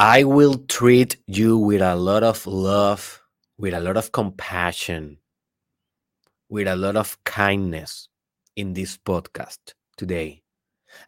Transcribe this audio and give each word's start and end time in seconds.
I 0.00 0.22
will 0.22 0.58
treat 0.68 1.16
you 1.26 1.58
with 1.58 1.82
a 1.82 1.96
lot 1.96 2.22
of 2.22 2.46
love, 2.46 3.20
with 3.58 3.74
a 3.74 3.80
lot 3.80 3.96
of 3.96 4.12
compassion, 4.12 5.18
with 6.48 6.68
a 6.68 6.76
lot 6.76 6.94
of 6.94 7.18
kindness 7.24 8.08
in 8.54 8.74
this 8.74 8.96
podcast 8.96 9.58
today. 9.96 10.44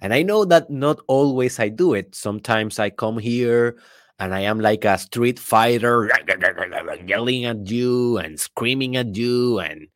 And 0.00 0.12
I 0.12 0.22
know 0.22 0.45
that 0.45 0.71
not 0.71 0.98
always 1.06 1.61
I 1.61 1.68
do 1.68 1.95
it. 1.95 2.16
Sometimes 2.16 2.80
I 2.80 2.90
come 2.90 3.18
here 3.18 3.79
and 4.18 4.34
I 4.34 4.40
am 4.40 4.58
like 4.58 4.84
a 4.84 4.98
street 4.98 5.38
fighter, 5.38 6.11
yelling 7.07 7.45
at 7.45 7.70
you 7.70 8.18
and 8.18 8.41
screaming 8.41 8.96
at 8.96 9.14
you 9.14 9.61
and 9.61 9.86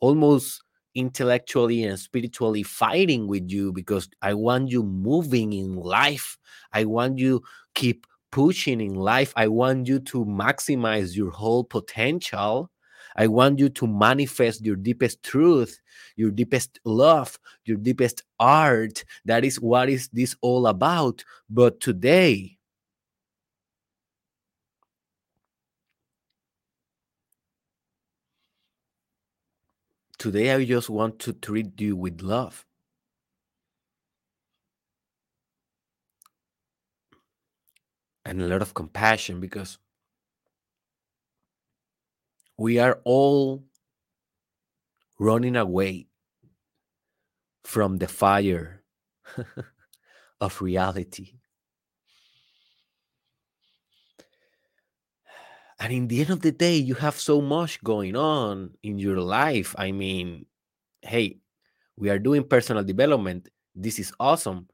almost 0.00 0.62
intellectually 0.94 1.84
and 1.84 1.98
spiritually 2.00 2.62
fighting 2.62 3.26
with 3.26 3.50
you 3.50 3.74
because 3.74 4.08
I 4.22 4.32
want 4.32 4.70
you 4.70 4.82
moving 4.84 5.52
in 5.52 5.76
life. 5.76 6.38
I 6.72 6.86
want 6.86 7.18
you 7.18 7.42
keep 7.74 8.06
pushing 8.30 8.80
in 8.80 8.94
life. 8.94 9.32
I 9.36 9.48
want 9.48 9.88
you 9.88 10.00
to 10.00 10.24
maximize 10.24 11.16
your 11.16 11.30
whole 11.30 11.64
potential. 11.64 12.70
I 13.16 13.26
want 13.26 13.58
you 13.58 13.68
to 13.70 13.86
manifest 13.86 14.64
your 14.64 14.76
deepest 14.76 15.22
truth, 15.22 15.78
your 16.16 16.30
deepest 16.30 16.78
love, 16.84 17.38
your 17.64 17.76
deepest 17.76 18.22
art. 18.38 19.04
That 19.24 19.44
is 19.44 19.60
what 19.60 19.88
is 19.88 20.08
this 20.12 20.36
all 20.42 20.66
about. 20.66 21.24
But 21.50 21.80
today, 21.80 22.58
today 30.18 30.52
I 30.54 30.64
just 30.64 30.90
want 30.90 31.18
to 31.20 31.32
treat 31.32 31.80
you 31.80 31.96
with 31.96 32.20
love. 32.20 32.64
And 38.24 38.42
a 38.42 38.46
lot 38.46 38.62
of 38.62 38.74
compassion 38.74 39.40
because 39.40 39.78
we 42.58 42.78
are 42.78 43.00
all 43.04 43.64
running 45.18 45.56
away 45.56 46.08
from 47.64 47.98
the 47.98 48.08
fire 48.08 48.82
of 50.40 50.60
reality. 50.60 51.34
And 55.80 55.92
in 55.92 56.08
the 56.08 56.20
end 56.20 56.30
of 56.30 56.40
the 56.40 56.50
day, 56.50 56.76
you 56.76 56.94
have 56.94 57.18
so 57.18 57.40
much 57.40 57.82
going 57.84 58.16
on 58.16 58.74
in 58.82 58.98
your 58.98 59.20
life. 59.20 59.74
I 59.78 59.92
mean, 59.92 60.46
hey, 61.02 61.38
we 61.96 62.10
are 62.10 62.18
doing 62.18 62.42
personal 62.42 62.82
development. 62.82 63.48
This 63.74 63.98
is 64.00 64.12
awesome. 64.18 64.68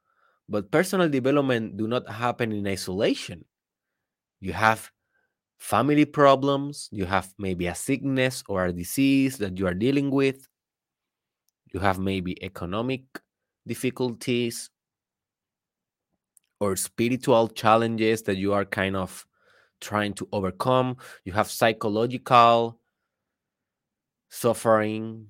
But 0.49 0.71
personal 0.71 1.09
development 1.09 1.77
do 1.77 1.89
not 1.89 2.09
happen 2.09 2.53
in 2.53 2.67
isolation. 2.67 3.45
You 4.41 4.53
have 4.53 4.91
family 5.59 6.05
problems, 6.05 6.89
you 6.93 7.07
have 7.07 7.33
maybe 7.39 7.67
a 7.67 7.75
sickness 7.75 8.43
or 8.49 8.67
a 8.67 8.73
disease 8.73 9.39
that 9.39 9.59
you 9.59 9.67
are 9.67 9.75
dealing 9.75 10.11
with. 10.11 10.47
You 11.73 11.81
have 11.81 11.99
maybe 11.99 12.43
economic 12.45 13.03
difficulties 13.67 14.71
or 16.61 16.77
spiritual 16.77 17.49
challenges 17.49 18.23
that 18.23 18.37
you 18.37 18.53
are 18.53 18.65
kind 18.65 18.97
of 18.97 19.27
trying 19.81 20.15
to 20.15 20.29
overcome. 20.33 20.97
You 21.25 21.33
have 21.33 21.51
psychological 21.51 22.79
suffering. 24.29 25.29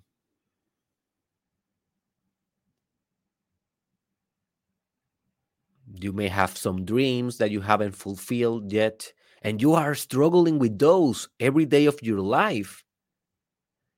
You 6.00 6.12
may 6.12 6.28
have 6.28 6.56
some 6.56 6.84
dreams 6.84 7.38
that 7.38 7.50
you 7.50 7.60
haven't 7.60 7.94
fulfilled 7.94 8.72
yet, 8.72 9.12
and 9.42 9.62
you 9.62 9.74
are 9.74 9.94
struggling 9.94 10.58
with 10.58 10.78
those 10.78 11.28
every 11.38 11.66
day 11.66 11.86
of 11.86 12.02
your 12.02 12.20
life. 12.20 12.82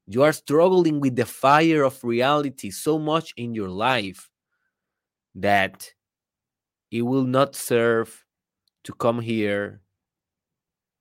You 0.07 0.23
are 0.23 0.33
struggling 0.33 1.01
with 1.01 1.17
the 1.17 1.27
fire 1.27 1.83
of 1.83 2.05
reality 2.05 2.71
so 2.71 2.99
much 2.99 3.33
in 3.37 3.55
your 3.55 3.69
life 3.69 4.31
that 5.35 5.93
it 6.91 7.03
will 7.03 7.25
not 7.25 7.55
serve 7.55 8.25
to 8.85 8.93
come 8.93 9.21
here 9.21 9.81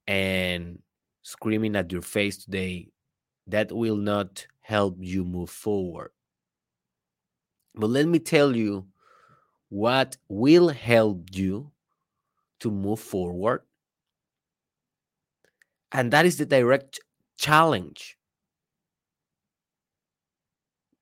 and 0.08 0.80
screaming 1.22 1.76
at 1.76 1.92
your 1.92 2.02
face 2.02 2.38
today, 2.38 2.90
that 3.48 3.72
will 3.72 3.98
not 3.98 4.48
help 4.62 4.98
you 5.00 5.24
move 5.24 5.50
forward. 5.50 6.12
But 7.76 7.90
let 7.90 8.08
me 8.08 8.20
tell 8.20 8.56
you 8.56 8.88
what 9.70 10.18
will 10.30 10.70
help 10.70 11.30
you 11.32 11.72
to 12.60 12.72
move 12.72 13.00
forward. 13.00 13.62
And 15.92 16.12
that 16.12 16.26
is 16.26 16.38
the 16.38 16.46
direct 16.46 17.00
challenge 17.38 18.18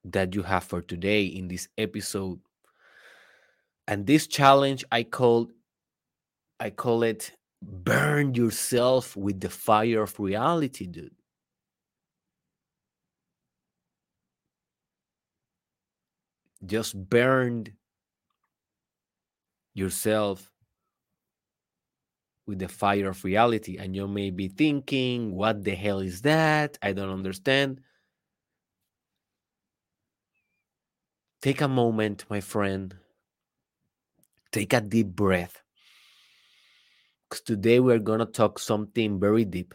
that 0.06 0.36
you 0.36 0.44
have 0.44 0.64
for 0.64 0.82
today 0.82 1.26
in 1.26 1.48
this 1.48 1.68
episode. 1.78 2.40
And 3.88 4.06
this 4.06 4.28
challenge 4.28 4.84
I 4.92 5.04
call 5.04 5.50
I 6.60 6.70
call 6.70 7.04
it 7.04 7.32
burn 7.62 8.36
yourself 8.36 9.16
with 9.16 9.40
the 9.40 9.50
fire 9.50 10.04
of 10.04 10.20
reality, 10.20 10.88
dude. 10.88 11.16
Just 16.66 17.10
burned 17.10 17.74
yourself 19.74 20.52
with 22.46 22.60
the 22.60 22.68
fire 22.68 23.10
of 23.10 23.24
reality. 23.24 23.78
And 23.78 23.96
you 23.96 24.08
may 24.08 24.30
be 24.30 24.48
thinking, 24.48 25.36
what 25.36 25.64
the 25.64 25.76
hell 25.76 26.00
is 26.00 26.22
that? 26.22 26.78
I 26.82 26.94
don't 26.94 27.10
understand. 27.10 27.82
Take 31.42 31.62
a 31.62 31.68
moment, 31.68 32.26
my 32.30 32.42
friend. 32.42 32.96
Take 34.52 34.74
a 34.74 34.82
deep 34.82 35.08
breath 35.08 35.64
Cause 37.34 37.42
today 37.42 37.80
we're 37.80 37.98
going 37.98 38.20
to 38.20 38.28
talk 38.28 38.60
something 38.60 39.20
very 39.20 39.44
deep. 39.44 39.74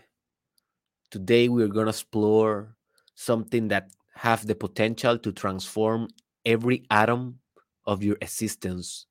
Today 1.10 1.48
we're 1.48 1.66
going 1.66 1.86
to 1.86 1.90
explore 1.90 2.76
something 3.16 3.66
that 3.66 3.90
have 4.14 4.46
the 4.46 4.54
potential 4.54 5.18
to 5.18 5.32
transform 5.32 6.06
every 6.46 6.84
atom 6.88 7.40
of 7.84 8.04
your 8.04 8.16
existence. 8.20 9.07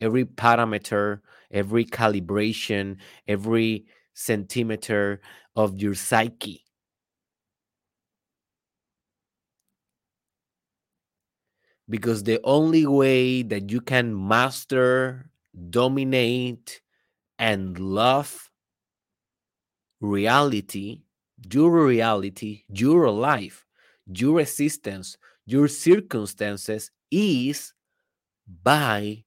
Every 0.00 0.24
parameter, 0.24 1.20
every 1.50 1.84
calibration, 1.84 2.98
every 3.26 3.86
centimeter 4.14 5.20
of 5.54 5.78
your 5.80 5.94
psyche. 5.94 6.64
Because 11.88 12.24
the 12.24 12.40
only 12.42 12.86
way 12.86 13.42
that 13.42 13.70
you 13.70 13.80
can 13.80 14.26
master, 14.28 15.30
dominate, 15.70 16.80
and 17.38 17.78
love 17.78 18.50
reality, 20.00 21.02
your 21.50 21.84
reality, 21.86 22.64
your 22.68 23.10
life, 23.10 23.64
your 24.06 24.40
existence, 24.40 25.16
your 25.44 25.68
circumstances 25.68 26.90
is 27.10 27.72
by 28.62 29.24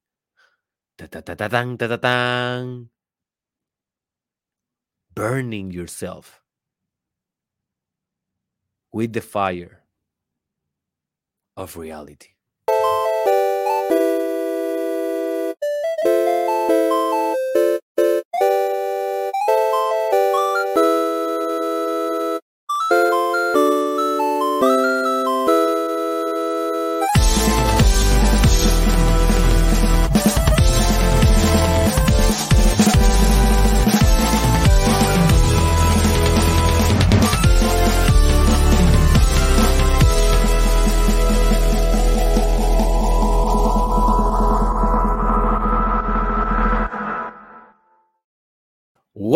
burning 5.14 5.70
yourself 5.70 6.42
with 8.92 9.12
the 9.12 9.20
fire 9.20 9.82
of 11.56 11.76
reality. 11.76 12.30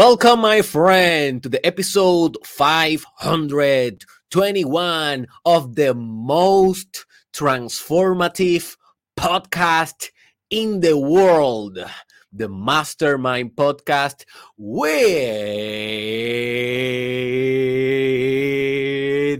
Welcome, 0.06 0.40
my 0.40 0.60
friend, 0.60 1.42
to 1.42 1.48
the 1.48 1.64
episode 1.64 2.36
521 2.44 5.26
of 5.46 5.76
the 5.76 5.94
most 5.94 7.06
transformative 7.32 8.76
podcast 9.18 10.10
in 10.50 10.80
the 10.80 10.98
world. 10.98 11.78
the 12.30 12.50
Mastermind 12.50 13.56
podcast 13.56 14.26
with 14.58 15.08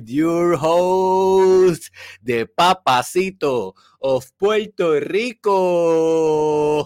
your 0.08 0.56
host, 0.56 1.90
the 2.22 2.48
Papacito 2.58 3.74
of 4.00 4.32
Puerto 4.38 5.00
Rico. 5.10 6.84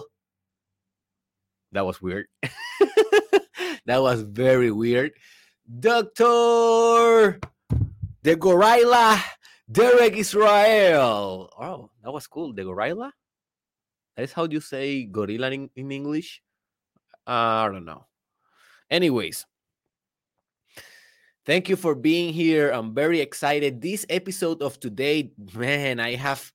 That 1.71 1.85
was 1.85 2.01
weird. 2.01 2.25
that 3.89 4.03
was 4.03 4.21
very 4.21 4.69
weird. 4.69 5.13
Doctor, 5.65 7.41
the 8.21 8.35
gorilla, 8.37 9.17
Derek 9.65 10.13
Israel. 10.13 11.49
Oh, 11.57 11.89
that 12.03 12.11
was 12.11 12.27
cool. 12.27 12.53
The 12.53 12.65
gorilla? 12.65 13.11
That 14.15 14.23
is 14.23 14.33
how 14.33 14.45
you 14.45 14.61
say 14.61 15.05
gorilla 15.05 15.49
in, 15.49 15.71
in 15.75 15.91
English? 15.91 16.43
Uh, 17.25 17.65
I 17.65 17.69
don't 17.73 17.85
know. 17.85 18.05
Anyways, 18.91 19.47
thank 21.47 21.67
you 21.67 21.75
for 21.75 21.95
being 21.95 22.31
here. 22.31 22.69
I'm 22.69 22.93
very 22.93 23.19
excited. 23.21 23.81
This 23.81 24.05
episode 24.07 24.61
of 24.61 24.79
today, 24.79 25.33
man, 25.55 25.99
I 25.99 26.13
have 26.13 26.53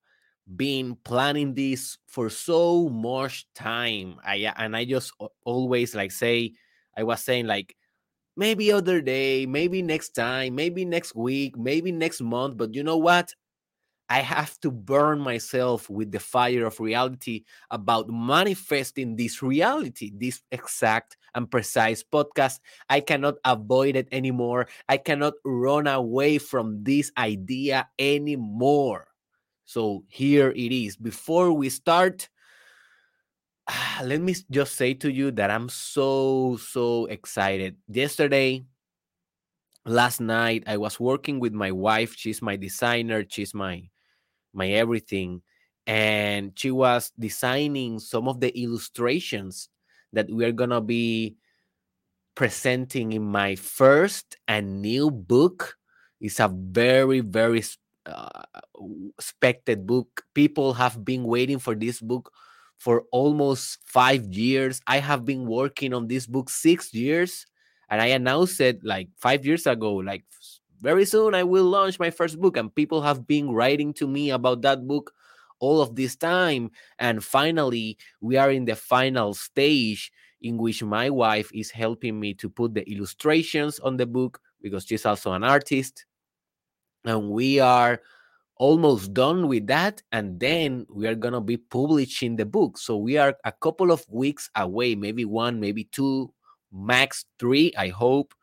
been 0.55 0.95
planning 1.03 1.55
this 1.55 1.99
for 2.07 2.31
so 2.31 2.89
much 2.89 3.47
time. 3.57 4.21
I 4.25 4.53
and 4.57 4.77
I 4.77 4.85
just 4.85 5.11
always 5.45 5.97
like 5.97 6.13
say, 6.13 6.55
I 6.97 7.03
was 7.05 7.23
saying 7.23 7.47
like 7.47 7.77
maybe 8.37 8.73
other 8.73 9.01
day, 9.01 9.47
maybe 9.47 9.83
next 9.83 10.11
time, 10.11 10.55
maybe 10.55 10.85
next 10.85 11.15
week, 11.15 11.57
maybe 11.57 11.93
next 11.93 12.21
month. 12.21 12.57
But 12.57 12.75
you 12.75 12.83
know 12.83 12.99
what? 12.99 13.35
I 14.11 14.21
have 14.21 14.61
to 14.61 14.71
burn 14.71 15.19
myself 15.21 15.89
with 15.89 16.13
the 16.13 16.21
fire 16.21 16.67
of 16.67 16.79
reality 16.79 17.45
about 17.71 18.11
manifesting 18.11 19.17
this 19.17 19.43
reality, 19.43 20.13
this 20.15 20.43
exact 20.53 21.17
and 21.35 21.51
precise 21.51 22.05
podcast. 22.05 22.61
I 22.91 23.01
cannot 23.01 23.37
avoid 23.45 23.97
it 23.97 24.09
anymore. 24.13 24.69
I 24.89 24.99
cannot 24.99 25.35
run 25.45 25.87
away 25.87 26.37
from 26.39 26.85
this 26.85 27.11
idea 27.17 27.89
anymore. 27.99 29.09
So 29.65 30.05
here 30.09 30.51
it 30.51 30.73
is. 30.73 30.97
Before 30.97 31.53
we 31.53 31.71
start, 31.71 32.29
let 34.03 34.21
me 34.21 34.35
just 34.51 34.77
say 34.77 34.95
to 34.95 35.11
you 35.11 35.31
that 35.33 35.51
I'm 35.51 35.69
so, 35.69 36.59
so 36.61 37.07
excited. 37.07 37.77
Yesterday, 37.89 38.65
last 39.87 40.21
night, 40.21 40.65
I 40.67 40.77
was 40.77 41.01
working 41.01 41.41
with 41.41 41.53
my 41.53 41.71
wife. 41.71 42.15
She's 42.17 42.43
my 42.43 42.57
designer, 42.57 43.25
she's 43.29 43.55
my 43.55 43.89
my 44.53 44.69
everything. 44.69 45.43
And 45.87 46.53
she 46.55 46.71
was 46.71 47.13
designing 47.19 47.99
some 47.99 48.29
of 48.29 48.41
the 48.41 48.57
illustrations 48.57 49.69
that 50.13 50.31
we 50.31 50.45
are 50.45 50.53
gonna 50.53 50.81
be 50.81 51.37
presenting 52.35 53.13
in 53.13 53.23
my 53.23 53.55
first 53.57 54.37
and 54.49 54.81
new 54.81 55.11
book. 55.11 55.77
It's 56.21 56.41
a 56.41 56.49
very, 56.49 57.21
very 57.21 57.63
uh, 58.07 58.45
expected 59.19 59.87
book. 59.87 60.25
People 60.35 60.73
have 60.75 61.05
been 61.05 61.25
waiting 61.25 61.59
for 61.59 61.75
this 61.75 62.01
book 62.01 62.33
for 62.79 63.05
almost 63.13 63.79
five 63.85 64.27
years. 64.33 64.81
I 64.87 64.99
have 64.99 65.25
been 65.25 65.47
working 65.47 65.95
on 65.95 66.09
this 66.09 66.27
book 66.27 66.51
six 66.51 66.93
years, 66.93 67.47
and 67.91 68.01
I 68.01 68.07
announced 68.07 68.61
it 68.61 68.81
like 68.85 69.09
five 69.17 69.45
years 69.47 69.67
ago. 69.67 69.95
Like 69.95 70.25
very 70.81 71.05
soon, 71.05 71.35
I 71.35 71.45
will 71.45 71.65
launch 71.65 71.99
my 71.99 72.11
first 72.11 72.41
book, 72.41 72.57
and 72.57 72.75
people 72.75 73.03
have 73.03 73.27
been 73.27 73.51
writing 73.51 73.93
to 73.95 74.07
me 74.07 74.31
about 74.31 74.63
that 74.63 74.87
book 74.87 75.13
all 75.61 75.81
of 75.81 75.97
this 75.97 76.17
time. 76.17 76.71
And 76.99 77.25
finally, 77.25 77.97
we 78.21 78.37
are 78.37 78.51
in 78.51 78.65
the 78.65 78.77
final 78.77 79.35
stage 79.35 80.13
in 80.43 80.59
which 80.59 80.83
my 80.83 81.09
wife 81.09 81.51
is 81.55 81.71
helping 81.71 82.21
me 82.21 82.35
to 82.35 82.51
put 82.51 82.75
the 82.75 82.89
illustrations 82.91 83.81
on 83.81 83.97
the 83.97 84.07
book 84.07 84.41
because 84.61 84.85
she's 84.85 85.07
also 85.07 85.33
an 85.33 85.43
artist. 85.43 86.05
And 87.05 87.31
we 87.31 87.61
are 87.61 88.01
almost 88.57 89.13
done 89.13 89.49
with 89.49 89.67
that 89.67 90.03
and 90.13 90.39
then 90.39 90.87
we 90.89 91.07
are 91.07 91.15
going 91.15 91.35
to 91.35 91.41
be 91.41 91.57
publishing 91.57 92.37
the 92.37 92.47
book. 92.47 92.79
So 92.79 92.97
we 92.97 93.17
are 93.17 93.37
a 93.45 93.53
couple 93.53 93.91
of 93.91 94.05
weeks 94.09 94.51
away 94.55 94.95
maybe 94.95 95.25
one 95.25 95.61
maybe 95.61 95.85
two 95.85 96.33
max 96.73 97.25
three 97.39 97.73
i 97.79 97.87
hope 97.87 98.35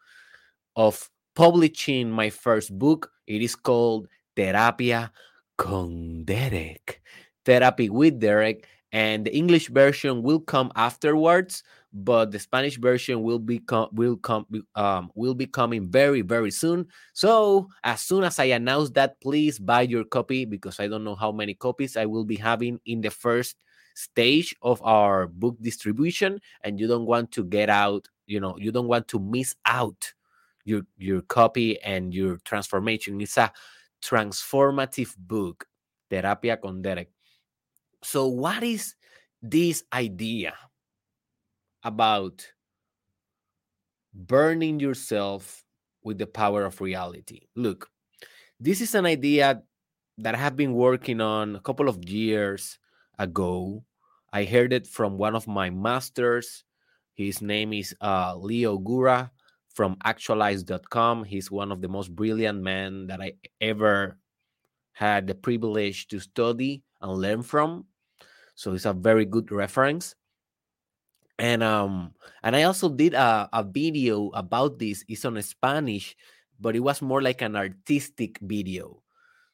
of 0.77 1.09
publishing 1.35 2.09
my 2.09 2.29
first 2.29 2.77
book. 2.77 3.11
It 3.27 3.41
is 3.41 3.55
called 3.55 4.07
terapia 4.35 5.11
con 5.57 6.23
derek. 6.23 7.01
Therapy 7.45 7.89
with 7.89 8.19
derek 8.19 8.67
and 8.91 9.25
the 9.25 9.35
english 9.35 9.69
version 9.69 10.21
will 10.21 10.39
come 10.39 10.71
afterwards 10.75 11.63
but 11.93 12.31
the 12.31 12.39
Spanish 12.39 12.77
version 12.77 13.21
will 13.21 13.39
be 13.39 13.59
com- 13.59 13.89
will 13.91 14.15
come 14.17 14.45
um, 14.75 15.11
will 15.15 15.33
be 15.33 15.45
coming 15.45 15.89
very 15.89 16.21
very 16.21 16.51
soon. 16.51 16.87
So 17.13 17.67
as 17.83 18.01
soon 18.01 18.23
as 18.23 18.39
I 18.39 18.45
announce 18.55 18.91
that, 18.91 19.19
please 19.21 19.59
buy 19.59 19.81
your 19.81 20.03
copy 20.03 20.45
because 20.45 20.79
I 20.79 20.87
don't 20.87 21.03
know 21.03 21.15
how 21.15 21.31
many 21.31 21.53
copies 21.53 21.97
I 21.97 22.05
will 22.05 22.25
be 22.25 22.37
having 22.37 22.79
in 22.85 23.01
the 23.01 23.11
first 23.11 23.57
stage 23.93 24.55
of 24.61 24.81
our 24.83 25.27
book 25.27 25.57
distribution, 25.61 26.39
and 26.63 26.79
you 26.79 26.87
don't 26.87 27.05
want 27.05 27.31
to 27.33 27.43
get 27.43 27.69
out. 27.69 28.07
You 28.25 28.39
know, 28.39 28.55
you 28.57 28.71
don't 28.71 28.87
want 28.87 29.07
to 29.09 29.19
miss 29.19 29.55
out 29.65 30.13
your 30.63 30.83
your 30.97 31.21
copy 31.21 31.81
and 31.81 32.13
your 32.13 32.37
transformation. 32.45 33.19
It's 33.19 33.37
a 33.37 33.51
transformative 34.01 35.17
book, 35.17 35.67
Terapia 36.09 36.59
con 36.59 36.81
Derek. 36.81 37.11
So, 38.03 38.27
what 38.27 38.63
is 38.63 38.95
this 39.41 39.83
idea? 39.93 40.53
About 41.83 42.45
burning 44.13 44.79
yourself 44.79 45.63
with 46.03 46.17
the 46.17 46.27
power 46.27 46.65
of 46.65 46.81
reality. 46.81 47.47
Look, 47.55 47.89
this 48.59 48.81
is 48.81 48.95
an 48.95 49.05
idea 49.05 49.63
that 50.17 50.35
I 50.35 50.37
have 50.37 50.55
been 50.55 50.73
working 50.73 51.21
on 51.21 51.55
a 51.55 51.61
couple 51.61 51.89
of 51.89 52.03
years 52.07 52.77
ago. 53.17 53.83
I 54.33 54.45
heard 54.45 54.73
it 54.73 54.87
from 54.87 55.17
one 55.17 55.35
of 55.35 55.47
my 55.47 55.69
masters. 55.69 56.63
His 57.13 57.41
name 57.41 57.73
is 57.73 57.95
uh, 58.01 58.35
Leo 58.37 58.77
Gura 58.77 59.31
from 59.73 59.97
actualize.com. 60.05 61.23
He's 61.23 61.51
one 61.51 61.71
of 61.71 61.81
the 61.81 61.87
most 61.87 62.15
brilliant 62.15 62.61
men 62.61 63.07
that 63.07 63.21
I 63.21 63.33
ever 63.59 64.17
had 64.93 65.27
the 65.27 65.35
privilege 65.35 66.07
to 66.07 66.19
study 66.19 66.83
and 67.01 67.13
learn 67.13 67.41
from. 67.43 67.85
So 68.55 68.73
he's 68.73 68.85
a 68.85 68.93
very 68.93 69.25
good 69.25 69.51
reference 69.51 70.15
and 71.39 71.63
um 71.63 72.13
and 72.43 72.55
i 72.55 72.63
also 72.63 72.89
did 72.89 73.13
a, 73.13 73.49
a 73.53 73.63
video 73.63 74.29
about 74.29 74.79
this 74.79 75.03
it's 75.07 75.25
on 75.25 75.41
spanish 75.41 76.15
but 76.61 76.75
it 76.75 76.79
was 76.79 77.01
more 77.01 77.21
like 77.21 77.41
an 77.41 77.55
artistic 77.55 78.37
video. 78.39 79.01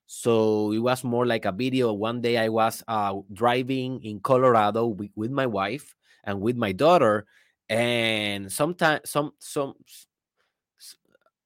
So 0.06 0.72
it 0.74 0.80
was 0.80 1.04
more 1.04 1.26
like 1.26 1.46
a 1.46 1.52
video 1.52 1.92
one 1.92 2.22
day 2.22 2.38
i 2.38 2.48
was 2.48 2.84
uh, 2.88 3.16
driving 3.34 4.04
in 4.04 4.20
colorado 4.20 4.88
with, 4.88 5.12
with 5.16 5.32
my 5.32 5.46
wife 5.46 5.96
and 6.24 6.40
with 6.40 6.56
my 6.56 6.72
daughter 6.72 7.26
and 7.68 8.52
sometimes 8.52 9.10
some 9.10 9.32
some 9.40 9.74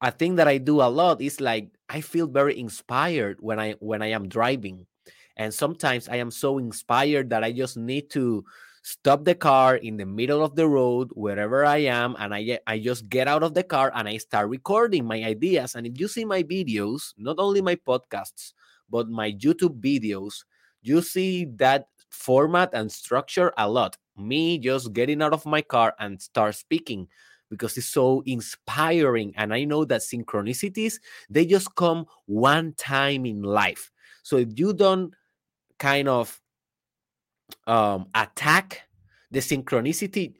a 0.01 0.11
thing 0.11 0.35
that 0.35 0.47
i 0.47 0.59
do 0.59 0.81
a 0.81 0.89
lot 0.89 1.21
is 1.21 1.41
like 1.41 1.69
i 1.89 2.01
feel 2.01 2.27
very 2.27 2.59
inspired 2.59 3.37
when 3.39 3.59
i 3.59 3.73
when 3.79 4.01
i 4.01 4.07
am 4.07 4.27
driving. 4.27 4.85
And 5.37 5.51
sometimes 5.51 6.07
i 6.07 6.17
am 6.17 6.29
so 6.29 6.59
inspired 6.59 7.31
that 7.31 7.43
i 7.43 7.51
just 7.51 7.77
need 7.77 8.11
to 8.11 8.45
stop 8.81 9.25
the 9.25 9.35
car 9.35 9.75
in 9.75 9.97
the 9.97 10.05
middle 10.05 10.43
of 10.43 10.55
the 10.55 10.67
road 10.67 11.09
wherever 11.13 11.65
I 11.65 11.77
am 11.77 12.15
and 12.19 12.33
I 12.33 12.59
I 12.65 12.79
just 12.79 13.09
get 13.09 13.27
out 13.27 13.43
of 13.43 13.53
the 13.53 13.63
car 13.63 13.91
and 13.93 14.07
I 14.07 14.17
start 14.17 14.49
recording 14.49 15.05
my 15.05 15.23
ideas. 15.23 15.75
And 15.75 15.85
if 15.85 15.99
you 15.99 16.07
see 16.07 16.25
my 16.25 16.43
videos 16.43 17.13
not 17.17 17.37
only 17.37 17.61
my 17.61 17.75
podcasts 17.75 18.53
but 18.89 19.09
my 19.09 19.31
YouTube 19.33 19.79
videos 19.79 20.43
you 20.81 21.01
see 21.01 21.45
that 21.57 21.85
format 22.09 22.69
and 22.73 22.91
structure 22.91 23.53
a 23.57 23.69
lot. 23.69 23.97
Me 24.17 24.57
just 24.57 24.93
getting 24.93 25.21
out 25.21 25.33
of 25.33 25.45
my 25.45 25.61
car 25.61 25.93
and 25.99 26.21
start 26.21 26.55
speaking 26.55 27.07
because 27.49 27.77
it's 27.77 27.87
so 27.87 28.23
inspiring. 28.25 29.33
And 29.37 29.53
I 29.53 29.63
know 29.63 29.85
that 29.85 30.01
synchronicities 30.01 30.99
they 31.29 31.45
just 31.45 31.75
come 31.75 32.07
one 32.25 32.73
time 32.77 33.27
in 33.27 33.43
life. 33.43 33.91
So 34.23 34.37
if 34.37 34.49
you 34.57 34.73
don't 34.73 35.13
kind 35.77 36.07
of 36.07 36.40
um, 37.67 38.07
attack 38.13 38.83
the 39.31 39.39
synchronicity, 39.39 40.35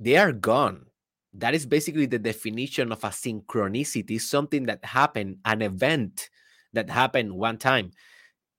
they 0.00 0.16
are 0.16 0.32
gone. 0.32 0.86
That 1.34 1.54
is 1.54 1.66
basically 1.66 2.06
the 2.06 2.18
definition 2.18 2.92
of 2.92 3.02
a 3.02 3.08
synchronicity, 3.08 4.20
something 4.20 4.66
that 4.66 4.84
happened, 4.84 5.38
an 5.44 5.62
event 5.62 6.30
that 6.72 6.88
happened 6.88 7.32
one 7.32 7.58
time 7.58 7.90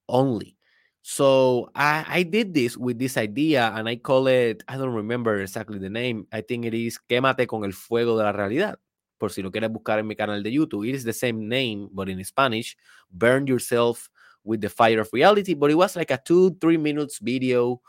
only. 0.10 0.58
So 1.02 1.70
I, 1.76 2.04
I 2.08 2.24
did 2.24 2.54
this 2.54 2.76
with 2.76 2.98
this 2.98 3.16
idea 3.16 3.72
and 3.76 3.88
I 3.88 3.98
call 3.98 4.28
it, 4.28 4.64
I 4.68 4.78
don't 4.78 4.94
remember 4.94 5.40
exactly 5.40 5.78
the 5.78 5.90
name. 5.90 6.26
I 6.34 6.42
think 6.42 6.66
it 6.66 6.74
is 6.74 7.00
Quémate 7.08 7.48
con 7.48 7.64
el 7.64 7.74
fuego 7.74 8.18
de 8.18 8.24
la 8.24 8.32
realidad. 8.32 8.78
Por 9.20 9.30
si 9.30 9.42
lo 9.42 9.52
quieres 9.52 9.70
buscar 9.70 10.00
en 10.00 10.08
mi 10.08 10.16
canal 10.16 10.42
de 10.42 10.52
YouTube. 10.52 10.90
It 10.90 10.96
is 10.96 11.04
the 11.04 11.14
same 11.14 11.48
name, 11.48 11.90
but 11.94 12.10
in 12.10 12.24
Spanish. 12.24 12.76
Burn 13.12 13.48
yourself 13.48 14.10
with 14.46 14.62
the 14.62 14.70
fire 14.70 15.02
of 15.02 15.10
reality. 15.12 15.54
But 15.54 15.72
it 15.72 15.76
was 15.76 15.96
like 15.96 16.12
a 16.12 16.22
two, 16.24 16.56
three 16.62 16.78
minutes 16.78 17.20
video 17.20 17.82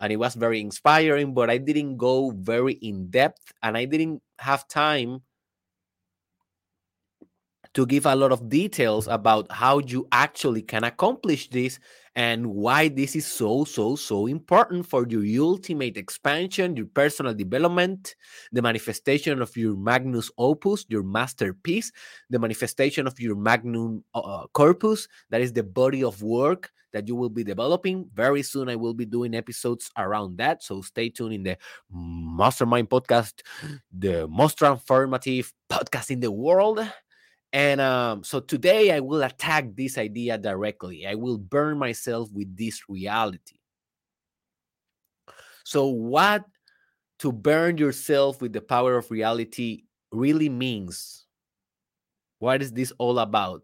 and 0.00 0.12
it 0.12 0.16
was 0.16 0.34
very 0.34 0.60
inspiring, 0.60 1.34
but 1.34 1.50
I 1.50 1.58
didn't 1.58 1.96
go 1.96 2.30
very 2.30 2.74
in 2.74 3.10
depth 3.10 3.52
and 3.62 3.76
I 3.76 3.84
didn't 3.84 4.22
have 4.38 4.68
time 4.68 5.22
to 7.74 7.84
give 7.84 8.06
a 8.06 8.16
lot 8.16 8.32
of 8.32 8.48
details 8.48 9.06
about 9.06 9.50
how 9.52 9.78
you 9.80 10.08
actually 10.12 10.62
can 10.62 10.84
accomplish 10.84 11.50
this 11.50 11.78
and 12.16 12.46
why 12.46 12.88
this 12.88 13.14
is 13.14 13.26
so, 13.26 13.64
so, 13.64 13.94
so 13.94 14.26
important 14.26 14.86
for 14.86 15.06
your 15.06 15.22
ultimate 15.44 15.98
expansion, 15.98 16.74
your 16.74 16.86
personal 16.86 17.34
development, 17.34 18.16
the 18.52 18.62
manifestation 18.62 19.42
of 19.42 19.54
your 19.54 19.76
magnus 19.76 20.30
opus, 20.38 20.86
your 20.88 21.02
masterpiece, 21.02 21.92
the 22.30 22.38
manifestation 22.38 23.06
of 23.06 23.20
your 23.20 23.36
magnum 23.36 24.02
uh, 24.14 24.20
uh, 24.20 24.46
corpus, 24.54 25.06
that 25.28 25.42
is 25.42 25.52
the 25.52 25.62
body 25.62 26.02
of 26.02 26.22
work 26.22 26.70
that 26.94 27.06
you 27.06 27.14
will 27.14 27.28
be 27.28 27.44
developing. 27.44 28.08
Very 28.14 28.42
soon, 28.42 28.70
I 28.70 28.76
will 28.76 28.94
be 28.94 29.04
doing 29.04 29.34
episodes 29.34 29.90
around 29.98 30.38
that. 30.38 30.62
So 30.62 30.80
stay 30.80 31.10
tuned 31.10 31.34
in 31.34 31.42
the 31.42 31.58
Mastermind 31.92 32.88
podcast, 32.88 33.42
the 33.92 34.26
most 34.28 34.58
transformative 34.58 35.52
podcast 35.70 36.10
in 36.10 36.20
the 36.20 36.32
world. 36.32 36.80
And 37.56 37.80
um, 37.80 38.22
so 38.22 38.40
today 38.40 38.92
I 38.92 39.00
will 39.00 39.22
attack 39.22 39.74
this 39.74 39.96
idea 39.96 40.36
directly. 40.36 41.06
I 41.06 41.14
will 41.14 41.38
burn 41.38 41.78
myself 41.78 42.30
with 42.30 42.54
this 42.54 42.82
reality. 42.86 43.56
So, 45.64 45.86
what 45.86 46.44
to 47.20 47.32
burn 47.32 47.78
yourself 47.78 48.42
with 48.42 48.52
the 48.52 48.60
power 48.60 48.98
of 48.98 49.10
reality 49.10 49.84
really 50.12 50.50
means? 50.50 51.24
What 52.40 52.60
is 52.60 52.72
this 52.72 52.92
all 52.98 53.18
about? 53.20 53.62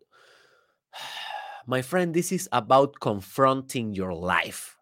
My 1.67 1.83
friend, 1.83 2.15
this 2.15 2.33
is 2.33 2.49
about 2.51 2.99
confronting 2.99 3.93
your 3.93 4.15
life. 4.15 4.79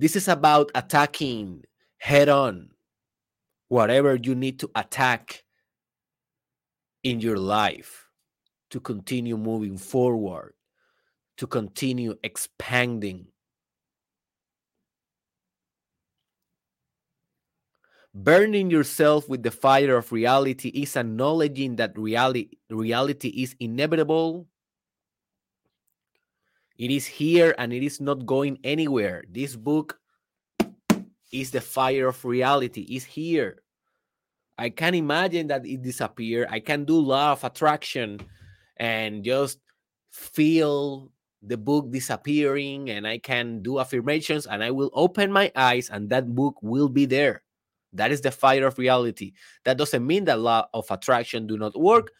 This 0.00 0.16
is 0.16 0.26
about 0.26 0.72
attacking 0.74 1.62
head 1.98 2.28
on 2.28 2.70
whatever 3.70 4.18
you 4.20 4.34
need 4.34 4.58
to 4.58 4.68
attack 4.74 5.44
in 7.04 7.20
your 7.20 7.38
life 7.38 8.08
to 8.70 8.80
continue 8.80 9.36
moving 9.36 9.78
forward, 9.78 10.54
to 11.38 11.46
continue 11.46 12.16
expanding. 12.24 13.26
Burning 18.12 18.70
yourself 18.70 19.28
with 19.28 19.44
the 19.44 19.52
fire 19.52 19.96
of 19.96 20.10
reality 20.10 20.68
is 20.70 20.96
acknowledging 20.96 21.76
that 21.76 21.96
reality, 21.96 22.58
reality 22.70 23.28
is 23.28 23.54
inevitable. 23.60 24.48
It 26.76 26.90
is 26.90 27.06
here 27.06 27.54
and 27.56 27.72
it 27.72 27.84
is 27.84 28.00
not 28.00 28.26
going 28.26 28.58
anywhere. 28.64 29.22
This 29.30 29.54
book 29.54 29.99
is 31.32 31.50
the 31.50 31.60
fire 31.60 32.08
of 32.08 32.24
reality 32.24 32.82
is 32.82 33.04
here. 33.04 33.62
I 34.58 34.68
can 34.68 34.94
imagine 34.94 35.46
that 35.48 35.64
it 35.64 35.80
disappear 35.80 36.46
i 36.50 36.60
can 36.60 36.84
do 36.84 36.98
law 36.98 37.32
of 37.32 37.44
attraction 37.44 38.20
and 38.76 39.24
just 39.24 39.58
feel 40.10 41.10
the 41.42 41.56
book 41.56 41.90
disappearing 41.90 42.90
and 42.90 43.06
i 43.06 43.16
can 43.16 43.62
do 43.62 43.80
affirmations 43.80 44.46
and 44.46 44.62
i 44.62 44.70
will 44.70 44.90
open 44.92 45.32
my 45.32 45.50
eyes 45.56 45.88
and 45.88 46.10
that 46.10 46.34
book 46.34 46.56
will 46.62 46.88
be 46.88 47.06
there. 47.06 47.42
That 47.94 48.12
is 48.12 48.20
the 48.20 48.30
fire 48.30 48.66
of 48.66 48.78
reality. 48.78 49.32
That 49.64 49.78
doesn't 49.78 50.06
mean 50.06 50.26
that 50.26 50.38
law 50.38 50.68
of 50.74 50.86
attraction 50.90 51.48
do 51.48 51.58
not 51.58 51.74
work. 51.78 52.12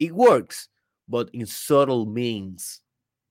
It 0.00 0.12
works 0.12 0.68
but 1.08 1.30
in 1.32 1.46
subtle 1.46 2.06
means 2.06 2.80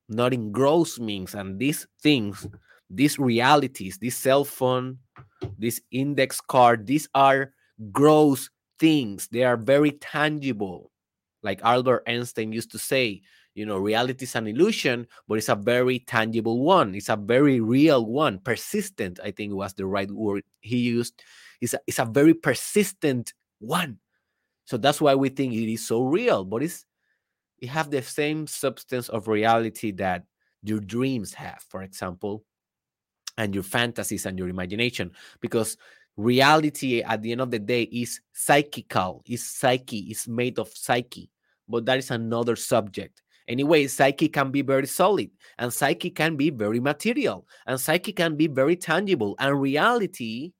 not 0.08 0.32
in 0.32 0.50
gross 0.50 0.98
means 0.98 1.34
and 1.34 1.58
these 1.58 1.86
things 2.00 2.46
these 2.90 3.18
realities, 3.18 3.98
this 3.98 4.16
cell 4.16 4.44
phone, 4.44 4.98
this 5.58 5.80
index 5.90 6.40
card, 6.40 6.86
these 6.86 7.08
are 7.14 7.52
gross 7.92 8.50
things. 8.78 9.28
They 9.28 9.44
are 9.44 9.56
very 9.56 9.92
tangible. 9.92 10.90
Like 11.42 11.60
Albert 11.62 12.04
Einstein 12.06 12.52
used 12.52 12.72
to 12.72 12.78
say, 12.78 13.22
you 13.54 13.66
know, 13.66 13.78
reality 13.78 14.24
is 14.24 14.36
an 14.36 14.46
illusion, 14.46 15.06
but 15.26 15.38
it's 15.38 15.48
a 15.48 15.54
very 15.56 15.98
tangible 16.00 16.60
one. 16.60 16.94
It's 16.94 17.08
a 17.08 17.16
very 17.16 17.60
real 17.60 18.06
one. 18.06 18.38
Persistent, 18.38 19.18
I 19.22 19.32
think 19.32 19.52
was 19.52 19.74
the 19.74 19.86
right 19.86 20.10
word 20.10 20.44
he 20.60 20.78
used. 20.78 21.20
It's 21.60 21.74
a, 21.74 21.80
it's 21.86 21.98
a 21.98 22.04
very 22.04 22.34
persistent 22.34 23.34
one. 23.58 23.98
So 24.64 24.76
that's 24.76 25.00
why 25.00 25.14
we 25.14 25.28
think 25.28 25.54
it 25.54 25.72
is 25.72 25.86
so 25.86 26.02
real, 26.02 26.44
but 26.44 26.62
it's 26.62 26.84
it 27.58 27.68
have 27.68 27.90
the 27.90 28.02
same 28.02 28.46
substance 28.46 29.08
of 29.08 29.26
reality 29.26 29.90
that 29.92 30.24
your 30.62 30.78
dreams 30.78 31.34
have. 31.34 31.64
For 31.68 31.82
example, 31.82 32.44
and 33.38 33.54
your 33.54 33.62
fantasies 33.62 34.26
and 34.26 34.38
your 34.38 34.48
imagination 34.48 35.10
because 35.40 35.78
reality 36.18 37.00
at 37.00 37.22
the 37.22 37.32
end 37.32 37.40
of 37.40 37.50
the 37.50 37.58
day 37.58 37.82
is 37.84 38.20
psychical 38.34 39.22
is 39.26 39.42
psyche 39.42 40.10
is 40.10 40.28
made 40.28 40.58
of 40.58 40.68
psyche 40.68 41.30
but 41.68 41.84
that 41.84 41.98
is 41.98 42.10
another 42.10 42.56
subject. 42.56 43.22
Anyway 43.46 43.86
psyche 43.86 44.28
can 44.28 44.50
be 44.50 44.60
very 44.60 44.86
solid 44.86 45.30
and 45.58 45.72
psyche 45.72 46.10
can 46.10 46.36
be 46.36 46.50
very 46.50 46.80
material 46.80 47.46
and 47.66 47.80
psyche 47.80 48.12
can 48.12 48.36
be 48.36 48.46
very 48.46 48.76
tangible 48.76 49.36
and 49.38 49.58
reality 49.58 50.52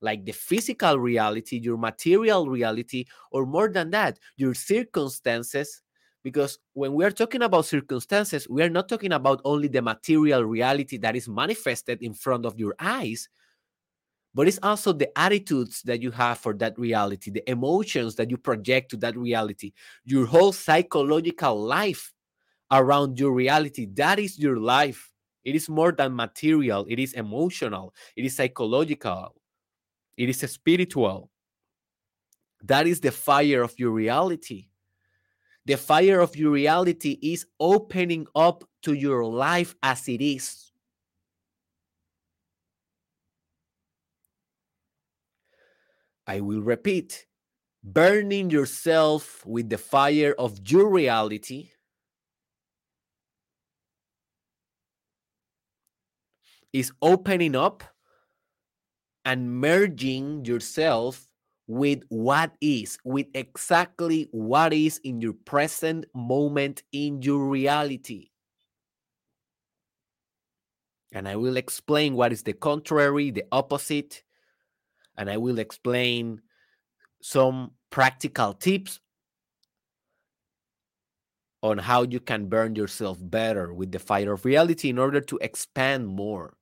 like 0.00 0.24
the 0.24 0.32
physical 0.32 0.98
reality 0.98 1.58
your 1.58 1.76
material 1.76 2.48
reality 2.48 3.04
or 3.30 3.46
more 3.46 3.68
than 3.68 3.90
that 3.90 4.18
your 4.36 4.52
circumstances 4.52 5.82
because 6.24 6.58
when 6.72 6.94
we 6.94 7.04
are 7.04 7.10
talking 7.10 7.42
about 7.42 7.66
circumstances, 7.66 8.48
we 8.48 8.62
are 8.62 8.70
not 8.70 8.88
talking 8.88 9.12
about 9.12 9.42
only 9.44 9.68
the 9.68 9.82
material 9.82 10.42
reality 10.42 10.96
that 10.96 11.14
is 11.14 11.28
manifested 11.28 12.02
in 12.02 12.14
front 12.14 12.46
of 12.46 12.58
your 12.58 12.74
eyes, 12.80 13.28
but 14.34 14.48
it's 14.48 14.58
also 14.62 14.92
the 14.92 15.16
attitudes 15.16 15.82
that 15.82 16.02
you 16.02 16.10
have 16.10 16.38
for 16.38 16.54
that 16.54 16.76
reality, 16.78 17.30
the 17.30 17.48
emotions 17.48 18.16
that 18.16 18.30
you 18.30 18.38
project 18.38 18.90
to 18.90 18.96
that 18.96 19.16
reality, 19.16 19.72
your 20.04 20.26
whole 20.26 20.50
psychological 20.50 21.62
life 21.62 22.12
around 22.72 23.20
your 23.20 23.32
reality. 23.32 23.86
That 23.92 24.18
is 24.18 24.38
your 24.38 24.56
life. 24.56 25.12
It 25.44 25.54
is 25.54 25.68
more 25.68 25.92
than 25.92 26.16
material, 26.16 26.86
it 26.88 26.98
is 26.98 27.12
emotional, 27.12 27.94
it 28.16 28.24
is 28.24 28.34
psychological, 28.34 29.34
it 30.16 30.30
is 30.30 30.40
spiritual. 30.50 31.30
That 32.62 32.86
is 32.86 33.00
the 33.00 33.12
fire 33.12 33.62
of 33.62 33.78
your 33.78 33.90
reality. 33.90 34.68
The 35.66 35.76
fire 35.76 36.20
of 36.20 36.36
your 36.36 36.50
reality 36.50 37.18
is 37.22 37.46
opening 37.58 38.26
up 38.34 38.64
to 38.82 38.92
your 38.92 39.24
life 39.24 39.74
as 39.82 40.08
it 40.08 40.20
is. 40.20 40.72
I 46.26 46.40
will 46.40 46.60
repeat 46.62 47.26
burning 47.82 48.50
yourself 48.50 49.44
with 49.44 49.68
the 49.68 49.78
fire 49.78 50.34
of 50.38 50.58
your 50.66 50.88
reality 50.90 51.70
is 56.72 56.92
opening 57.00 57.54
up 57.54 57.84
and 59.24 59.60
merging 59.60 60.44
yourself 60.44 61.28
with 61.66 62.02
what 62.08 62.52
is, 62.60 62.98
with 63.04 63.26
exactly 63.34 64.28
what 64.32 64.72
is 64.72 64.98
in 64.98 65.20
your 65.20 65.32
present 65.32 66.04
moment 66.14 66.82
in 66.92 67.22
your 67.22 67.48
reality. 67.48 68.28
And 71.12 71.28
I 71.28 71.36
will 71.36 71.56
explain 71.56 72.14
what 72.14 72.32
is 72.32 72.42
the 72.42 72.52
contrary, 72.52 73.30
the 73.30 73.44
opposite, 73.52 74.22
and 75.16 75.30
I 75.30 75.36
will 75.36 75.58
explain 75.58 76.42
some 77.22 77.70
practical 77.90 78.52
tips 78.52 79.00
on 81.62 81.78
how 81.78 82.02
you 82.02 82.20
can 82.20 82.46
burn 82.46 82.74
yourself 82.74 83.18
better 83.20 83.72
with 83.72 83.90
the 83.90 83.98
fire 83.98 84.34
of 84.34 84.44
reality 84.44 84.90
in 84.90 84.98
order 84.98 85.20
to 85.20 85.38
expand 85.40 86.06
more 86.06 86.56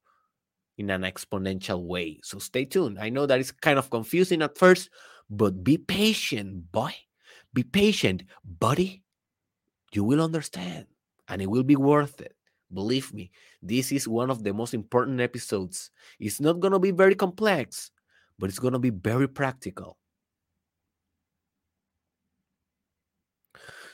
in 0.78 0.90
an 0.90 1.02
exponential 1.02 1.84
way. 1.84 2.20
So 2.22 2.38
stay 2.38 2.64
tuned. 2.64 2.98
I 2.98 3.08
know 3.08 3.26
that 3.26 3.40
it's 3.40 3.52
kind 3.52 3.78
of 3.78 3.90
confusing 3.90 4.42
at 4.42 4.58
first, 4.58 4.90
but 5.30 5.62
be 5.62 5.78
patient, 5.78 6.72
boy. 6.72 6.94
Be 7.54 7.62
patient, 7.62 8.24
buddy. 8.44 9.02
You 9.92 10.04
will 10.04 10.22
understand 10.22 10.86
and 11.28 11.42
it 11.42 11.50
will 11.50 11.62
be 11.62 11.76
worth 11.76 12.20
it. 12.20 12.34
Believe 12.72 13.12
me, 13.12 13.30
this 13.60 13.92
is 13.92 14.08
one 14.08 14.30
of 14.30 14.42
the 14.42 14.54
most 14.54 14.72
important 14.72 15.20
episodes. 15.20 15.90
It's 16.18 16.40
not 16.40 16.60
going 16.60 16.72
to 16.72 16.78
be 16.78 16.90
very 16.90 17.14
complex, 17.14 17.90
but 18.38 18.48
it's 18.48 18.58
going 18.58 18.72
to 18.72 18.78
be 18.78 18.90
very 18.90 19.28
practical. 19.28 19.98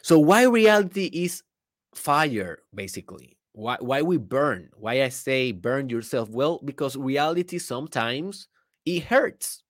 So, 0.03 0.21
why 0.21 0.45
reality 0.45 1.11
is 1.13 1.43
fire, 1.95 2.61
basically? 2.73 3.38
Why 3.59 3.77
why 3.81 4.01
we 4.03 4.17
burn 4.17 4.71
why 4.77 5.03
i 5.03 5.09
say 5.09 5.53
burn 5.53 5.89
yourself 5.89 6.29
well 6.31 6.61
because 6.65 6.97
reality 6.97 7.59
sometimes 7.59 8.49
it 8.87 9.05
hurts 9.05 9.63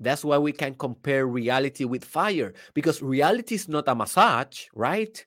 That's 0.00 0.24
why 0.24 0.38
we 0.38 0.52
can 0.52 0.74
compare 0.74 1.26
reality 1.26 1.84
with 1.84 2.04
fire 2.04 2.54
because 2.74 3.00
reality 3.02 3.54
is 3.54 3.68
not 3.68 3.86
a 3.86 3.94
massage, 3.94 4.66
right? 4.74 5.24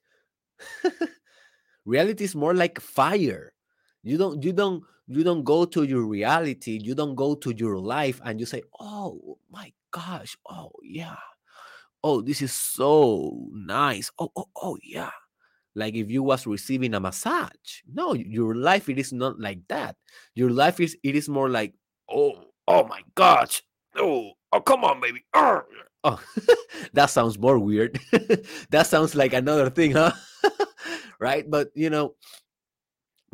reality 1.85 2.23
is 2.23 2.35
more 2.35 2.53
like 2.53 2.79
fire. 2.79 3.53
You 4.03 4.17
don't 4.17 4.43
you 4.43 4.53
don't 4.53 4.83
you 5.07 5.23
don't 5.23 5.43
go 5.43 5.65
to 5.65 5.83
your 5.83 6.05
reality, 6.05 6.79
you 6.81 6.95
don't 6.95 7.15
go 7.15 7.35
to 7.35 7.53
your 7.55 7.79
life 7.79 8.21
and 8.25 8.39
you 8.39 8.45
say, 8.45 8.63
"Oh 8.79 9.37
my 9.51 9.73
gosh, 9.91 10.37
oh 10.49 10.71
yeah. 10.83 11.17
Oh, 12.05 12.21
this 12.21 12.43
is 12.43 12.53
so 12.53 13.33
nice. 13.51 14.11
Oh, 14.19 14.29
oh, 14.37 14.45
oh 14.61 14.77
yeah." 14.83 15.09
Like 15.73 15.95
if 15.95 16.11
you 16.11 16.21
was 16.21 16.45
receiving 16.45 16.93
a 16.93 16.99
massage. 16.99 17.81
No, 17.91 18.13
your 18.13 18.53
life 18.53 18.89
it 18.89 18.99
is 18.99 19.11
not 19.11 19.39
like 19.39 19.67
that. 19.69 19.97
Your 20.35 20.51
life 20.51 20.79
is 20.79 20.95
it 21.03 21.15
is 21.15 21.27
more 21.27 21.49
like, 21.49 21.73
"Oh, 22.09 22.53
oh 22.67 22.85
my 22.85 23.01
gosh. 23.15 23.63
Oh, 23.97 24.31
oh 24.53 24.61
come 24.61 24.85
on, 24.85 25.01
baby." 25.01 25.25
Oh, 25.33 26.21
that 26.93 27.09
sounds 27.09 27.39
more 27.39 27.57
weird. 27.57 27.99
that 28.69 28.85
sounds 28.85 29.15
like 29.15 29.33
another 29.33 29.71
thing, 29.71 29.93
huh? 29.93 30.13
right? 31.19 31.49
But 31.49 31.69
you 31.73 31.89
know, 31.89 32.13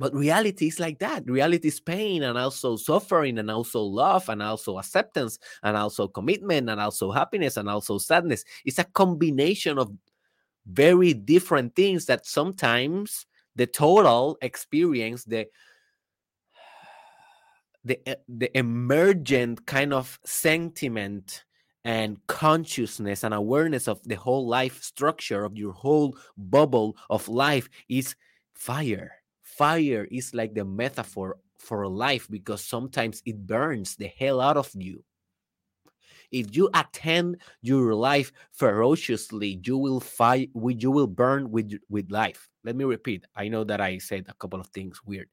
but 0.02 0.16
reality 0.16 0.66
is 0.66 0.80
like 0.80 0.98
that. 0.98 1.30
Reality 1.30 1.68
is 1.68 1.80
pain 1.80 2.24
and 2.24 2.36
also 2.36 2.76
suffering 2.76 3.38
and 3.38 3.52
also 3.52 3.82
love 3.84 4.28
and 4.30 4.42
also 4.42 4.80
acceptance 4.80 5.38
and 5.62 5.78
also 5.78 6.08
commitment 6.08 6.72
and 6.72 6.82
also 6.82 7.12
happiness 7.12 7.56
and 7.56 7.70
also 7.70 8.00
sadness. 8.00 8.44
It's 8.66 8.80
a 8.80 8.84
combination 8.84 9.78
of 9.78 9.92
very 10.66 11.14
different 11.14 11.76
things 11.76 12.08
that 12.08 12.26
sometimes 12.26 13.28
the 13.56 13.68
total 13.68 14.40
experience, 14.42 15.24
the 15.24 15.46
the 17.86 18.10
eh, 18.10 18.16
the 18.28 18.58
emergent 18.58 19.68
kind 19.68 19.94
of 19.94 20.20
sentiment 20.26 21.46
and 21.84 22.18
consciousness 22.26 23.24
and 23.24 23.36
awareness 23.36 23.88
of 23.88 24.02
the 24.06 24.16
whole 24.16 24.48
life 24.48 24.82
structure 24.82 25.46
of 25.46 25.56
your 25.56 25.74
whole 25.74 26.18
bubble 26.38 26.98
of 27.12 27.30
life 27.30 27.70
is 27.88 28.16
fire 28.56 29.21
fire 29.58 30.08
is 30.12 30.34
like 30.34 30.54
the 30.54 30.66
metaphor 30.66 31.38
for 31.58 31.88
life 31.88 32.28
because 32.30 32.64
sometimes 32.64 33.22
it 33.26 33.46
burns 33.46 33.96
the 33.96 34.08
hell 34.08 34.42
out 34.42 34.58
of 34.58 34.70
you 34.74 35.04
if 36.32 36.56
you 36.56 36.70
attend 36.74 37.38
your 37.62 37.94
life 37.94 38.32
ferociously 38.52 39.60
you 39.64 39.78
will 39.78 40.00
fight 40.00 40.50
you 40.56 40.90
will 40.90 41.08
burn 41.08 41.52
with 41.52 41.74
with 41.90 42.10
life 42.12 42.50
let 42.64 42.76
me 42.76 42.84
repeat 42.84 43.26
i 43.36 43.48
know 43.48 43.64
that 43.64 43.82
i 43.82 43.98
said 43.98 44.26
a 44.28 44.34
couple 44.36 44.60
of 44.60 44.68
things 44.68 45.00
weird 45.06 45.30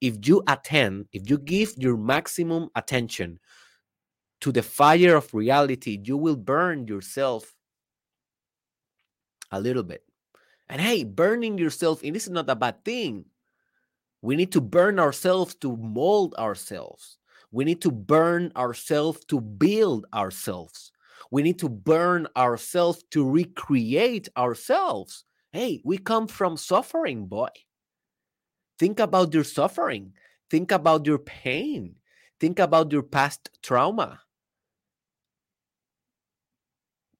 if 0.00 0.16
you 0.26 0.42
attend 0.48 1.06
if 1.12 1.28
you 1.28 1.38
give 1.38 1.74
your 1.76 1.96
maximum 1.96 2.68
attention 2.74 3.38
to 4.40 4.52
the 4.52 4.62
fire 4.62 5.16
of 5.16 5.32
reality, 5.34 5.98
you 6.02 6.16
will 6.16 6.36
burn 6.36 6.86
yourself 6.86 7.54
a 9.50 9.60
little 9.60 9.82
bit. 9.82 10.04
And 10.68 10.80
hey, 10.80 11.04
burning 11.04 11.58
yourself, 11.58 12.02
and 12.04 12.14
this 12.14 12.24
is 12.26 12.32
not 12.32 12.50
a 12.50 12.54
bad 12.54 12.84
thing. 12.84 13.24
We 14.22 14.36
need 14.36 14.52
to 14.52 14.60
burn 14.60 14.98
ourselves 14.98 15.54
to 15.56 15.76
mold 15.76 16.34
ourselves. 16.36 17.18
We 17.50 17.64
need 17.64 17.80
to 17.82 17.90
burn 17.90 18.52
ourselves 18.56 19.24
to 19.26 19.40
build 19.40 20.06
ourselves. 20.12 20.92
We 21.30 21.42
need 21.42 21.58
to 21.60 21.68
burn 21.68 22.26
ourselves 22.36 23.04
to 23.10 23.28
recreate 23.28 24.28
ourselves. 24.36 25.24
Hey, 25.52 25.80
we 25.84 25.98
come 25.98 26.26
from 26.26 26.56
suffering, 26.56 27.26
boy. 27.26 27.48
Think 28.78 29.00
about 29.00 29.34
your 29.34 29.44
suffering. 29.44 30.12
Think 30.50 30.72
about 30.72 31.06
your 31.06 31.18
pain. 31.18 31.96
Think 32.40 32.58
about 32.58 32.92
your 32.92 33.02
past 33.02 33.50
trauma 33.62 34.20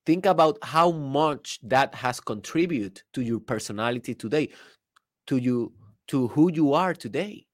think 0.09 0.25
about 0.25 0.57
how 0.63 0.89
much 0.89 1.59
that 1.61 1.93
has 1.93 2.19
contributed 2.19 3.03
to 3.13 3.21
your 3.21 3.39
personality 3.39 4.15
today 4.15 4.49
to 5.27 5.37
you 5.37 5.71
to 6.09 6.27
who 6.29 6.51
you 6.51 6.73
are 6.73 6.93
today. 6.93 7.45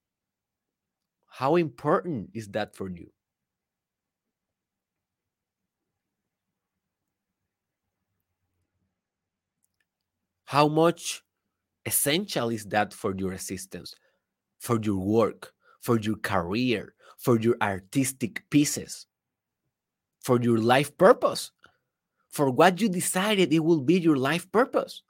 How 1.28 1.58
important 1.58 2.30
is 2.34 2.48
that 2.50 2.76
for 2.76 2.90
you? 2.90 3.12
How 10.46 10.70
much 10.70 11.22
essential 11.86 12.50
is 12.50 12.66
that 12.66 12.94
for 12.94 13.14
your 13.16 13.34
existence 13.34 13.94
for 14.60 14.80
your 14.82 14.98
work 14.98 15.54
for 15.82 16.00
your 16.00 16.16
career 16.16 16.96
for 17.18 17.40
your 17.40 17.56
artistic 17.62 18.42
pieces 18.50 19.06
for 20.22 20.40
your 20.42 20.60
life 20.60 20.98
purpose? 20.98 21.52
For 22.30 22.50
what 22.50 22.80
you 22.80 22.88
decided 22.90 23.52
it 23.52 23.60
will 23.60 23.82
be 23.82 24.00
your 24.00 24.18
life 24.18 24.50
purpose. 24.52 25.04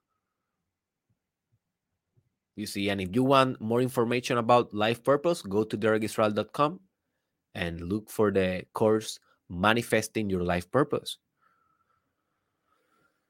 You 2.55 2.65
see, 2.65 2.89
and 2.89 3.01
if 3.01 3.13
you 3.13 3.23
want 3.23 3.59
more 3.59 3.81
information 3.81 4.37
about 4.37 4.73
life 4.73 5.03
purpose, 5.03 5.41
go 5.41 5.63
to 5.63 5.77
derekisrael.com 5.77 6.79
and 7.53 7.81
look 7.81 8.09
for 8.09 8.31
the 8.31 8.63
course 8.73 9.19
Manifesting 9.49 10.29
Your 10.29 10.43
Life 10.43 10.71
Purpose. 10.71 11.17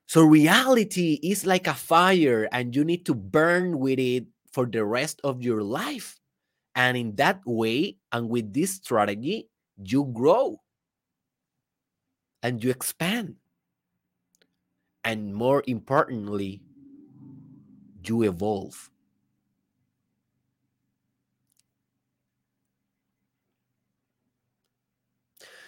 So, 0.05 0.23
reality 0.23 1.19
is 1.23 1.47
like 1.47 1.65
a 1.65 1.73
fire, 1.73 2.47
and 2.51 2.75
you 2.75 2.85
need 2.85 3.05
to 3.07 3.15
burn 3.15 3.79
with 3.79 3.97
it 3.97 4.27
for 4.51 4.67
the 4.67 4.85
rest 4.85 5.19
of 5.23 5.41
your 5.41 5.63
life. 5.63 6.19
And 6.75 6.95
in 6.95 7.15
that 7.15 7.41
way, 7.45 7.97
and 8.11 8.29
with 8.29 8.53
this 8.53 8.75
strategy, 8.75 9.49
you 9.77 10.05
grow 10.13 10.61
and 12.43 12.63
you 12.63 12.69
expand 12.69 13.35
and 15.05 15.33
more 15.33 15.63
importantly, 15.67 16.61
you 18.03 18.23
evolve. 18.23 18.89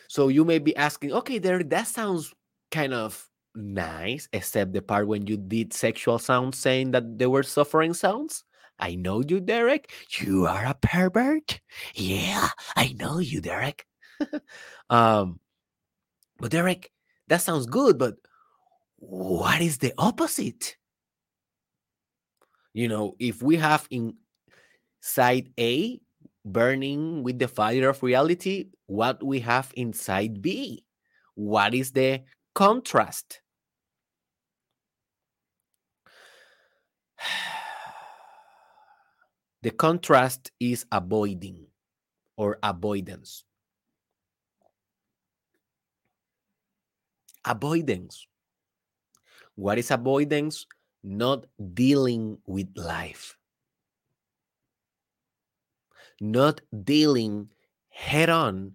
So 0.08 0.28
you 0.30 0.46
may 0.46 0.60
be 0.60 0.76
asking, 0.76 1.14
okay, 1.14 1.38
there 1.38 1.64
that 1.64 1.88
sounds 1.88 2.34
kind 2.72 2.94
of 2.94 3.28
nice, 3.56 4.28
except 4.34 4.74
the 4.74 4.82
part 4.82 5.08
when 5.08 5.28
you 5.28 5.38
did 5.38 5.74
sexual 5.74 6.20
sounds 6.20 6.58
saying 6.58 6.92
that 6.92 7.18
they 7.18 7.28
were 7.28 7.44
suffering 7.44 7.94
sounds. 7.94 8.44
I 8.80 8.96
know 8.96 9.24
you, 9.28 9.40
Derek. 9.40 9.92
You 10.20 10.46
are 10.46 10.66
a 10.66 10.76
pervert. 10.76 11.60
Yeah, 11.96 12.50
I 12.76 12.96
know 13.00 13.18
you, 13.18 13.42
Derek. 13.42 13.86
um, 14.90 15.40
but 16.38 16.52
Derek, 16.52 16.92
that 17.28 17.42
sounds 17.42 17.66
good, 17.66 17.98
but 17.98 18.16
what 18.98 19.62
is 19.62 19.80
the 19.80 19.94
opposite? 19.98 20.78
You 22.74 22.88
know, 22.88 23.16
if 23.20 23.42
we 23.42 23.58
have 23.58 23.88
in 23.90 24.16
side 25.02 25.50
A 25.60 26.00
burning 26.52 27.24
with 27.24 27.40
the 27.40 27.48
fire 27.48 27.90
of 27.90 28.04
reality, 28.04 28.70
what 28.88 29.24
we 29.24 29.40
have 29.42 29.72
inside 29.76 30.42
B? 30.42 30.86
What 31.36 31.74
is 31.74 31.92
the 31.92 32.24
contrast? 32.56 33.42
the 39.62 39.72
contrast 39.72 40.52
is 40.60 40.86
avoiding 40.92 41.68
or 42.38 42.60
avoidance. 42.64 43.44
Avoidance 47.46 48.28
what 49.58 49.80
is 49.80 49.90
avoidance? 49.90 50.66
Not 51.04 51.46
dealing 51.74 52.38
with 52.46 52.68
life, 52.76 53.36
not 56.20 56.62
dealing 56.84 57.50
head 57.90 58.30
on 58.30 58.74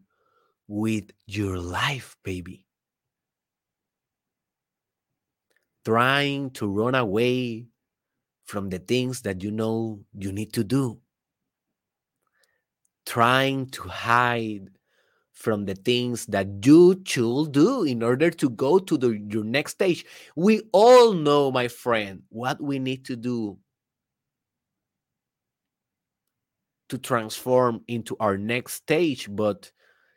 with 0.68 1.10
your 1.26 1.58
life, 1.58 2.16
baby. 2.22 2.66
Trying 5.84 6.50
to 6.52 6.68
run 6.68 6.94
away 6.94 7.66
from 8.44 8.68
the 8.68 8.78
things 8.78 9.22
that 9.22 9.42
you 9.42 9.50
know 9.50 10.00
you 10.16 10.32
need 10.32 10.52
to 10.54 10.64
do. 10.64 11.00
Trying 13.06 13.66
to 13.70 13.82
hide 13.82 14.68
from 15.32 15.64
the 15.64 15.74
things 15.74 16.26
that 16.26 16.46
you 16.64 17.02
should 17.04 17.52
do 17.52 17.82
in 17.82 18.02
order 18.02 18.30
to 18.30 18.50
go 18.50 18.78
to 18.78 18.96
the, 18.96 19.18
your 19.28 19.42
next 19.42 19.72
stage. 19.72 20.04
We 20.36 20.62
all 20.72 21.14
know, 21.14 21.50
my 21.50 21.68
friend, 21.68 22.22
what 22.28 22.60
we 22.60 22.78
need 22.78 23.04
to 23.06 23.16
do 23.16 23.58
to 26.92 26.98
transform 26.98 27.80
into 27.88 28.14
our 28.20 28.36
next 28.36 28.74
stage, 28.74 29.26
but 29.30 29.72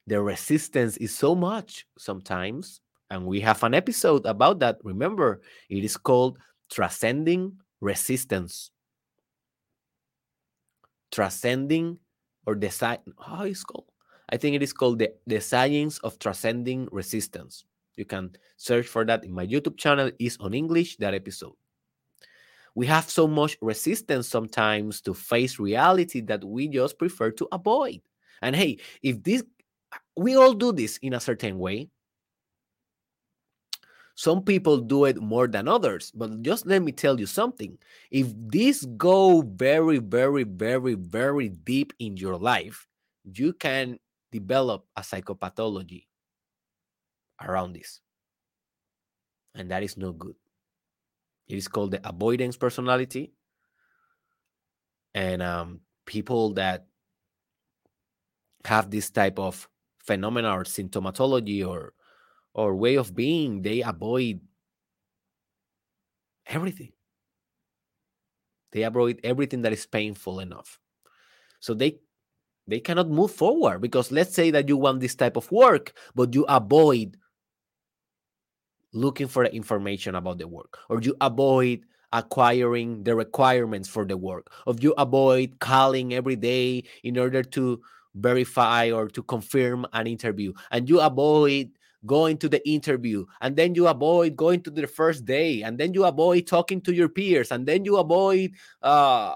the 0.08 0.22
resistance 0.22 0.98
is 0.98 1.16
so 1.16 1.34
much 1.34 1.88
sometimes. 1.98 2.82
And 3.10 3.26
we 3.26 3.40
have 3.40 3.64
an 3.64 3.74
episode 3.74 4.26
about 4.26 4.60
that. 4.60 4.80
Remember, 4.84 5.40
it 5.70 5.86
is 5.86 5.96
called 5.96 6.38
Transcending 6.70 7.56
Resistance. 7.80 8.72
Transcending 11.14 11.98
or 12.46 12.56
decide, 12.56 13.00
how 13.26 13.44
oh, 13.44 13.46
is 13.46 13.64
called? 13.64 13.88
I 14.28 14.36
think 14.36 14.58
it 14.58 14.64
is 14.64 14.74
called 14.74 15.00
the, 15.00 15.14
the 15.26 15.40
Science 15.40 15.98
of 16.00 16.20
Transcending 16.20 16.90
Resistance. 16.92 17.64
You 17.96 18.04
can 18.04 18.36
search 18.58 18.88
for 18.88 19.06
that 19.06 19.24
in 19.24 19.32
my 19.32 19.48
YouTube 19.48 19.78
channel. 19.78 20.12
is 20.20 20.36
on 20.42 20.54
English, 20.54 20.98
that 20.98 21.14
episode. 21.14 21.56
We 22.76 22.86
have 22.88 23.10
so 23.10 23.26
much 23.26 23.58
resistance 23.62 24.28
sometimes 24.28 25.02
to 25.02 25.14
face 25.14 25.60
reality 25.60 26.20
that 26.22 26.44
we 26.44 26.68
just 26.68 27.00
prefer 27.00 27.32
to 27.32 27.48
avoid. 27.52 28.02
And 28.42 28.56
hey, 28.56 28.80
if 29.02 29.24
this, 29.24 29.44
we 30.18 30.36
all 30.36 30.54
do 30.54 30.74
this 30.74 30.98
in 30.98 31.14
a 31.14 31.20
certain 31.22 31.58
way. 31.58 31.90
Some 34.16 34.44
people 34.44 34.78
do 34.80 35.06
it 35.06 35.22
more 35.22 35.48
than 35.48 35.68
others, 35.68 36.12
but 36.12 36.42
just 36.42 36.66
let 36.66 36.82
me 36.82 36.92
tell 36.92 37.20
you 37.20 37.26
something. 37.26 37.78
If 38.12 38.28
this 38.36 38.86
go 38.98 39.42
very, 39.42 39.98
very, 39.98 40.44
very, 40.44 40.94
very 40.94 41.50
deep 41.50 41.92
in 42.00 42.16
your 42.16 42.38
life, 42.38 42.88
you 43.26 43.52
can 43.52 44.00
develop 44.32 44.86
a 44.96 45.02
psychopathology 45.02 46.06
around 47.42 47.74
this. 47.74 48.00
And 49.54 49.72
that 49.72 49.84
is 49.84 49.98
no 49.98 50.14
good. 50.14 50.36
It 51.47 51.58
is 51.58 51.67
called 51.67 51.91
the 51.91 52.08
avoidance 52.08 52.58
personality. 52.58 53.34
And 55.13 55.41
um, 55.41 55.81
people 56.05 56.53
that 56.53 56.88
have 58.65 58.89
this 58.89 59.12
type 59.12 59.39
of 59.39 59.69
phenomena 59.99 60.51
or 60.51 60.63
symptomatology 60.63 61.65
or 61.65 61.93
or 62.53 62.75
way 62.75 62.95
of 62.95 63.13
being, 63.13 63.62
they 63.62 63.81
avoid 63.81 64.39
everything. 66.47 66.93
They 68.71 68.84
avoid 68.84 69.19
everything 69.23 69.62
that 69.63 69.73
is 69.73 69.86
painful 69.86 70.39
enough. 70.39 70.79
So 71.60 71.73
they 71.73 71.99
they 72.67 72.79
cannot 72.79 73.10
move 73.10 73.31
forward 73.31 73.81
because 73.81 74.12
let's 74.12 74.34
say 74.34 74.51
that 74.51 74.67
you 74.67 74.77
want 74.77 74.99
this 74.99 75.15
type 75.15 75.38
of 75.38 75.51
work, 75.51 75.93
but 76.15 76.34
you 76.34 76.45
avoid 76.49 77.17
looking 78.95 79.27
for 79.27 79.45
information 79.45 80.15
about 80.15 80.39
the 80.39 80.47
work, 80.47 80.79
or 80.89 81.01
you 81.01 81.15
avoid 81.21 81.86
acquiring 82.13 83.03
the 83.03 83.15
requirements 83.15 83.89
for 83.89 84.05
the 84.05 84.17
work, 84.17 84.47
or 84.65 84.73
you 84.79 84.93
avoid 84.97 85.60
calling 85.60 86.13
every 86.13 86.36
day 86.36 86.84
in 87.03 87.17
order 87.19 87.43
to 87.43 87.81
verify 88.15 88.89
or 88.91 89.08
to 89.10 89.21
confirm 89.23 89.86
an 89.93 90.08
interview, 90.08 90.53
and 90.71 90.89
you 90.89 90.99
avoid 91.01 91.69
going 92.05 92.38
to 92.38 92.47
the 92.47 92.62
interview 92.69 93.25
and 93.41 93.55
then 93.55 93.73
you 93.73 93.88
avoid 93.88 94.36
going 94.36 94.62
to 94.62 94.69
the 94.69 94.86
first 94.88 95.25
day 95.25 95.63
and 95.63 95.79
then 95.79 95.93
you 95.93 96.05
avoid 96.05 96.45
talking 96.45 96.79
to 96.79 96.93
your 96.93 97.10
peers 97.10 97.51
and 97.51 97.65
then 97.65 97.84
you 97.84 97.97
avoid 97.97 98.51
uh, 98.84 99.34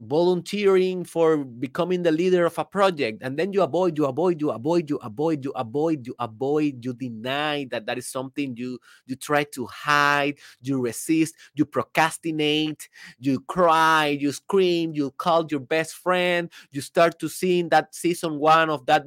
volunteering 0.00 1.04
for 1.04 1.38
becoming 1.38 2.02
the 2.04 2.12
leader 2.12 2.46
of 2.46 2.56
a 2.56 2.64
project 2.64 3.20
and 3.20 3.36
then 3.36 3.52
you 3.52 3.62
avoid 3.62 3.98
you 3.98 4.06
avoid 4.06 4.40
you 4.40 4.50
avoid 4.50 4.88
you 4.88 4.96
avoid 4.98 5.44
you 5.44 5.52
avoid 5.56 6.06
you 6.06 6.14
avoid 6.20 6.84
you 6.84 6.94
deny 6.94 7.66
that 7.68 7.84
that 7.84 7.98
is 7.98 8.06
something 8.06 8.56
you 8.56 8.78
you 9.06 9.16
try 9.16 9.42
to 9.42 9.66
hide 9.66 10.38
you 10.62 10.80
resist 10.80 11.34
you 11.54 11.64
procrastinate 11.64 12.88
you 13.18 13.40
cry 13.40 14.06
you 14.06 14.30
scream 14.30 14.92
you 14.94 15.10
call 15.12 15.44
your 15.50 15.60
best 15.60 15.94
friend 15.94 16.48
you 16.70 16.80
start 16.80 17.18
to 17.18 17.28
see 17.28 17.62
that 17.62 17.92
season 17.92 18.38
one 18.38 18.70
of 18.70 18.86
that 18.86 19.04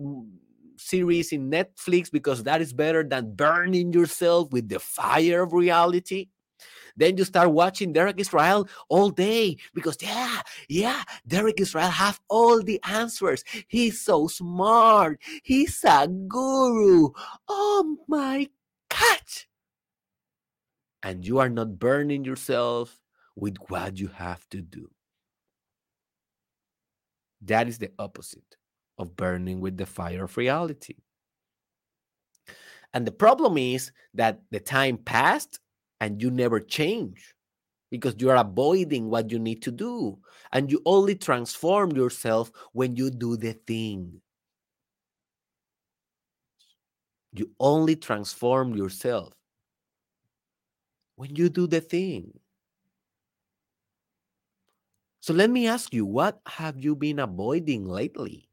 series 0.76 1.32
in 1.32 1.50
netflix 1.50 2.12
because 2.12 2.44
that 2.44 2.60
is 2.60 2.74
better 2.74 3.02
than 3.02 3.34
burning 3.34 3.94
yourself 3.94 4.52
with 4.52 4.68
the 4.68 4.80
fire 4.80 5.44
of 5.44 5.54
reality 5.54 6.28
then 6.98 7.18
you 7.18 7.24
start 7.24 7.52
watching 7.52 7.94
Derek 7.94 8.20
Israel 8.20 8.68
all 8.90 9.10
day 9.10 9.58
because 9.74 9.98
yeah, 10.02 10.42
yeah, 10.70 11.04
Derek 11.28 11.60
Israel 11.60 11.90
have 11.90 12.20
all 12.30 12.62
the 12.62 12.80
answers. 12.84 13.44
He's 13.68 14.00
so 14.02 14.28
smart. 14.28 15.20
He's 15.44 15.84
a 15.84 16.08
guru. 16.08 17.10
Oh 17.48 17.98
my 18.08 18.50
God. 18.90 19.20
And 21.04 21.26
you 21.26 21.40
are 21.40 21.50
not 21.50 21.80
burning 21.80 22.26
yourself 22.26 23.00
with 23.36 23.58
what 23.70 23.98
you 23.98 24.08
have 24.08 24.48
to 24.50 24.62
do. 24.62 24.90
That 27.42 27.68
is 27.68 27.80
the 27.80 27.92
opposite 27.98 28.58
of 28.98 29.16
burning 29.16 29.62
with 29.62 29.78
the 29.78 29.86
fire 29.86 30.26
of 30.26 30.38
reality. 30.38 30.96
And 32.94 33.08
the 33.08 33.12
problem 33.12 33.58
is 33.58 33.92
that 34.14 34.42
the 34.52 34.60
time 34.60 34.98
passed 34.98 35.60
and 36.02 36.22
you 36.22 36.32
never 36.32 36.60
change 36.60 37.36
because 37.92 38.16
you 38.18 38.30
are 38.32 38.38
avoiding 38.38 39.10
what 39.10 39.32
you 39.32 39.38
need 39.38 39.62
to 39.62 39.72
do. 39.72 40.18
And 40.52 40.72
you 40.72 40.82
only 40.86 41.16
transform 41.16 41.92
yourself 41.92 42.52
when 42.74 42.96
you 42.96 43.12
do 43.12 43.38
the 43.38 43.54
thing. 43.54 44.20
You 47.34 47.52
only 47.60 47.96
transform 47.96 48.76
yourself 48.76 49.34
when 51.16 51.36
you 51.36 51.48
do 51.50 51.68
the 51.68 51.80
thing. 51.80 52.40
So 55.22 55.34
let 55.34 55.52
me 55.52 55.68
ask 55.68 55.94
you, 55.94 56.06
what 56.06 56.42
have 56.48 56.84
you 56.84 56.96
been 56.96 57.20
avoiding 57.20 57.86
lately? 57.86 58.50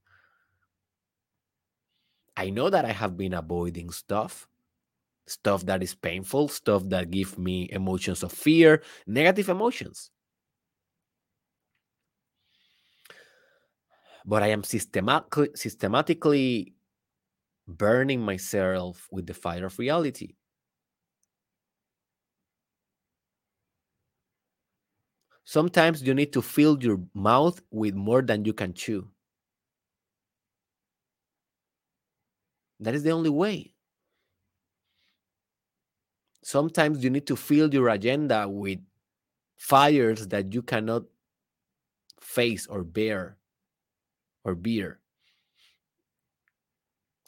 I 2.36 2.50
know 2.50 2.68
that 2.68 2.84
I 2.84 2.92
have 2.92 3.16
been 3.16 3.32
avoiding 3.32 3.90
stuff 3.90 4.46
stuff 5.28 5.64
that 5.66 5.82
is 5.82 5.94
painful, 5.94 6.48
stuff 6.48 6.82
that 6.88 7.10
give 7.10 7.38
me 7.38 7.68
emotions 7.70 8.22
of 8.22 8.32
fear, 8.32 8.82
negative 9.06 9.48
emotions. 9.48 10.10
But 14.24 14.42
I 14.42 14.48
am 14.48 14.64
systematically, 14.64 15.50
systematically 15.54 16.74
burning 17.66 18.20
myself 18.20 19.06
with 19.10 19.26
the 19.26 19.34
fire 19.34 19.66
of 19.66 19.78
reality. 19.78 20.34
Sometimes 25.44 26.02
you 26.02 26.12
need 26.12 26.32
to 26.34 26.42
fill 26.42 26.82
your 26.82 27.00
mouth 27.14 27.60
with 27.70 27.94
more 27.94 28.20
than 28.20 28.44
you 28.44 28.52
can 28.52 28.74
chew. 28.74 29.08
That 32.80 32.94
is 32.94 33.02
the 33.02 33.12
only 33.12 33.30
way 33.30 33.72
sometimes 36.48 37.04
you 37.04 37.10
need 37.10 37.26
to 37.26 37.36
fill 37.36 37.68
your 37.74 37.90
agenda 37.90 38.48
with 38.48 38.78
fires 39.58 40.28
that 40.28 40.54
you 40.54 40.62
cannot 40.62 41.02
face 42.22 42.66
or 42.66 42.82
bear 42.82 43.36
or 44.44 44.54
bear. 44.54 44.98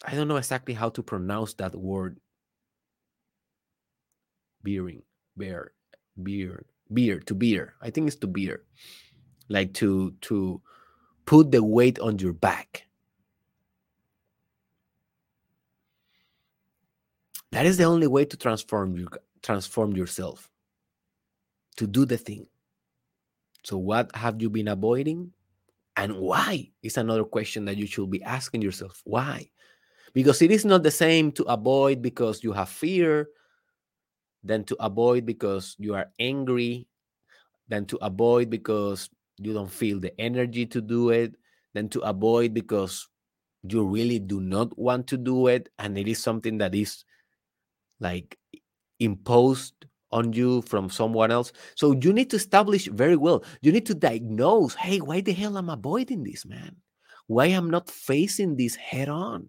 I 0.06 0.14
don't 0.14 0.26
know 0.26 0.38
exactly 0.38 0.72
how 0.72 0.88
to 0.88 1.02
pronounce 1.02 1.52
that 1.54 1.74
word. 1.74 2.18
Bearing, 4.62 5.02
bear, 5.36 5.72
beer, 6.22 6.64
beer, 6.90 7.20
to 7.20 7.34
beer. 7.34 7.74
I 7.82 7.90
think 7.90 8.06
it's 8.06 8.16
to 8.16 8.26
beer. 8.26 8.64
Like 9.50 9.74
to 9.74 10.12
to 10.22 10.62
put 11.26 11.50
the 11.50 11.62
weight 11.62 11.98
on 11.98 12.18
your 12.18 12.32
back. 12.32 12.86
That 17.52 17.66
is 17.66 17.76
the 17.76 17.84
only 17.84 18.06
way 18.06 18.24
to 18.24 18.36
transform 18.36 18.96
you 18.96 19.08
transform 19.42 19.96
yourself. 19.96 20.48
To 21.76 21.86
do 21.86 22.04
the 22.04 22.18
thing. 22.18 22.46
So 23.64 23.78
what 23.78 24.14
have 24.14 24.40
you 24.40 24.50
been 24.50 24.68
avoiding? 24.68 25.32
And 25.96 26.16
why 26.16 26.70
is 26.82 26.96
another 26.96 27.24
question 27.24 27.64
that 27.64 27.76
you 27.76 27.86
should 27.86 28.10
be 28.10 28.22
asking 28.22 28.62
yourself. 28.62 29.00
Why? 29.04 29.50
Because 30.12 30.42
it 30.42 30.50
is 30.50 30.64
not 30.64 30.82
the 30.82 30.90
same 30.90 31.32
to 31.32 31.44
avoid 31.44 32.02
because 32.02 32.42
you 32.42 32.52
have 32.52 32.68
fear 32.68 33.28
than 34.42 34.64
to 34.64 34.76
avoid 34.80 35.26
because 35.26 35.76
you 35.78 35.94
are 35.94 36.10
angry, 36.18 36.86
than 37.68 37.86
to 37.86 37.98
avoid 38.02 38.50
because 38.50 39.10
you 39.38 39.52
don't 39.52 39.70
feel 39.70 40.00
the 40.00 40.18
energy 40.20 40.66
to 40.66 40.80
do 40.80 41.10
it, 41.10 41.34
than 41.74 41.88
to 41.90 42.00
avoid 42.00 42.54
because 42.54 43.08
you 43.62 43.84
really 43.84 44.18
do 44.18 44.40
not 44.40 44.76
want 44.78 45.06
to 45.06 45.16
do 45.16 45.46
it 45.46 45.68
and 45.78 45.98
it 45.98 46.08
is 46.08 46.18
something 46.18 46.58
that 46.58 46.74
is 46.74 47.04
like 48.00 48.38
imposed 48.98 49.74
on 50.12 50.32
you 50.32 50.62
from 50.62 50.90
someone 50.90 51.30
else. 51.30 51.52
So 51.76 51.92
you 51.92 52.12
need 52.12 52.30
to 52.30 52.36
establish 52.36 52.86
very 52.86 53.16
well. 53.16 53.44
You 53.62 53.70
need 53.72 53.86
to 53.86 53.94
diagnose, 53.94 54.74
hey, 54.74 54.98
why 54.98 55.20
the 55.20 55.32
hell 55.32 55.56
am 55.56 55.70
I 55.70 55.74
avoiding 55.74 56.24
this, 56.24 56.44
man? 56.44 56.76
Why 57.26 57.46
am 57.46 57.64
I'm 57.64 57.70
not 57.70 57.88
facing 57.88 58.56
this 58.56 58.74
head 58.74 59.08
on? 59.08 59.48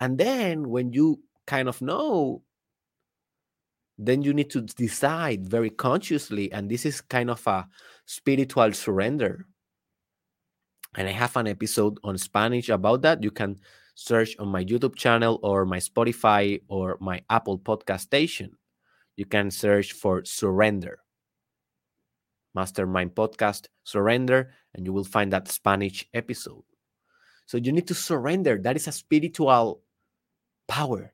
And 0.00 0.18
then 0.18 0.68
when 0.68 0.92
you 0.92 1.22
kind 1.46 1.68
of 1.68 1.80
know, 1.80 2.42
then 3.98 4.22
you 4.22 4.34
need 4.34 4.50
to 4.50 4.60
decide 4.60 5.48
very 5.48 5.70
consciously, 5.70 6.52
and 6.52 6.68
this 6.68 6.84
is 6.84 7.00
kind 7.00 7.30
of 7.30 7.46
a 7.46 7.66
spiritual 8.04 8.72
surrender. 8.72 9.46
And 10.96 11.08
I 11.08 11.12
have 11.12 11.36
an 11.36 11.46
episode 11.46 11.98
on 12.02 12.18
Spanish 12.18 12.68
about 12.68 13.02
that. 13.02 13.22
You 13.22 13.30
can 13.30 13.58
search 13.96 14.36
on 14.38 14.48
my 14.48 14.62
YouTube 14.62 14.94
channel 14.94 15.40
or 15.42 15.64
my 15.64 15.78
Spotify 15.78 16.60
or 16.68 16.98
my 17.00 17.22
Apple 17.30 17.58
podcast 17.58 18.00
station. 18.00 18.52
You 19.16 19.24
can 19.24 19.50
search 19.50 19.92
for 19.92 20.22
Surrender. 20.24 21.00
Mastermind 22.54 23.14
Podcast 23.14 23.68
Surrender, 23.84 24.52
and 24.74 24.86
you 24.86 24.92
will 24.92 25.04
find 25.04 25.32
that 25.32 25.48
Spanish 25.48 26.06
episode. 26.14 26.64
So 27.46 27.56
you 27.56 27.72
need 27.72 27.86
to 27.88 27.94
surrender. 27.94 28.58
That 28.58 28.76
is 28.76 28.86
a 28.86 28.92
spiritual 28.92 29.82
power 30.68 31.12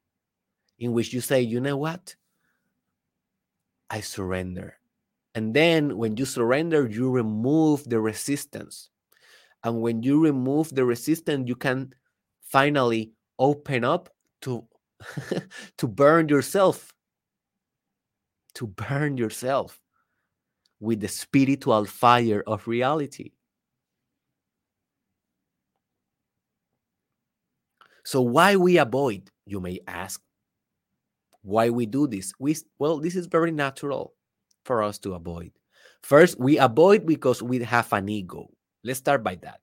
in 0.78 0.92
which 0.92 1.12
you 1.12 1.20
say, 1.20 1.42
you 1.42 1.60
know 1.60 1.76
what? 1.76 2.16
I 3.90 4.00
surrender. 4.00 4.74
And 5.34 5.54
then 5.54 5.96
when 5.98 6.16
you 6.16 6.24
surrender, 6.24 6.88
you 6.88 7.10
remove 7.10 7.88
the 7.88 8.00
resistance. 8.00 8.90
And 9.64 9.80
when 9.80 10.02
you 10.02 10.20
remove 10.20 10.74
the 10.74 10.84
resistance, 10.84 11.48
you 11.48 11.54
can 11.54 11.94
finally 12.52 13.12
open 13.38 13.82
up 13.82 14.10
to 14.42 14.64
to 15.78 15.88
burn 15.88 16.28
yourself. 16.28 16.92
To 18.56 18.66
burn 18.66 19.16
yourself 19.16 19.80
with 20.78 21.00
the 21.00 21.08
spiritual 21.08 21.86
fire 21.86 22.44
of 22.46 22.68
reality. 22.68 23.30
So 28.04 28.20
why 28.20 28.56
we 28.56 28.76
avoid 28.76 29.30
you 29.46 29.60
may 29.60 29.80
ask 29.86 30.20
why 31.42 31.70
we 31.70 31.86
do 31.86 32.06
this? 32.06 32.32
We 32.38 32.56
well 32.78 32.98
this 32.98 33.16
is 33.16 33.26
very 33.26 33.50
natural 33.52 34.14
for 34.64 34.82
us 34.82 34.98
to 35.00 35.14
avoid. 35.14 35.52
First 36.02 36.38
we 36.38 36.58
avoid 36.58 37.06
because 37.06 37.42
we 37.42 37.60
have 37.60 37.92
an 37.92 38.08
ego. 38.08 38.50
Let's 38.84 38.98
start 38.98 39.24
by 39.24 39.36
that. 39.36 39.60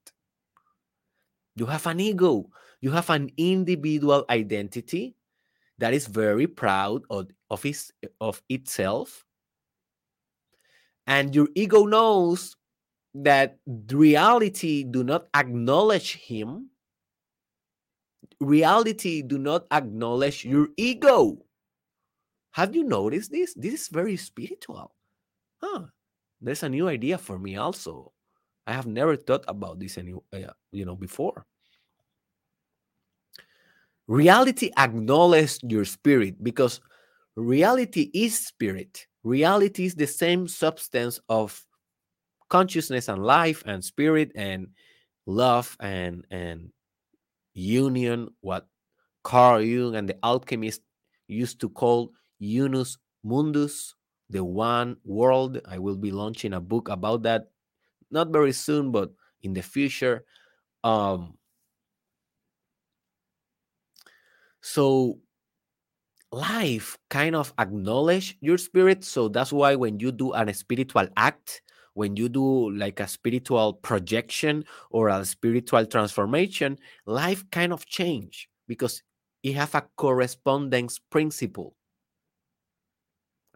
You 1.55 1.65
have 1.67 1.85
an 1.85 1.99
ego 1.99 2.49
you 2.81 2.91
have 2.91 3.09
an 3.09 3.29
individual 3.37 4.25
identity 4.29 5.15
that 5.77 5.93
is 5.93 6.07
very 6.07 6.47
proud 6.47 7.03
of, 7.09 7.27
of, 7.49 7.63
his, 7.63 7.91
of 8.21 8.41
itself. 8.49 9.25
And 11.07 11.33
your 11.33 11.47
ego 11.55 11.85
knows 11.85 12.55
that 13.15 13.57
reality 13.91 14.83
do 14.83 15.03
not 15.03 15.27
acknowledge 15.33 16.15
him. 16.15 16.69
Reality 18.39 19.21
do 19.21 19.37
not 19.37 19.65
acknowledge 19.71 20.45
your 20.45 20.69
ego. 20.77 21.37
Have 22.51 22.75
you 22.75 22.83
noticed 22.83 23.31
this? 23.31 23.53
This 23.53 23.73
is 23.73 23.87
very 23.87 24.17
spiritual. 24.17 24.93
Huh. 25.61 25.85
There's 26.41 26.63
a 26.63 26.69
new 26.69 26.87
idea 26.87 27.17
for 27.17 27.37
me 27.37 27.57
also. 27.57 28.13
I 28.65 28.73
have 28.73 28.87
never 28.87 29.15
thought 29.15 29.43
about 29.47 29.79
this 29.79 29.97
any, 29.97 30.13
uh, 30.13 30.53
you 30.71 30.85
know, 30.85 30.95
before. 30.95 31.45
Reality 34.09 34.71
acknowledges 34.75 35.59
your 35.61 35.85
spirit 35.85 36.43
because 36.43 36.81
reality 37.35 38.09
is 38.11 38.37
spirit. 38.37 39.05
Reality 39.23 39.85
is 39.85 39.93
the 39.93 40.07
same 40.07 40.47
substance 40.47 41.19
of 41.29 41.63
consciousness 42.49 43.07
and 43.07 43.23
life 43.23 43.61
and 43.67 43.85
spirit 43.85 44.31
and 44.33 44.69
love 45.27 45.77
and 45.79 46.25
and 46.31 46.71
union 47.53 48.29
what 48.41 48.67
Carl 49.23 49.61
Jung 49.61 49.95
and 49.95 50.09
the 50.09 50.17
alchemist 50.23 50.81
used 51.27 51.61
to 51.61 51.69
call 51.69 52.11
unus 52.39 52.97
mundus 53.23 53.93
the 54.29 54.43
one 54.43 54.95
world 55.03 55.61
i 55.67 55.77
will 55.77 55.97
be 55.97 56.09
launching 56.09 56.53
a 56.53 56.59
book 56.61 56.89
about 56.89 57.21
that 57.23 57.51
not 58.09 58.29
very 58.29 58.53
soon 58.53 58.91
but 58.91 59.11
in 59.43 59.53
the 59.53 59.61
future 59.61 60.23
um 60.83 61.37
So 64.61 65.19
life 66.31 66.97
kind 67.09 67.35
of 67.35 67.53
acknowledge 67.59 68.37
your 68.41 68.57
spirit. 68.57 69.03
So 69.03 69.27
that's 69.27 69.51
why 69.51 69.75
when 69.75 69.99
you 69.99 70.11
do 70.11 70.33
an 70.33 70.53
spiritual 70.53 71.07
act, 71.17 71.61
when 71.93 72.15
you 72.15 72.29
do 72.29 72.71
like 72.71 72.99
a 72.99 73.07
spiritual 73.07 73.73
projection 73.73 74.63
or 74.91 75.09
a 75.09 75.25
spiritual 75.25 75.85
transformation, 75.85 76.77
life 77.05 77.43
kind 77.51 77.73
of 77.73 77.85
change 77.85 78.49
because 78.67 79.01
it 79.43 79.53
have 79.53 79.75
a 79.75 79.85
correspondence 79.97 80.99
principle. 80.99 81.75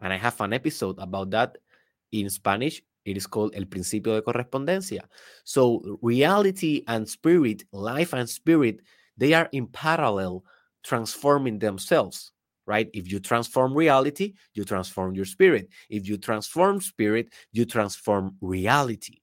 And 0.00 0.12
I 0.12 0.16
have 0.16 0.40
an 0.40 0.52
episode 0.52 0.98
about 0.98 1.30
that 1.30 1.58
in 2.12 2.28
Spanish. 2.28 2.82
It 3.04 3.16
is 3.16 3.26
called 3.26 3.54
El 3.54 3.66
Principio 3.66 4.14
de 4.14 4.22
Correspondencia. 4.22 5.02
So 5.44 5.98
reality 6.02 6.82
and 6.88 7.08
spirit, 7.08 7.64
life 7.72 8.12
and 8.12 8.28
spirit, 8.28 8.80
they 9.16 9.34
are 9.34 9.48
in 9.52 9.66
parallel 9.66 10.44
transforming 10.84 11.58
themselves 11.58 12.32
right? 12.66 12.88
If 12.94 13.12
you 13.12 13.20
transform 13.20 13.74
reality 13.74 14.34
you 14.54 14.64
transform 14.64 15.14
your 15.14 15.26
spirit. 15.26 15.68
If 15.90 16.08
you 16.08 16.16
transform 16.16 16.80
spirit 16.80 17.28
you 17.52 17.64
transform 17.64 18.36
reality. 18.40 19.18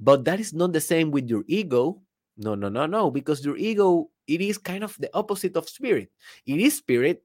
But 0.00 0.24
that 0.24 0.40
is 0.40 0.52
not 0.52 0.72
the 0.72 0.80
same 0.80 1.10
with 1.10 1.28
your 1.28 1.44
ego. 1.46 2.02
No 2.36 2.54
no 2.54 2.68
no 2.68 2.86
no 2.86 3.10
because 3.10 3.44
your 3.44 3.56
ego 3.56 4.10
it 4.26 4.40
is 4.40 4.58
kind 4.58 4.82
of 4.82 4.96
the 4.98 5.10
opposite 5.14 5.56
of 5.56 5.68
spirit. 5.68 6.10
It 6.46 6.58
is 6.58 6.76
spirit 6.78 7.22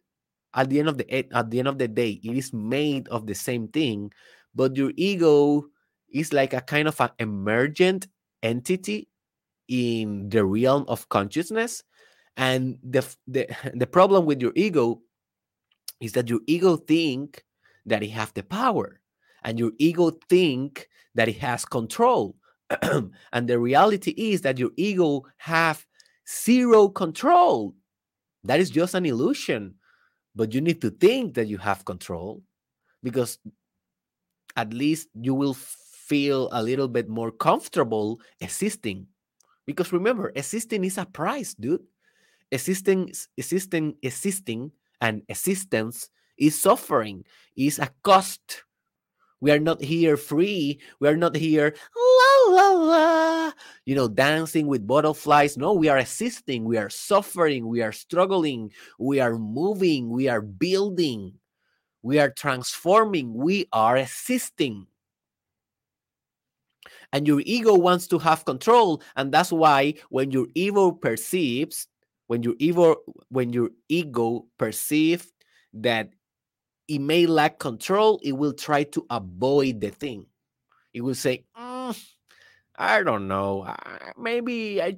at 0.53 0.69
the 0.69 0.79
end 0.79 0.89
of 0.89 0.97
the 0.97 1.11
at 1.33 1.49
the 1.49 1.59
end 1.59 1.67
of 1.67 1.79
the 1.79 1.87
day. 1.87 2.19
It 2.23 2.37
is 2.37 2.53
made 2.53 3.07
of 3.07 3.25
the 3.25 3.35
same 3.35 3.67
thing 3.69 4.11
but 4.57 4.75
your 4.75 4.91
ego 4.97 5.65
is 6.11 6.33
like 6.33 6.53
a 6.53 6.61
kind 6.61 6.87
of 6.87 6.99
an 6.99 7.11
emergent 7.19 8.07
entity 8.41 9.07
in 9.67 10.27
the 10.29 10.43
realm 10.43 10.83
of 10.87 11.07
consciousness 11.09 11.83
and 12.37 12.77
the, 12.83 13.05
the 13.27 13.47
the 13.73 13.87
problem 13.87 14.25
with 14.25 14.41
your 14.41 14.53
ego 14.55 15.01
is 15.99 16.13
that 16.13 16.29
your 16.29 16.39
ego 16.47 16.77
think 16.77 17.43
that 17.85 18.03
it 18.03 18.11
have 18.11 18.33
the 18.35 18.43
power 18.43 19.01
and 19.43 19.57
your 19.59 19.71
ego 19.79 20.11
think 20.29 20.87
that 21.15 21.27
it 21.27 21.37
has 21.37 21.65
control. 21.65 22.35
And 23.33 23.47
the 23.47 23.57
reality 23.57 24.11
is 24.11 24.41
that 24.41 24.59
your 24.59 24.71
ego 24.77 25.23
have 25.37 25.85
zero 26.29 26.89
control. 26.89 27.73
That 28.43 28.59
is 28.59 28.69
just 28.69 28.93
an 28.93 29.05
illusion. 29.05 29.75
But 30.35 30.53
you 30.53 30.61
need 30.61 30.81
to 30.81 30.91
think 30.91 31.33
that 31.35 31.47
you 31.47 31.57
have 31.57 31.85
control 31.85 32.43
because 33.01 33.39
at 34.55 34.73
least 34.73 35.07
you 35.15 35.33
will 35.33 35.55
feel 35.55 36.49
a 36.51 36.61
little 36.61 36.87
bit 36.87 37.09
more 37.09 37.31
comfortable 37.31 38.19
existing. 38.39 39.07
Because 39.65 39.91
remember 39.91 40.31
existing 40.35 40.83
is 40.83 40.97
a 40.97 41.05
price 41.05 41.55
dude 41.55 41.81
existing 42.51 43.11
existing 43.37 43.95
existing 44.01 44.71
and 45.01 45.21
existence 45.29 46.09
is 46.37 46.59
suffering 46.59 47.25
is 47.55 47.79
a 47.79 47.89
cost. 48.03 48.63
We 49.39 49.51
are 49.51 49.59
not 49.59 49.81
here 49.81 50.17
free. 50.17 50.79
We 50.99 51.07
are 51.07 51.17
not 51.17 51.35
here 51.35 51.75
la 51.95 52.53
la 52.53 52.69
la 52.71 53.51
you 53.85 53.95
know 53.95 54.07
dancing 54.07 54.67
with 54.67 54.87
butterflies. 54.87 55.57
No 55.57 55.73
we 55.73 55.89
are 55.89 55.99
existing. 55.99 56.65
We 56.65 56.77
are 56.77 56.89
suffering. 56.89 57.67
We 57.67 57.81
are 57.81 57.91
struggling. 57.91 58.71
We 58.99 59.19
are 59.19 59.37
moving. 59.37 60.09
We 60.09 60.27
are 60.27 60.41
building. 60.41 61.33
We 62.01 62.19
are 62.19 62.29
transforming. 62.29 63.33
We 63.33 63.67
are 63.73 63.97
existing. 63.97 64.87
And 67.13 67.27
your 67.27 67.41
ego 67.45 67.73
wants 67.73 68.07
to 68.07 68.19
have 68.19 68.45
control 68.45 69.01
and 69.15 69.31
that's 69.31 69.51
why 69.51 69.95
when 70.09 70.31
your 70.31 70.47
ego 70.55 70.91
perceives 70.91 71.87
when 72.27 72.43
your 72.43 72.55
ego 72.59 72.97
when 73.29 73.51
your 73.51 73.71
ego 73.89 74.45
perceive 74.57 75.31
that 75.73 76.11
it 76.87 76.99
may 76.99 77.25
lack 77.25 77.59
control 77.59 78.19
it 78.23 78.33
will 78.33 78.53
try 78.53 78.83
to 78.83 79.05
avoid 79.09 79.81
the 79.81 79.89
thing. 79.89 80.25
It 80.93 81.01
will 81.01 81.15
say 81.15 81.45
mm, 81.57 81.97
i 82.75 83.03
don't 83.03 83.27
know. 83.27 83.73
Maybe 84.17 84.81
I, 84.81 84.97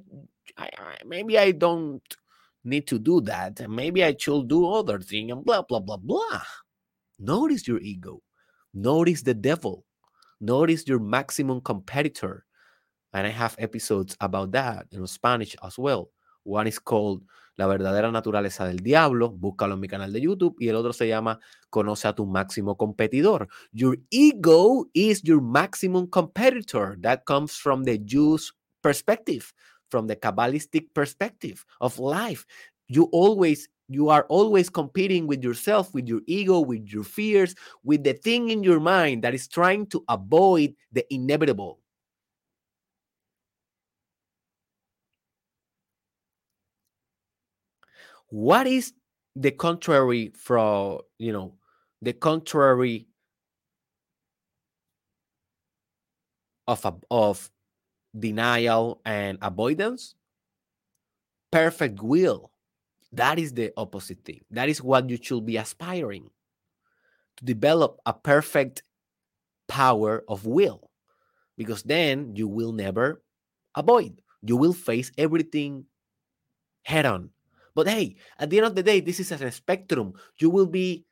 I, 0.58 0.68
maybe 1.06 1.38
i 1.38 1.52
don't 1.52 2.02
need 2.64 2.86
to 2.88 2.98
do 2.98 3.20
that. 3.22 3.68
Maybe 3.68 4.04
i 4.04 4.14
should 4.16 4.48
do 4.48 4.68
other 4.68 5.00
thing 5.00 5.30
and 5.30 5.44
blah 5.44 5.62
blah 5.62 5.80
blah 5.80 5.96
blah. 5.96 6.42
Notice 7.18 7.66
your 7.66 7.80
ego. 7.80 8.22
Notice 8.74 9.22
the 9.22 9.34
devil. 9.34 9.84
Notice 10.40 10.86
your 10.86 11.00
maximum 11.00 11.60
competitor. 11.60 12.44
And 13.12 13.26
i 13.26 13.30
have 13.30 13.56
episodes 13.58 14.16
about 14.20 14.52
that 14.52 14.86
in 14.92 15.06
spanish 15.06 15.56
as 15.64 15.76
well 15.78 16.10
One 16.44 16.68
is 16.68 16.80
called 16.80 17.22
La 17.60 17.66
verdadera 17.66 18.10
naturaleza 18.10 18.66
del 18.66 18.78
diablo, 18.78 19.30
búscalo 19.30 19.74
en 19.74 19.80
mi 19.80 19.86
canal 19.86 20.14
de 20.14 20.22
YouTube, 20.22 20.56
y 20.58 20.68
el 20.68 20.76
otro 20.76 20.94
se 20.94 21.06
llama 21.06 21.40
Conoce 21.68 22.08
a 22.08 22.14
tu 22.14 22.24
máximo 22.24 22.78
competidor. 22.78 23.48
Your 23.70 23.98
ego 24.08 24.88
is 24.94 25.22
your 25.22 25.42
maximum 25.42 26.06
competitor. 26.08 26.96
That 27.02 27.24
comes 27.26 27.58
from 27.58 27.84
the 27.84 27.98
Jews 28.02 28.54
perspective, 28.80 29.52
from 29.90 30.06
the 30.06 30.16
Kabbalistic 30.16 30.94
perspective 30.94 31.66
of 31.80 31.98
life. 31.98 32.46
You 32.88 33.10
always 33.12 33.68
you 33.88 34.08
are 34.08 34.24
always 34.30 34.70
competing 34.70 35.26
with 35.26 35.44
yourself, 35.44 35.92
with 35.92 36.08
your 36.08 36.22
ego, 36.26 36.60
with 36.60 36.86
your 36.86 37.04
fears, 37.04 37.54
with 37.84 38.04
the 38.04 38.14
thing 38.14 38.48
in 38.48 38.62
your 38.62 38.80
mind 38.80 39.22
that 39.24 39.34
is 39.34 39.48
trying 39.48 39.84
to 39.88 40.02
avoid 40.08 40.74
the 40.92 41.04
inevitable. 41.12 41.79
What 48.30 48.66
is 48.66 48.92
the 49.36 49.50
contrary 49.50 50.32
from 50.34 50.98
you 51.18 51.32
know 51.32 51.54
the 52.02 52.12
contrary 52.12 53.06
of 56.66 56.84
a, 56.84 56.94
of 57.10 57.50
denial 58.18 59.00
and 59.04 59.38
avoidance 59.42 60.14
perfect 61.50 62.02
will. 62.02 62.52
That 63.12 63.38
is 63.38 63.52
the 63.52 63.72
opposite 63.76 64.24
thing. 64.24 64.42
That 64.50 64.68
is 64.68 64.82
what 64.82 65.10
you 65.10 65.18
should 65.20 65.44
be 65.44 65.56
aspiring 65.56 66.30
to 67.36 67.44
develop 67.44 67.98
a 68.06 68.12
perfect 68.12 68.82
power 69.66 70.24
of 70.28 70.46
will, 70.46 70.90
because 71.56 71.82
then 71.82 72.36
you 72.36 72.46
will 72.46 72.72
never 72.72 73.22
avoid. 73.74 74.20
You 74.42 74.56
will 74.56 74.72
face 74.72 75.10
everything 75.18 75.86
head 76.82 77.06
on. 77.06 77.30
But 77.74 77.88
hey, 77.88 78.16
at 78.38 78.50
the 78.50 78.58
end 78.58 78.66
of 78.66 78.74
the 78.74 78.82
day, 78.82 79.00
this 79.00 79.20
is 79.20 79.32
a 79.32 79.50
spectrum. 79.50 80.14
You 80.38 80.50
will 80.50 80.66
be 80.66 81.04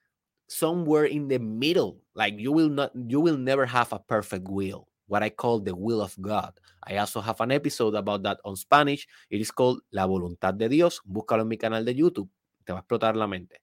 somewhere 0.48 1.04
in 1.04 1.28
the 1.28 1.38
middle. 1.38 2.00
Like 2.14 2.38
you 2.38 2.52
will 2.52 2.68
not, 2.68 2.92
you 2.94 3.20
will 3.20 3.36
never 3.36 3.66
have 3.66 3.92
a 3.92 3.98
perfect 3.98 4.48
will. 4.48 4.88
What 5.06 5.22
I 5.22 5.30
call 5.30 5.60
the 5.60 5.74
will 5.74 6.02
of 6.02 6.14
God. 6.20 6.52
I 6.84 6.98
also 6.98 7.20
have 7.20 7.40
an 7.40 7.50
episode 7.50 7.94
about 7.94 8.22
that 8.24 8.40
on 8.44 8.56
Spanish. 8.56 9.08
It 9.30 9.40
is 9.40 9.50
called 9.50 9.80
La 9.92 10.06
Voluntad 10.06 10.58
de 10.58 10.68
Dios. 10.68 11.00
Búscalo 11.06 11.42
en 11.42 11.48
mi 11.48 11.56
canal 11.56 11.84
de 11.84 11.94
YouTube. 11.94 12.28
Te 12.66 12.72
va 12.72 12.80
a 12.80 12.82
explotar 12.82 13.16
la 13.16 13.26
mente. 13.26 13.56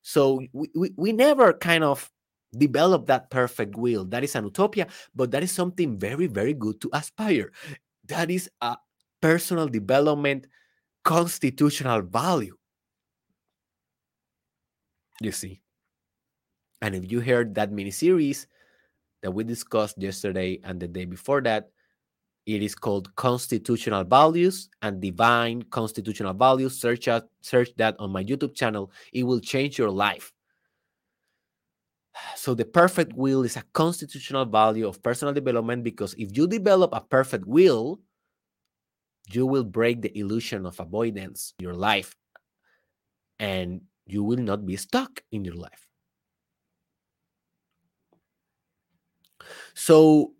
So 0.00 0.40
we, 0.52 0.70
we, 0.74 0.90
we 0.96 1.12
never 1.12 1.52
kind 1.52 1.84
of 1.84 2.10
develop 2.56 3.06
that 3.06 3.30
perfect 3.30 3.76
will. 3.76 4.06
That 4.06 4.24
is 4.24 4.34
an 4.34 4.44
utopia, 4.44 4.86
but 5.14 5.30
that 5.32 5.42
is 5.42 5.52
something 5.52 5.98
very, 5.98 6.26
very 6.26 6.54
good 6.54 6.80
to 6.80 6.90
aspire. 6.92 7.52
That 8.06 8.30
is 8.30 8.50
a 8.62 8.78
personal 9.20 9.68
development 9.68 10.46
constitutional 11.08 12.02
value. 12.02 12.54
You 15.22 15.32
see. 15.32 15.62
And 16.82 16.94
if 16.94 17.10
you 17.10 17.20
heard 17.20 17.54
that 17.54 17.72
mini 17.72 17.90
series 17.90 18.46
that 19.22 19.30
we 19.30 19.42
discussed 19.42 19.96
yesterday 19.96 20.60
and 20.64 20.78
the 20.78 20.86
day 20.86 21.06
before 21.06 21.40
that, 21.48 21.70
it 22.44 22.62
is 22.62 22.74
called 22.74 23.14
Constitutional 23.16 24.04
Values 24.04 24.68
and 24.82 25.00
Divine 25.00 25.62
Constitutional 25.70 26.34
Values. 26.34 26.78
Search 26.78 27.08
out, 27.08 27.24
search 27.40 27.70
that 27.78 27.96
on 27.98 28.12
my 28.12 28.22
YouTube 28.22 28.54
channel. 28.54 28.92
It 29.14 29.22
will 29.22 29.40
change 29.40 29.78
your 29.78 29.90
life. 29.90 30.30
So 32.36 32.52
the 32.52 32.66
perfect 32.66 33.14
will 33.14 33.44
is 33.44 33.56
a 33.56 33.64
constitutional 33.72 34.44
value 34.44 34.86
of 34.86 35.02
personal 35.02 35.32
development 35.32 35.84
because 35.84 36.12
if 36.18 36.36
you 36.36 36.46
develop 36.46 36.90
a 36.92 37.00
perfect 37.00 37.46
will, 37.46 37.98
you 39.30 39.46
will 39.46 39.64
break 39.64 40.02
the 40.02 40.16
illusion 40.18 40.66
of 40.66 40.80
avoidance 40.80 41.54
in 41.58 41.64
your 41.64 41.74
life 41.74 42.16
and 43.38 43.82
you 44.06 44.22
will 44.22 44.38
not 44.38 44.64
be 44.66 44.76
stuck 44.76 45.22
in 45.32 45.44
your 45.44 45.54
life. 45.54 45.86
So 49.74 50.32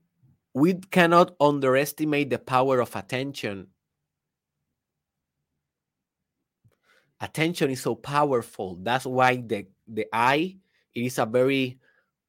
we 0.55 0.75
cannot 0.75 1.37
underestimate 1.41 2.31
the 2.31 2.39
power 2.39 2.81
of 2.81 2.97
attention. 2.97 3.69
Attention 7.21 7.71
is 7.71 7.81
so 7.81 7.95
powerful. 7.95 8.79
That's 8.83 9.05
why 9.05 9.37
the, 9.37 9.67
the 9.87 10.07
eye 10.13 10.57
is 10.95 11.19
a 11.19 11.27
very 11.27 11.79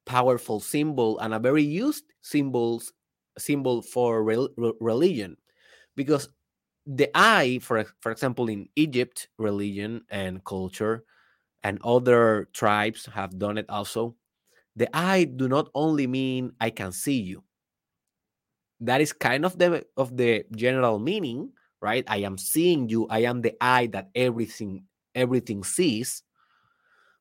powerful 0.04 0.60
symbol 0.60 1.18
and 1.20 1.34
a 1.34 1.38
very 1.38 1.62
used 1.62 2.04
symbols 2.20 2.92
symbol 3.38 3.80
for 3.80 4.22
re 4.24 4.48
religion 4.80 5.36
because 5.96 6.28
the 6.86 7.10
eye, 7.14 7.58
for 7.62 7.84
for 8.00 8.12
example, 8.12 8.48
in 8.48 8.68
Egypt, 8.76 9.28
religion 9.38 10.02
and 10.10 10.44
culture, 10.44 11.04
and 11.62 11.78
other 11.84 12.48
tribes 12.52 13.06
have 13.06 13.38
done 13.38 13.58
it 13.58 13.66
also. 13.68 14.16
The 14.76 14.88
eye 14.96 15.24
do 15.24 15.48
not 15.48 15.68
only 15.74 16.06
mean 16.06 16.52
I 16.60 16.70
can 16.70 16.92
see 16.92 17.20
you. 17.20 17.42
That 18.80 19.00
is 19.00 19.12
kind 19.12 19.44
of 19.44 19.58
the 19.58 19.84
of 19.96 20.16
the 20.16 20.44
general 20.56 20.98
meaning, 20.98 21.52
right? 21.80 22.04
I 22.08 22.18
am 22.24 22.38
seeing 22.38 22.88
you. 22.88 23.06
I 23.08 23.28
am 23.28 23.42
the 23.42 23.54
eye 23.60 23.86
that 23.92 24.08
everything 24.14 24.84
everything 25.14 25.64
sees. 25.64 26.22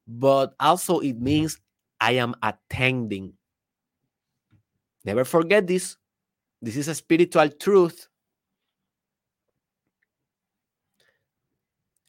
But 0.08 0.56
also 0.60 1.00
it 1.00 1.15
mm-hmm. 1.15 1.24
means 1.24 1.60
I 2.00 2.13
am 2.13 2.34
attending. 2.41 3.34
Never 5.04 5.26
forget 5.26 5.67
this. 5.67 5.98
This 6.62 6.78
is 6.78 6.88
a 6.88 6.95
spiritual 6.95 7.50
truth 7.50 8.08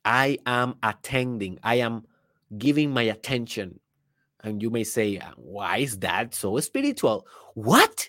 I 0.05 0.39
am 0.47 0.77
attending, 0.83 1.59
I 1.63 1.77
am 1.77 2.07
giving 2.57 2.91
my 2.91 3.03
attention. 3.03 3.81
And 4.43 4.63
you 4.63 4.71
may 4.71 4.85
say, 4.85 5.19
uh, 5.19 5.33
why 5.37 5.79
is 5.79 5.99
that 5.99 6.35
so 6.35 6.59
spiritual? 6.61 7.27
What? 7.55 8.09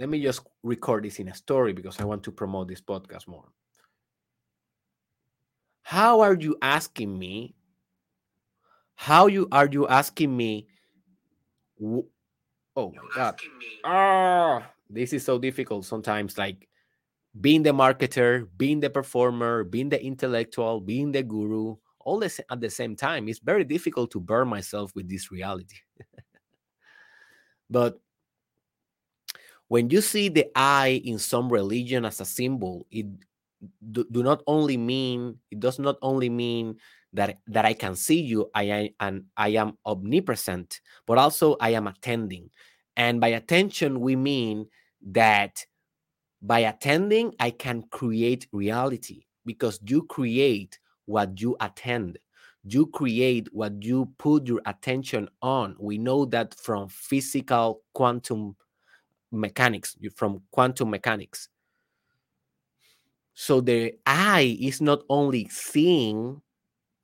Let 0.00 0.08
me 0.08 0.22
just 0.22 0.40
record 0.62 1.04
this 1.04 1.18
in 1.18 1.28
a 1.28 1.34
story 1.34 1.72
because 1.72 2.00
I 2.00 2.04
want 2.04 2.22
to 2.24 2.32
promote 2.32 2.68
this 2.68 2.80
podcast 2.80 3.28
more. 3.28 3.48
How 5.82 6.20
are 6.20 6.34
you 6.34 6.56
asking 6.62 7.16
me? 7.16 7.54
How 8.96 9.26
you 9.26 9.48
are 9.52 9.68
you 9.70 9.86
asking 9.86 10.34
me? 10.36 10.66
oh 11.80 12.06
my 12.76 13.02
god! 13.14 13.38
Ah, 13.84 14.70
this 14.88 15.12
is 15.12 15.24
so 15.24 15.38
difficult 15.38 15.84
sometimes. 15.84 16.38
Like 16.38 16.68
being 17.40 17.62
the 17.62 17.72
marketer, 17.72 18.46
being 18.56 18.80
the 18.80 18.90
performer, 18.90 19.64
being 19.64 19.88
the 19.88 20.02
intellectual, 20.02 20.80
being 20.80 21.12
the 21.12 21.22
guru, 21.22 21.76
all 22.00 22.18
this 22.18 22.40
at 22.50 22.60
the 22.60 22.70
same 22.70 22.94
time. 22.94 23.28
It's 23.28 23.40
very 23.40 23.64
difficult 23.64 24.10
to 24.12 24.20
burn 24.20 24.48
myself 24.48 24.92
with 24.94 25.08
this 25.08 25.32
reality. 25.32 25.76
but 27.70 27.98
when 29.68 29.90
you 29.90 30.00
see 30.00 30.28
the 30.28 30.46
eye 30.54 31.00
in 31.04 31.18
some 31.18 31.48
religion 31.48 32.04
as 32.04 32.20
a 32.20 32.24
symbol, 32.24 32.86
it 32.90 33.06
do, 33.90 34.04
do 34.10 34.22
not 34.22 34.42
only 34.46 34.76
mean 34.76 35.38
it 35.50 35.58
does 35.58 35.78
not 35.78 35.96
only 36.02 36.28
mean 36.28 36.76
that 37.14 37.38
that 37.46 37.64
I 37.64 37.72
can 37.72 37.96
see 37.96 38.20
you, 38.20 38.50
I 38.54 38.92
and 39.00 39.24
I 39.36 39.48
am 39.50 39.78
omnipresent, 39.86 40.80
but 41.06 41.18
also 41.18 41.56
I 41.60 41.70
am 41.70 41.86
attending. 41.86 42.50
And 42.96 43.20
by 43.20 43.28
attention, 43.28 44.00
we 44.00 44.16
mean 44.16 44.66
that 45.10 45.64
by 46.44 46.60
attending, 46.60 47.34
I 47.40 47.50
can 47.50 47.84
create 47.90 48.46
reality 48.52 49.24
because 49.46 49.80
you 49.82 50.02
create 50.02 50.78
what 51.06 51.40
you 51.40 51.56
attend. 51.60 52.18
You 52.64 52.86
create 52.86 53.48
what 53.52 53.82
you 53.82 54.12
put 54.18 54.46
your 54.46 54.60
attention 54.66 55.28
on. 55.40 55.74
We 55.78 55.96
know 55.96 56.26
that 56.26 56.54
from 56.54 56.88
physical 56.88 57.80
quantum 57.94 58.56
mechanics, 59.32 59.96
from 60.14 60.42
quantum 60.50 60.90
mechanics. 60.90 61.48
So 63.32 63.62
the 63.62 63.94
eye 64.06 64.56
is 64.60 64.82
not 64.82 65.02
only 65.08 65.48
seeing 65.48 66.42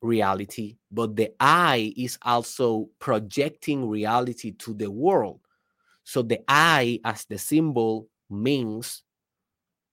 reality, 0.02 0.76
but 0.92 1.16
the 1.16 1.32
eye 1.40 1.94
is 1.96 2.18
also 2.22 2.90
projecting 2.98 3.88
reality 3.88 4.52
to 4.52 4.74
the 4.74 4.90
world. 4.90 5.40
So 6.04 6.20
the 6.20 6.40
eye, 6.46 7.00
as 7.04 7.24
the 7.24 7.38
symbol, 7.38 8.08
means 8.28 9.02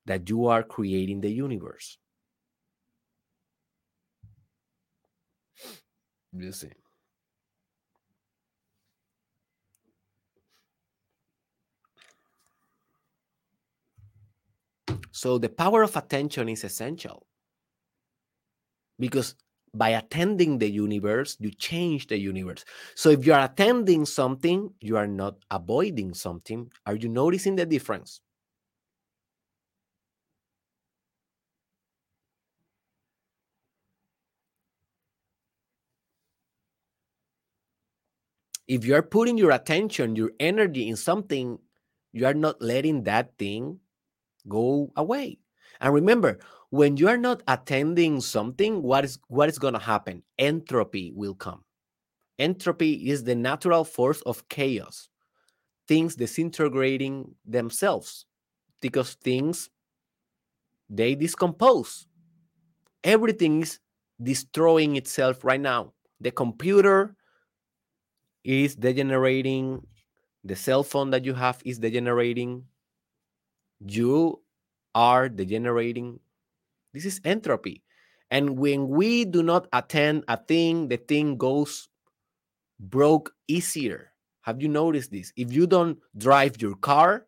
that 0.08 0.30
you 0.30 0.48
are 0.48 0.63
creating 0.63 1.22
the 1.22 1.30
universe. 1.30 1.98
You 6.34 6.52
see. 6.52 6.72
So 15.12 15.38
the 15.38 15.50
power 15.50 15.84
of 15.84 15.96
attention 15.96 16.48
is 16.50 16.63
essential 16.63 17.28
because 19.00 19.36
by 19.74 19.89
attending 19.89 20.58
the 20.58 20.70
universe, 20.70 21.38
you 21.39 21.52
change 21.52 22.08
the 22.08 22.17
universe. 22.17 22.63
So 22.96 23.10
if 23.10 23.26
you 23.26 23.34
are 23.34 23.46
attending 23.46 24.06
something, 24.06 24.74
you 24.80 24.98
are 24.98 25.08
not 25.08 25.36
avoiding 25.52 26.13
something. 26.13 26.72
Are 26.86 26.96
you 26.96 27.10
noticing 27.10 27.56
the 27.56 27.65
difference? 27.65 28.22
If 38.68 38.86
you're 38.86 39.01
putting 39.01 39.38
your 39.38 39.51
attention, 39.51 40.15
your 40.15 40.32
energy 40.39 40.88
in 40.89 40.95
something, 40.95 41.59
you 42.11 42.26
are 42.26 42.34
not 42.34 42.61
letting 42.61 43.03
that 43.03 43.38
thing 43.38 43.80
go 44.47 44.91
away. 44.95 45.39
And 45.80 45.93
remember, 45.93 46.39
when 46.70 46.97
you 46.97 47.07
are 47.07 47.18
not 47.18 47.43
attending 47.47 48.20
something, 48.20 48.82
what 48.82 49.05
is 49.05 49.20
what 49.28 49.49
is 49.49 49.59
going 49.59 49.74
to 49.74 49.80
happen? 49.80 50.24
Entropy 50.38 51.11
will 51.15 51.36
come. 51.36 51.63
Entropy 52.39 53.09
is 53.09 53.24
the 53.24 53.36
natural 53.36 53.84
force 53.84 54.22
of 54.22 54.47
chaos. 54.49 55.09
Things 55.88 56.15
disintegrating 56.15 57.34
themselves 57.45 58.26
because 58.82 59.13
things 59.13 59.70
they 60.89 61.15
decompose. 61.15 62.07
Everything 63.03 63.61
is 63.61 63.80
destroying 64.22 64.97
itself 64.97 65.43
right 65.43 65.61
now. 65.61 65.93
The 66.20 66.32
computer 66.32 67.16
is 68.48 68.76
degenerating 68.76 69.86
the 70.45 70.56
cell 70.56 70.82
phone 70.82 71.12
that 71.12 71.26
you 71.26 71.34
have 71.34 71.62
is 71.66 71.80
degenerating 71.80 72.64
you 73.86 74.41
are 74.95 75.30
degenerating. 75.30 76.20
This 76.93 77.06
is 77.06 77.22
entropy. 77.24 77.84
And 78.32 78.58
when 78.58 78.88
we 78.88 79.26
do 79.26 79.43
not 79.43 79.68
attend 79.74 80.24
a 80.28 80.38
thing, 80.38 80.88
the 80.88 80.98
thing 80.98 81.38
goes 81.38 81.89
broke 82.80 83.34
easier. 83.48 84.12
Have 84.41 84.62
you 84.62 84.68
noticed 84.68 85.12
this? 85.12 85.32
If 85.36 85.52
you 85.52 85.68
don't 85.68 86.00
drive 86.18 86.62
your 86.62 86.76
car, 86.76 87.26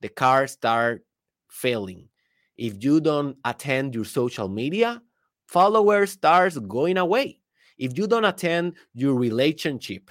the 0.00 0.08
car 0.08 0.46
start 0.46 1.04
failing. 1.48 2.08
If 2.56 2.82
you 2.82 3.00
don't 3.00 3.36
attend 3.44 3.94
your 3.94 4.04
social 4.04 4.48
media, 4.48 5.02
followers 5.46 6.10
starts 6.12 6.58
going 6.58 6.96
away. 6.96 7.40
If 7.78 7.98
you 7.98 8.06
don't 8.06 8.24
attend 8.24 8.74
your 8.94 9.14
relationship 9.14 10.10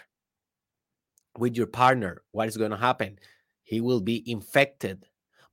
with 1.38 1.56
your 1.56 1.68
partner, 1.68 2.22
what 2.32 2.48
is 2.48 2.58
going 2.58 2.72
to 2.72 2.78
happen? 2.78 3.18
He 3.64 3.82
will 3.82 4.02
be 4.02 4.30
infected 4.30 5.06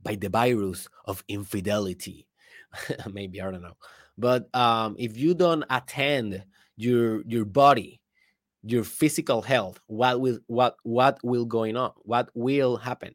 by 0.03 0.16
the 0.16 0.28
virus 0.28 0.89
of 1.07 1.24
infidelity. 1.28 2.26
Maybe 3.12 3.41
I 3.41 3.51
don't 3.51 3.62
know. 3.62 3.76
But 4.18 4.55
um, 4.55 4.97
if 4.99 5.16
you 5.16 5.35
don't 5.35 5.64
attend 5.70 6.45
your 6.76 7.22
your 7.26 7.45
body, 7.45 8.01
your 8.62 8.85
physical 8.85 9.43
health, 9.43 9.81
what 9.87 10.20
will 10.20 10.39
what 10.47 10.76
what 10.83 11.18
will 11.22 11.47
going 11.47 11.76
on? 11.76 11.93
What 12.03 12.31
will 12.35 12.76
happen? 12.76 13.14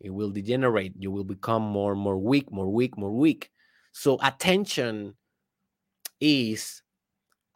It 0.00 0.10
will 0.10 0.30
degenerate. 0.30 0.94
You 0.98 1.10
will 1.10 1.24
become 1.24 1.62
more 1.62 1.92
and 1.92 2.00
more 2.00 2.18
weak, 2.18 2.50
more 2.50 2.68
weak, 2.68 2.96
more 2.98 3.12
weak. 3.12 3.50
So 3.92 4.18
attention 4.22 5.14
is 6.20 6.82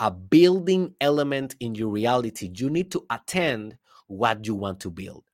a 0.00 0.10
building 0.10 0.94
element 1.00 1.54
in 1.60 1.74
your 1.74 1.88
reality. 1.88 2.50
You 2.54 2.70
need 2.70 2.90
to 2.92 3.04
attend 3.10 3.76
what 4.08 4.46
you 4.46 4.54
want 4.54 4.80
to 4.80 4.90
build, 4.90 5.24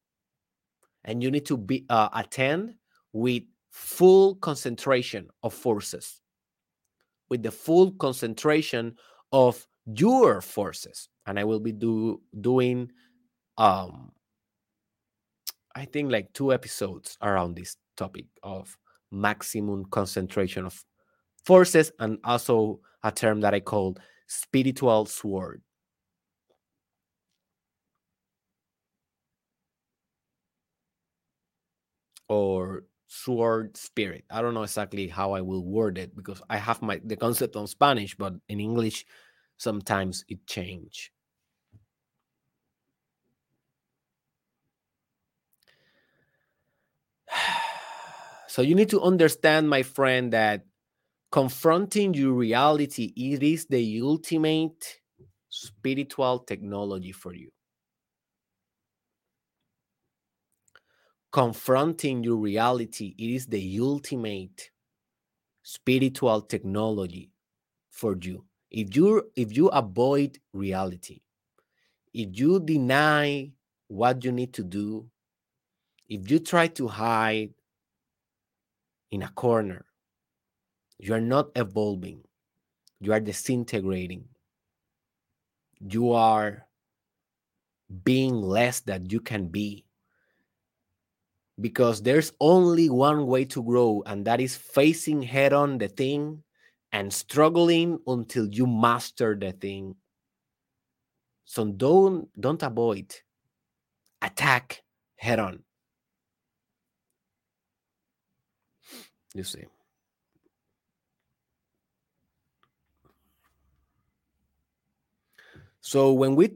and 1.04 1.22
you 1.22 1.30
need 1.30 1.46
to 1.46 1.56
be 1.56 1.86
uh, 1.88 2.10
attend 2.12 2.74
with 3.12 3.44
full 3.70 4.34
concentration 4.36 5.28
of 5.42 5.54
forces. 5.54 6.20
With 7.30 7.42
the 7.42 7.50
full 7.50 7.92
concentration 7.92 8.96
of 9.32 9.66
your 9.86 10.40
forces. 10.40 11.08
And 11.26 11.38
i 11.38 11.44
will 11.44 11.60
be 11.60 11.72
do 11.72 12.20
doing 12.40 12.90
um 13.58 14.12
i 15.74 15.84
think 15.84 16.10
like 16.10 16.32
two 16.32 16.52
episodes 16.52 17.16
around 17.22 17.56
this 17.56 17.76
topic 17.96 18.26
of 18.42 18.76
maximum 19.10 19.84
concentration 19.86 20.66
of 20.66 20.84
forces 21.44 21.90
and 22.00 22.18
also 22.24 22.80
a 23.02 23.10
term 23.10 23.40
that 23.40 23.54
i 23.54 23.60
call 23.60 23.96
spiritual 24.26 25.06
sword 25.06 25.62
or 32.28 32.84
sword 33.06 33.76
spirit. 33.76 34.24
I 34.30 34.42
don't 34.42 34.54
know 34.54 34.64
exactly 34.64 35.08
how 35.08 35.32
I 35.32 35.40
will 35.42 35.64
word 35.64 35.98
it 35.98 36.16
because 36.16 36.42
I 36.50 36.56
have 36.58 36.82
my 36.82 37.00
the 37.04 37.16
concept 37.16 37.56
on 37.56 37.66
Spanish, 37.66 38.16
but 38.16 38.34
in 38.48 38.60
English 38.60 39.06
sometimes 39.58 40.24
it 40.28 40.46
change. 40.46 41.12
So 48.48 48.62
you 48.62 48.74
need 48.74 48.90
to 48.90 49.02
understand, 49.02 49.68
my 49.68 49.82
friend, 49.82 50.32
that 50.32 50.65
confronting 51.36 52.14
your 52.14 52.32
reality 52.32 53.12
it 53.14 53.42
is 53.42 53.66
the 53.66 54.00
ultimate 54.00 55.02
spiritual 55.50 56.38
technology 56.38 57.12
for 57.12 57.34
you. 57.34 57.50
confronting 61.30 62.24
your 62.24 62.36
reality 62.36 63.14
it 63.18 63.28
is 63.28 63.46
the 63.48 63.78
ultimate 63.78 64.70
spiritual 65.62 66.40
technology 66.40 67.30
for 67.90 68.16
you 68.22 68.42
if 68.70 68.96
you 68.96 69.30
if 69.36 69.54
you 69.54 69.68
avoid 69.68 70.38
reality 70.54 71.20
if 72.14 72.30
you 72.32 72.58
deny 72.60 73.52
what 73.88 74.24
you 74.24 74.32
need 74.32 74.54
to 74.54 74.64
do 74.64 75.06
if 76.08 76.30
you 76.30 76.38
try 76.38 76.66
to 76.66 76.88
hide 76.88 77.52
in 79.10 79.20
a 79.22 79.28
corner 79.32 79.84
you 80.98 81.14
are 81.14 81.20
not 81.20 81.50
evolving 81.56 82.22
you 83.00 83.12
are 83.12 83.20
disintegrating 83.20 84.24
you 85.80 86.12
are 86.12 86.66
being 88.04 88.40
less 88.40 88.80
that 88.80 89.12
you 89.12 89.20
can 89.20 89.48
be 89.48 89.86
because 91.60 92.02
there's 92.02 92.32
only 92.40 92.90
one 92.90 93.26
way 93.26 93.44
to 93.44 93.62
grow, 93.62 94.02
and 94.06 94.26
that 94.26 94.40
is 94.40 94.56
facing 94.56 95.22
head 95.22 95.52
on 95.52 95.78
the 95.78 95.88
thing 95.88 96.42
and 96.92 97.12
struggling 97.12 97.98
until 98.06 98.46
you 98.46 98.66
master 98.66 99.34
the 99.34 99.52
thing. 99.52 99.94
So 101.44 101.64
don't 101.64 102.28
don't 102.40 102.62
avoid, 102.62 103.14
attack 104.20 104.82
head 105.16 105.38
on. 105.38 105.62
You 109.34 109.44
see. 109.44 109.64
So 115.86 116.12
when 116.12 116.34
we 116.34 116.50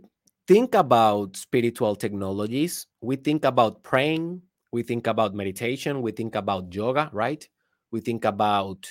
think 0.49 0.75
about 0.75 1.37
spiritual 1.37 1.95
technologies, 1.95 2.89
we 3.01 3.15
think 3.15 3.45
about 3.45 3.85
praying, 3.85 4.43
we 4.73 4.83
think 4.83 5.07
about 5.07 5.37
meditation, 5.37 6.03
we 6.03 6.11
think 6.11 6.35
about 6.35 6.75
yoga, 6.75 7.09
right? 7.13 7.49
We 7.93 8.01
think 8.01 8.25
about 8.25 8.91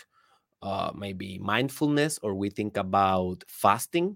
uh, 0.62 0.94
maybe 0.96 1.40
mindfulness, 1.40 2.20
or 2.24 2.36
we 2.36 2.50
think 2.52 2.78
about 2.78 3.44
fasting. 3.50 4.16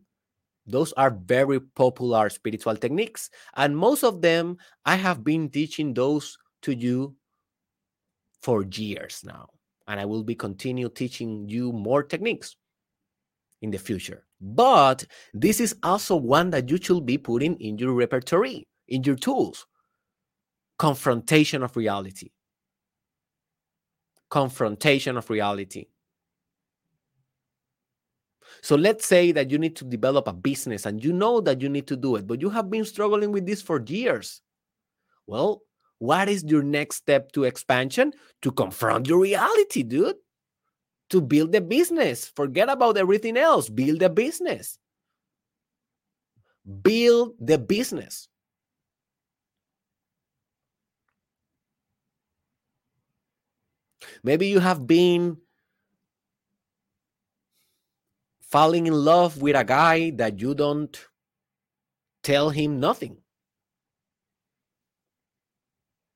Those 0.65 0.93
are 0.93 1.11
very 1.11 1.59
popular 1.59 2.29
spiritual 2.29 2.77
techniques. 2.77 3.29
And 3.57 3.75
most 3.75 4.05
of 4.05 4.21
them, 4.21 4.55
I 4.85 4.95
have 4.95 5.25
been 5.25 5.49
teaching 5.49 5.93
those 5.93 6.37
to 6.61 6.73
you 6.73 7.17
for 8.39 8.63
years 8.63 9.25
now. 9.25 9.49
And 9.89 9.99
I 9.99 10.05
will 10.05 10.23
be 10.23 10.35
continue 10.35 10.87
teaching 10.87 11.49
you 11.49 11.73
more 11.73 12.01
techniques 12.01 12.55
in 13.61 13.71
the 13.71 13.77
future. 13.77 14.23
But 14.45 15.05
this 15.33 15.61
is 15.61 15.73
also 15.83 16.17
one 16.17 16.49
that 16.49 16.69
you 16.69 16.77
should 16.77 17.05
be 17.05 17.17
putting 17.17 17.55
in 17.61 17.77
your 17.77 17.93
repertoire, 17.93 18.61
in 18.87 19.03
your 19.03 19.15
tools 19.15 19.65
confrontation 20.77 21.63
of 21.63 21.77
reality. 21.77 22.29
Confrontation 24.29 25.15
of 25.15 25.29
reality. 25.29 25.85
So 28.61 28.75
let's 28.75 29.05
say 29.05 29.31
that 29.31 29.49
you 29.49 29.57
need 29.57 29.77
to 29.77 29.85
develop 29.85 30.27
a 30.27 30.33
business 30.33 30.85
and 30.85 31.01
you 31.01 31.13
know 31.13 31.39
that 31.41 31.61
you 31.61 31.69
need 31.69 31.87
to 31.87 31.95
do 31.95 32.17
it, 32.17 32.27
but 32.27 32.41
you 32.41 32.49
have 32.49 32.69
been 32.69 32.83
struggling 32.83 33.31
with 33.31 33.45
this 33.45 33.61
for 33.61 33.81
years. 33.81 34.41
Well, 35.25 35.61
what 35.99 36.27
is 36.27 36.43
your 36.43 36.63
next 36.63 36.97
step 36.97 37.31
to 37.31 37.45
expansion? 37.45 38.11
To 38.41 38.51
confront 38.51 39.07
your 39.07 39.19
reality, 39.19 39.83
dude. 39.83 40.15
To 41.13 41.21
build 41.21 41.53
a 41.53 41.61
business. 41.61 42.27
Forget 42.35 42.69
about 42.69 42.97
everything 42.97 43.37
else. 43.37 43.69
Build 43.69 44.01
a 44.01 44.09
business. 44.09 44.79
Build 46.81 47.35
the 47.39 47.59
business. 47.59 48.27
Maybe 54.23 54.47
you 54.47 54.59
have 54.59 54.87
been 54.87 55.37
falling 58.41 58.87
in 58.87 58.93
love 58.93 59.39
with 59.39 59.55
a 59.55 59.63
guy 59.63 60.11
that 60.11 60.39
you 60.39 60.55
don't 60.55 60.97
tell 62.23 62.49
him 62.49 62.79
nothing. 62.79 63.22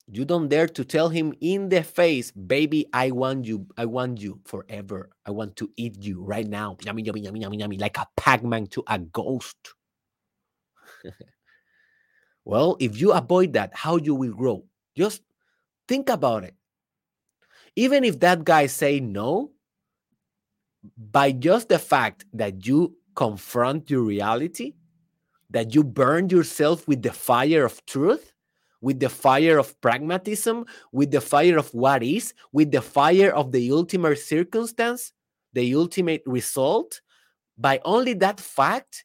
You 0.09 0.23
don't 0.23 0.47
dare 0.47 0.67
to 0.69 0.85
tell 0.85 1.09
him 1.09 1.33
in 1.41 1.67
the 1.69 1.83
face, 1.83 2.31
baby, 2.31 2.87
I 2.93 3.11
want 3.11 3.45
you. 3.45 3.67
I 3.77 3.85
want 3.85 4.21
you 4.21 4.39
forever. 4.45 5.09
I 5.25 5.31
want 5.31 5.57
to 5.57 5.69
eat 5.75 6.01
you 6.01 6.23
right 6.23 6.47
now. 6.47 6.77
Yummy, 6.83 7.03
yummy, 7.03 7.21
yummy, 7.21 7.41
yummy, 7.41 7.57
yummy, 7.57 7.77
like 7.77 7.97
a 7.97 8.07
Pac-Man 8.15 8.67
to 8.67 8.83
a 8.87 8.99
ghost. 8.99 9.57
well, 12.45 12.77
if 12.79 12.99
you 12.99 13.11
avoid 13.11 13.53
that, 13.53 13.71
how 13.73 13.97
you 13.97 14.15
will 14.15 14.33
grow? 14.33 14.63
Just 14.95 15.21
think 15.87 16.09
about 16.09 16.45
it 16.45 16.55
even 17.77 18.03
if 18.03 18.19
that 18.19 18.43
guy 18.43 18.65
say 18.65 18.99
no 18.99 19.51
by 20.97 21.31
just 21.31 21.69
the 21.69 21.77
fact 21.79 22.25
that 22.33 22.65
you 22.65 22.97
confront 23.15 23.89
your 23.89 24.01
reality 24.01 24.73
that 25.49 25.73
you 25.75 25.83
burn 25.83 26.29
yourself 26.29 26.87
with 26.87 27.03
the 27.03 27.11
fire 27.11 27.65
of 27.65 27.85
truth 27.85 28.33
with 28.81 28.99
the 28.99 29.09
fire 29.09 29.57
of 29.57 29.79
pragmatism 29.81 30.65
with 30.91 31.11
the 31.11 31.21
fire 31.21 31.57
of 31.57 31.73
what 31.73 32.03
is 32.03 32.33
with 32.51 32.71
the 32.71 32.81
fire 32.81 33.31
of 33.31 33.51
the 33.51 33.71
ultimate 33.71 34.17
circumstance 34.17 35.11
the 35.53 35.73
ultimate 35.75 36.21
result 36.25 37.01
by 37.57 37.79
only 37.85 38.13
that 38.13 38.39
fact 38.39 39.03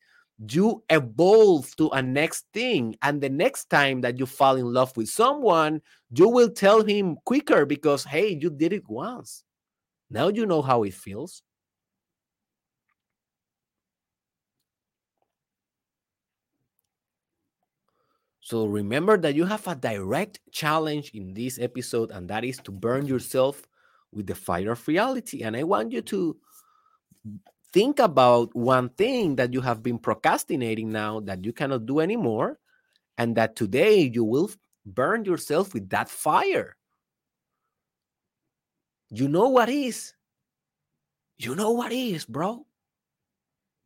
you 0.50 0.82
evolve 0.90 1.74
to 1.76 1.88
a 1.90 2.02
next 2.02 2.46
thing. 2.52 2.96
And 3.02 3.20
the 3.20 3.28
next 3.28 3.70
time 3.70 4.00
that 4.00 4.18
you 4.18 4.26
fall 4.26 4.56
in 4.56 4.66
love 4.66 4.96
with 4.96 5.08
someone, 5.08 5.80
you 6.10 6.28
will 6.28 6.50
tell 6.50 6.82
him 6.82 7.16
quicker 7.24 7.64
because, 7.64 8.04
hey, 8.04 8.38
you 8.40 8.50
did 8.50 8.72
it 8.72 8.88
once. 8.88 9.44
Now 10.10 10.28
you 10.28 10.46
know 10.46 10.62
how 10.62 10.82
it 10.82 10.94
feels. 10.94 11.42
So 18.42 18.66
remember 18.66 19.16
that 19.18 19.36
you 19.36 19.44
have 19.46 19.66
a 19.68 19.76
direct 19.76 20.40
challenge 20.50 21.12
in 21.14 21.32
this 21.32 21.60
episode, 21.60 22.10
and 22.10 22.28
that 22.28 22.44
is 22.44 22.58
to 22.64 22.72
burn 22.72 23.06
yourself 23.06 23.62
with 24.12 24.26
the 24.26 24.34
fire 24.34 24.72
of 24.72 24.86
reality. 24.88 25.42
And 25.42 25.56
I 25.56 25.62
want 25.62 25.92
you 25.92 26.02
to 26.02 26.36
think 27.72 28.00
about 28.00 28.54
one 28.54 28.90
thing 28.90 29.36
that 29.36 29.52
you 29.52 29.60
have 29.60 29.80
been 29.82 29.98
procrastinating 29.98 30.90
now 30.90 31.20
that 31.20 31.44
you 31.44 31.52
cannot 31.52 31.86
do 31.86 32.00
anymore, 32.00 32.58
and 33.16 33.36
that 33.36 33.54
today 33.54 34.10
you 34.12 34.24
will 34.24 34.50
burn 34.84 35.24
yourself 35.24 35.72
with 35.72 35.88
that 35.90 36.10
fire. 36.10 36.76
You 39.10 39.28
know 39.28 39.48
what 39.50 39.68
is. 39.68 40.14
You 41.38 41.54
know 41.54 41.70
what 41.70 41.92
is, 41.92 42.24
bro. 42.24 42.66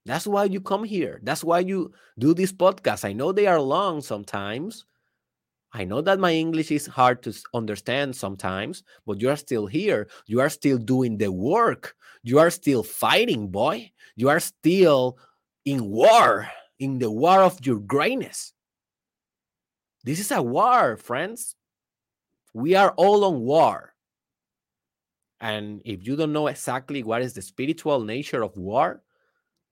That's 0.06 0.26
why 0.26 0.44
you 0.44 0.60
come 0.60 0.84
here. 0.84 1.18
That's 1.24 1.42
why 1.42 1.58
you 1.58 1.92
do 2.16 2.32
this 2.32 2.52
podcast. 2.52 3.04
I 3.04 3.12
know 3.12 3.32
they 3.32 3.48
are 3.48 3.60
long 3.60 4.00
sometimes. 4.00 4.86
I 5.72 5.84
know 5.84 6.00
that 6.00 6.20
my 6.20 6.32
English 6.32 6.70
is 6.70 6.86
hard 6.86 7.24
to 7.24 7.34
understand 7.52 8.14
sometimes, 8.14 8.84
but 9.04 9.20
you 9.20 9.28
are 9.28 9.36
still 9.36 9.66
here. 9.66 10.06
You 10.26 10.40
are 10.40 10.48
still 10.48 10.78
doing 10.78 11.18
the 11.18 11.32
work. 11.32 11.96
You 12.22 12.38
are 12.38 12.50
still 12.50 12.84
fighting, 12.84 13.48
boy. 13.48 13.90
You 14.14 14.28
are 14.28 14.38
still 14.38 15.18
in 15.64 15.84
war, 15.90 16.48
in 16.78 17.00
the 17.00 17.10
war 17.10 17.42
of 17.42 17.58
your 17.66 17.80
greatness. 17.80 18.52
This 20.04 20.20
is 20.20 20.30
a 20.30 20.40
war, 20.40 20.96
friends. 20.98 21.56
We 22.54 22.76
are 22.76 22.92
all 22.96 23.24
on 23.24 23.40
war. 23.40 23.92
And 25.40 25.82
if 25.84 26.06
you 26.06 26.14
don't 26.14 26.32
know 26.32 26.46
exactly 26.46 27.02
what 27.02 27.22
is 27.22 27.34
the 27.34 27.42
spiritual 27.42 28.04
nature 28.04 28.44
of 28.44 28.56
war, 28.56 29.02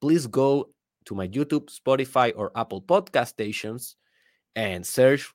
please 0.05 0.26
go 0.26 0.68
to 1.07 1.14
my 1.14 1.26
YouTube, 1.26 1.72
Spotify, 1.72 2.30
or 2.36 2.52
Apple 2.55 2.82
podcast 2.82 3.28
stations 3.28 3.96
and 4.55 4.86
search 4.86 5.32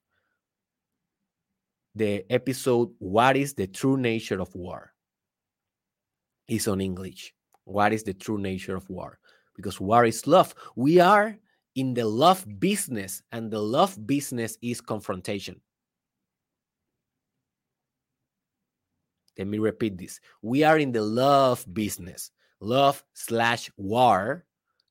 the 1.95 2.23
episode 2.29 2.91
What 2.99 3.35
is 3.35 3.55
the 3.55 3.65
True 3.65 3.97
Nature 3.97 4.39
of 4.39 4.53
War? 4.53 4.93
It's 6.47 6.67
on 6.67 6.81
English. 6.81 7.33
What 7.63 7.93
is 7.93 8.03
the 8.03 8.13
true 8.13 8.37
nature 8.37 8.75
of 8.75 8.87
war? 8.91 9.17
Because 9.55 9.81
war 9.81 10.05
is 10.05 10.27
love. 10.27 10.53
We 10.75 10.99
are 10.99 11.35
in 11.73 11.95
the 11.95 12.05
love 12.05 12.45
business, 12.59 13.23
and 13.31 13.49
the 13.49 13.59
love 13.59 13.97
business 14.05 14.55
is 14.61 14.81
confrontation. 14.81 15.61
Let 19.35 19.47
me 19.47 19.57
repeat 19.57 19.97
this. 19.97 20.19
We 20.43 20.63
are 20.63 20.77
in 20.77 20.91
the 20.91 21.01
love 21.01 21.65
business, 21.73 22.29
love 22.59 23.03
slash 23.15 23.71
war 23.75 24.45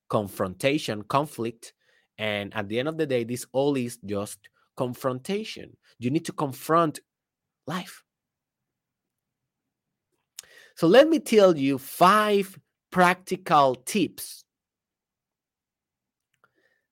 confrontation, 0.08 1.02
conflict. 1.02 1.72
And 2.18 2.54
at 2.54 2.68
the 2.68 2.78
end 2.78 2.88
of 2.88 2.96
the 2.96 3.06
day, 3.06 3.24
this 3.24 3.46
all 3.52 3.76
is 3.76 3.98
just 4.04 4.48
confrontation. 4.76 5.76
You 5.98 6.10
need 6.10 6.24
to 6.26 6.32
confront 6.32 7.00
life. 7.66 8.02
So 10.76 10.86
let 10.86 11.08
me 11.08 11.18
tell 11.18 11.56
you 11.56 11.78
five 11.78 12.58
practical 12.90 13.74
tips 13.74 14.44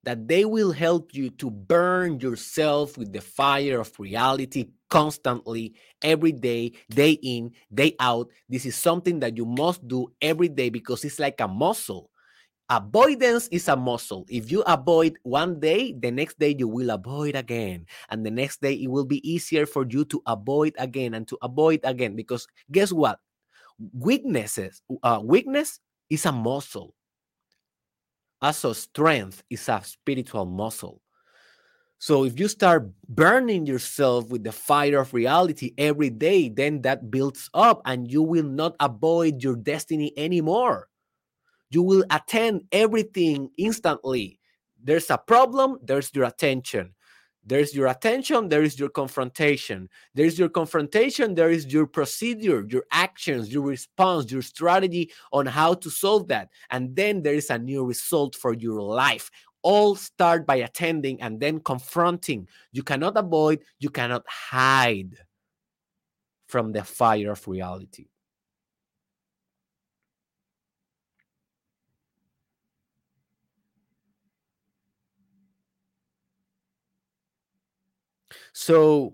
that 0.07 0.29
they 0.29 0.45
will 0.45 0.71
help 0.73 1.15
you 1.15 1.31
to 1.31 1.51
burn 1.51 2.21
yourself 2.21 2.97
with 2.97 3.13
the 3.13 3.21
fire 3.21 3.81
of 3.81 3.93
reality 3.99 4.67
constantly 4.89 5.75
every 6.03 6.31
day 6.31 6.73
day 6.91 7.19
in 7.23 7.51
day 7.75 7.95
out 7.99 8.31
this 8.49 8.65
is 8.65 8.77
something 8.77 9.19
that 9.19 9.37
you 9.37 9.45
must 9.45 9.87
do 9.89 10.07
every 10.23 10.49
day 10.49 10.71
because 10.71 11.05
it's 11.05 11.19
like 11.19 11.41
a 11.41 11.49
muscle 11.49 12.09
Avoidance 12.69 13.47
is 13.49 13.69
a 13.69 13.77
muscle. 13.77 14.27
If 14.29 14.51
you 14.51 14.63
avoid 14.63 15.19
one 15.23 15.61
day, 15.61 15.93
the 15.93 16.11
next 16.11 16.39
day 16.39 16.55
you 16.59 16.67
will 16.67 16.91
avoid 16.91 17.37
again. 17.37 17.87
And 18.11 18.27
the 18.27 18.31
next 18.31 18.61
day 18.61 18.75
it 18.75 18.91
will 18.91 19.05
be 19.05 19.23
easier 19.29 19.67
for 19.67 19.87
you 19.89 20.05
to 20.07 20.21
avoid 20.27 20.75
again 20.79 21.15
and 21.15 21.29
to 21.29 21.39
avoid 21.43 21.81
again. 21.85 22.17
Because 22.17 22.47
guess 22.73 22.93
what? 22.93 23.21
Weaknesses, 23.93 24.83
uh, 25.03 25.21
weakness 25.23 25.79
is 26.11 26.27
a 26.27 26.33
muscle. 26.33 26.95
Also, 28.43 28.73
strength 28.73 29.45
is 29.49 29.69
a 29.69 29.81
spiritual 29.85 30.45
muscle. 30.45 31.01
So 31.99 32.25
if 32.25 32.39
you 32.39 32.49
start 32.49 32.91
burning 33.09 33.65
yourself 33.65 34.29
with 34.29 34.45
the 34.45 34.53
fire 34.53 35.01
of 35.01 35.15
reality 35.15 35.73
every 35.79 36.11
day, 36.11 36.49
then 36.49 36.83
that 36.83 37.11
builds 37.11 37.49
up 37.55 37.81
and 37.87 38.11
you 38.11 38.23
will 38.23 38.45
not 38.45 38.75
avoid 38.81 39.43
your 39.43 39.57
destiny 39.57 40.13
anymore 40.17 40.89
you 41.71 41.83
will 41.83 42.05
attend 42.11 42.63
everything 42.73 43.51
instantly. 43.57 44.39
There's 44.83 45.11
a 45.11 45.19
problem, 45.19 45.79
there's 45.83 46.11
your 46.15 46.25
attention. 46.25 46.95
There's 47.49 47.75
your 47.77 47.87
attention, 47.87 48.49
there 48.49 48.65
is 48.65 48.77
your 48.79 48.89
confrontation. 48.89 49.89
There's 50.15 50.37
your 50.37 50.49
confrontation, 50.49 51.37
there 51.37 51.51
is 51.51 51.73
your 51.73 51.87
procedure, 51.87 52.67
your 52.69 52.85
actions, 52.91 53.53
your 53.53 53.63
response, 53.63 54.33
your 54.33 54.43
strategy 54.43 55.13
on 55.33 55.47
how 55.47 55.75
to 55.75 55.89
solve 55.89 56.27
that. 56.29 56.49
And 56.71 56.97
then 56.97 57.23
there 57.23 57.35
is 57.35 57.51
a 57.51 57.59
new 57.59 57.85
result 57.85 58.35
for 58.35 58.53
your 58.53 58.83
life. 58.83 59.31
All 59.63 59.95
start 59.95 60.45
by 60.45 60.57
attending 60.57 61.23
and 61.23 61.39
then 61.39 61.61
confronting. 61.61 62.49
You 62.73 62.83
cannot 62.83 63.17
avoid, 63.17 63.61
you 63.79 63.91
cannot 63.91 64.25
hide 64.29 65.15
from 66.49 66.73
the 66.73 66.83
fire 66.83 67.31
of 67.31 67.47
reality. 67.47 68.07
So, 78.57 79.13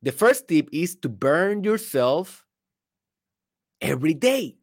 the 0.00 0.10
first 0.10 0.48
tip 0.48 0.70
is 0.72 0.96
to 1.04 1.10
burn 1.10 1.64
yourself 1.64 2.46
every 3.82 4.14
day, 4.14 4.56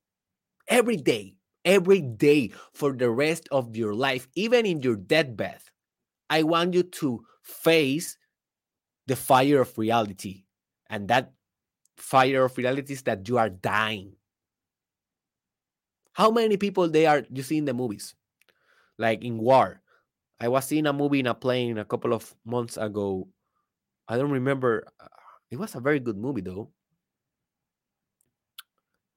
every 0.67 0.97
day, 0.97 1.35
every 1.63 2.01
day 2.01 2.49
for 2.73 2.93
the 2.93 3.11
rest 3.11 3.47
of 3.51 3.77
your 3.77 3.93
life, 3.93 4.27
even 4.33 4.65
in 4.65 4.81
your 4.81 4.95
deathbed. 4.95 5.61
I 6.31 6.41
want 6.41 6.73
you 6.73 6.81
to 6.81 7.21
face 7.43 8.17
the 9.05 9.15
fire 9.15 9.61
of 9.61 9.77
reality. 9.77 10.45
And 10.89 11.07
that 11.09 11.33
fire 11.95 12.45
of 12.45 12.57
reality 12.57 12.93
is 12.93 13.03
that 13.03 13.29
you 13.29 13.37
are 13.37 13.51
dying. 13.53 14.17
How 16.13 16.31
many 16.31 16.57
people 16.57 16.89
they 16.89 17.05
are 17.05 17.21
you 17.29 17.43
see 17.43 17.59
in 17.59 17.65
the 17.65 17.75
movies? 17.75 18.15
Like 18.97 19.23
in 19.23 19.37
war. 19.37 19.83
I 20.39 20.47
was 20.47 20.65
seeing 20.65 20.87
a 20.87 20.93
movie 20.93 21.19
in 21.19 21.27
a 21.27 21.35
plane 21.35 21.77
a 21.77 21.85
couple 21.85 22.13
of 22.13 22.33
months 22.43 22.77
ago 22.77 23.29
I 24.11 24.17
don't 24.17 24.31
remember. 24.31 24.83
Uh, 24.99 25.07
it 25.49 25.55
was 25.55 25.73
a 25.73 25.79
very 25.79 26.01
good 26.03 26.17
movie 26.17 26.41
though. 26.43 26.67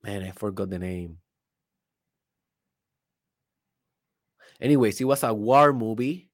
Man, 0.01 0.23
I 0.23 0.31
forgot 0.31 0.69
the 0.69 0.79
name. 0.79 1.17
Anyways, 4.61 5.01
it 5.01 5.03
was 5.03 5.23
a 5.23 5.33
war 5.33 5.73
movie, 5.73 6.31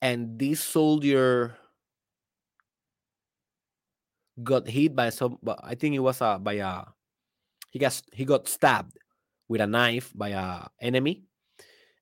and 0.00 0.38
this 0.38 0.62
soldier 0.62 1.58
got 4.44 4.68
hit 4.68 4.94
by 4.94 5.10
some. 5.10 5.38
I 5.58 5.74
think 5.74 5.96
it 5.96 6.06
was 6.06 6.20
a 6.20 6.38
by 6.38 6.62
a. 6.62 6.84
He 7.72 7.80
got 7.80 8.00
he 8.12 8.24
got 8.24 8.46
stabbed 8.46 8.96
with 9.48 9.60
a 9.60 9.66
knife 9.66 10.12
by 10.14 10.38
a 10.38 10.70
enemy, 10.80 11.24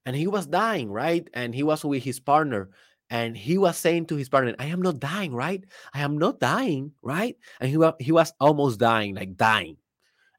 and 0.05 0.15
he 0.15 0.27
was 0.27 0.45
dying, 0.45 0.93
right? 0.93 1.27
And 1.33 1.55
he 1.55 1.63
was 1.63 1.87
with 1.87 2.05
his 2.05 2.21
partner, 2.21 2.69
and 3.11 3.37
he 3.37 3.59
was 3.59 3.77
saying 3.77 4.07
to 4.07 4.17
his 4.17 4.29
partner, 4.29 4.55
I 4.59 4.67
am 4.67 4.81
not 4.81 4.99
dying, 4.99 5.35
right? 5.35 5.63
I 5.93 6.01
am 6.01 6.19
not 6.19 6.41
dying, 6.41 6.93
right? 7.03 7.37
And 7.61 7.71
he, 7.71 8.05
he 8.05 8.13
was 8.13 8.33
almost 8.41 8.81
dying, 8.81 9.15
like 9.15 9.37
dying. 9.37 9.77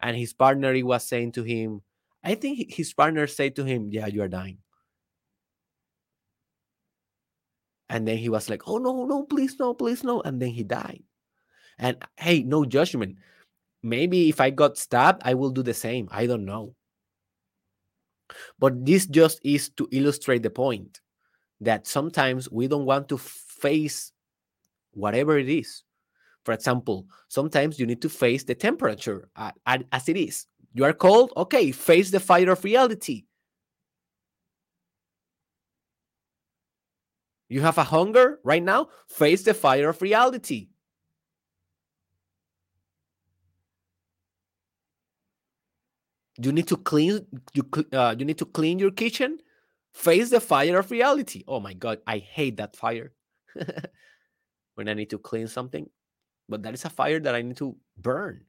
And 0.02 0.18
his 0.18 0.34
partner 0.34 0.74
he 0.74 0.84
was 0.84 1.08
saying 1.08 1.34
to 1.34 1.44
him, 1.44 1.82
I 2.24 2.36
think 2.36 2.74
his 2.74 2.94
partner 2.94 3.28
said 3.28 3.56
to 3.58 3.64
him, 3.64 3.90
Yeah, 3.92 4.08
you 4.08 4.22
are 4.24 4.28
dying. 4.28 4.58
And 7.88 8.08
then 8.08 8.18
he 8.18 8.30
was 8.30 8.50
like, 8.50 8.68
Oh, 8.68 8.78
no, 8.78 9.06
no, 9.06 9.24
please, 9.24 9.58
no, 9.60 9.74
please, 9.74 10.04
no. 10.04 10.22
And 10.22 10.42
then 10.42 10.50
he 10.50 10.64
died. 10.64 11.04
And 11.78 11.98
hey, 12.18 12.42
no 12.42 12.66
judgment. 12.66 13.18
Maybe 13.84 14.30
if 14.30 14.42
I 14.42 14.50
got 14.50 14.78
stabbed, 14.78 15.22
I 15.24 15.36
will 15.36 15.52
do 15.52 15.62
the 15.62 15.74
same. 15.74 16.10
I 16.12 16.26
don't 16.26 16.46
know. 16.46 16.76
But 18.58 18.84
this 18.86 19.06
just 19.06 19.40
is 19.44 19.70
to 19.78 19.88
illustrate 19.92 20.42
the 20.42 20.50
point 20.50 21.00
that 21.62 21.88
sometimes 21.88 22.50
we 22.52 22.68
don't 22.68 22.86
want 22.86 23.10
to 23.10 23.18
face 23.18 24.12
whatever 24.92 25.38
it 25.38 25.50
is. 25.50 25.84
For 26.44 26.54
example, 26.54 27.08
sometimes 27.28 27.80
you 27.80 27.86
need 27.86 28.02
to 28.04 28.10
face 28.10 28.44
the 28.44 28.56
temperature 28.56 29.30
as 29.36 30.10
it 30.10 30.18
is. 30.18 30.46
You 30.74 30.84
are 30.84 30.94
cold? 30.94 31.34
Okay, 31.38 31.72
face 31.72 32.12
the 32.12 32.20
fire 32.20 32.52
of 32.52 32.64
reality. 32.64 33.26
You 37.48 37.62
have 37.62 37.78
a 37.78 37.84
hunger 37.84 38.40
right 38.44 38.62
now? 38.62 38.90
Face 39.08 39.44
the 39.44 39.54
fire 39.54 39.90
of 39.90 40.02
reality. 40.02 40.70
You 46.38 46.52
need 46.52 46.68
to 46.68 46.76
clean 46.78 47.26
you 47.54 47.64
uh, 47.94 48.16
you 48.18 48.26
need 48.26 48.38
to 48.40 48.46
clean 48.46 48.78
your 48.78 48.92
kitchen. 48.92 49.40
Face 49.96 50.30
the 50.30 50.42
fire 50.42 50.78
of 50.78 50.92
reality. 50.92 51.44
Oh 51.48 51.60
my 51.62 51.74
god, 51.74 52.00
I 52.06 52.18
hate 52.18 52.58
that 52.58 52.76
fire. 52.76 53.14
when 54.76 54.90
I 54.90 54.94
need 54.94 55.10
to 55.12 55.18
clean 55.18 55.48
something, 55.48 55.90
but 56.50 56.62
that 56.64 56.74
is 56.74 56.84
a 56.84 56.90
fire 56.90 57.20
that 57.22 57.34
I 57.34 57.42
need 57.42 57.56
to 57.58 57.78
burn 57.98 58.44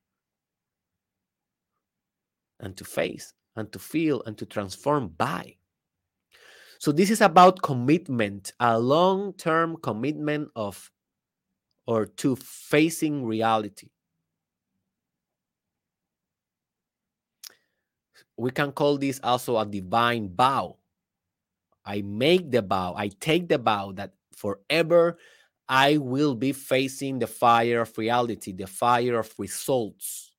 and 2.58 2.76
to 2.76 2.84
face 2.84 3.32
and 3.54 3.70
to 3.72 3.78
feel 3.78 4.22
and 4.26 4.36
to 4.38 4.44
transform 4.44 5.08
by. 5.08 5.54
So 6.78 6.90
this 6.90 7.10
is 7.10 7.20
about 7.20 7.62
commitment, 7.62 8.52
a 8.58 8.78
long-term 8.78 9.78
commitment 9.82 10.50
of 10.56 10.90
or 11.86 12.06
to 12.06 12.34
facing 12.34 13.24
reality. 13.24 13.90
we 18.36 18.50
can 18.50 18.72
call 18.72 18.98
this 18.98 19.20
also 19.22 19.58
a 19.58 19.64
divine 19.64 20.28
vow. 20.34 20.76
I 21.86 22.02
make 22.02 22.50
the 22.50 22.62
vow, 22.62 22.94
I 22.96 23.08
take 23.08 23.48
the 23.48 23.58
vow 23.58 23.92
that 23.92 24.12
forever 24.34 25.18
I 25.68 25.96
will 25.96 26.34
be 26.34 26.52
facing 26.52 27.18
the 27.18 27.26
fire 27.26 27.82
of 27.82 27.96
reality, 27.96 28.52
the 28.52 28.66
fire 28.66 29.18
of 29.18 29.32
results, 29.38 30.32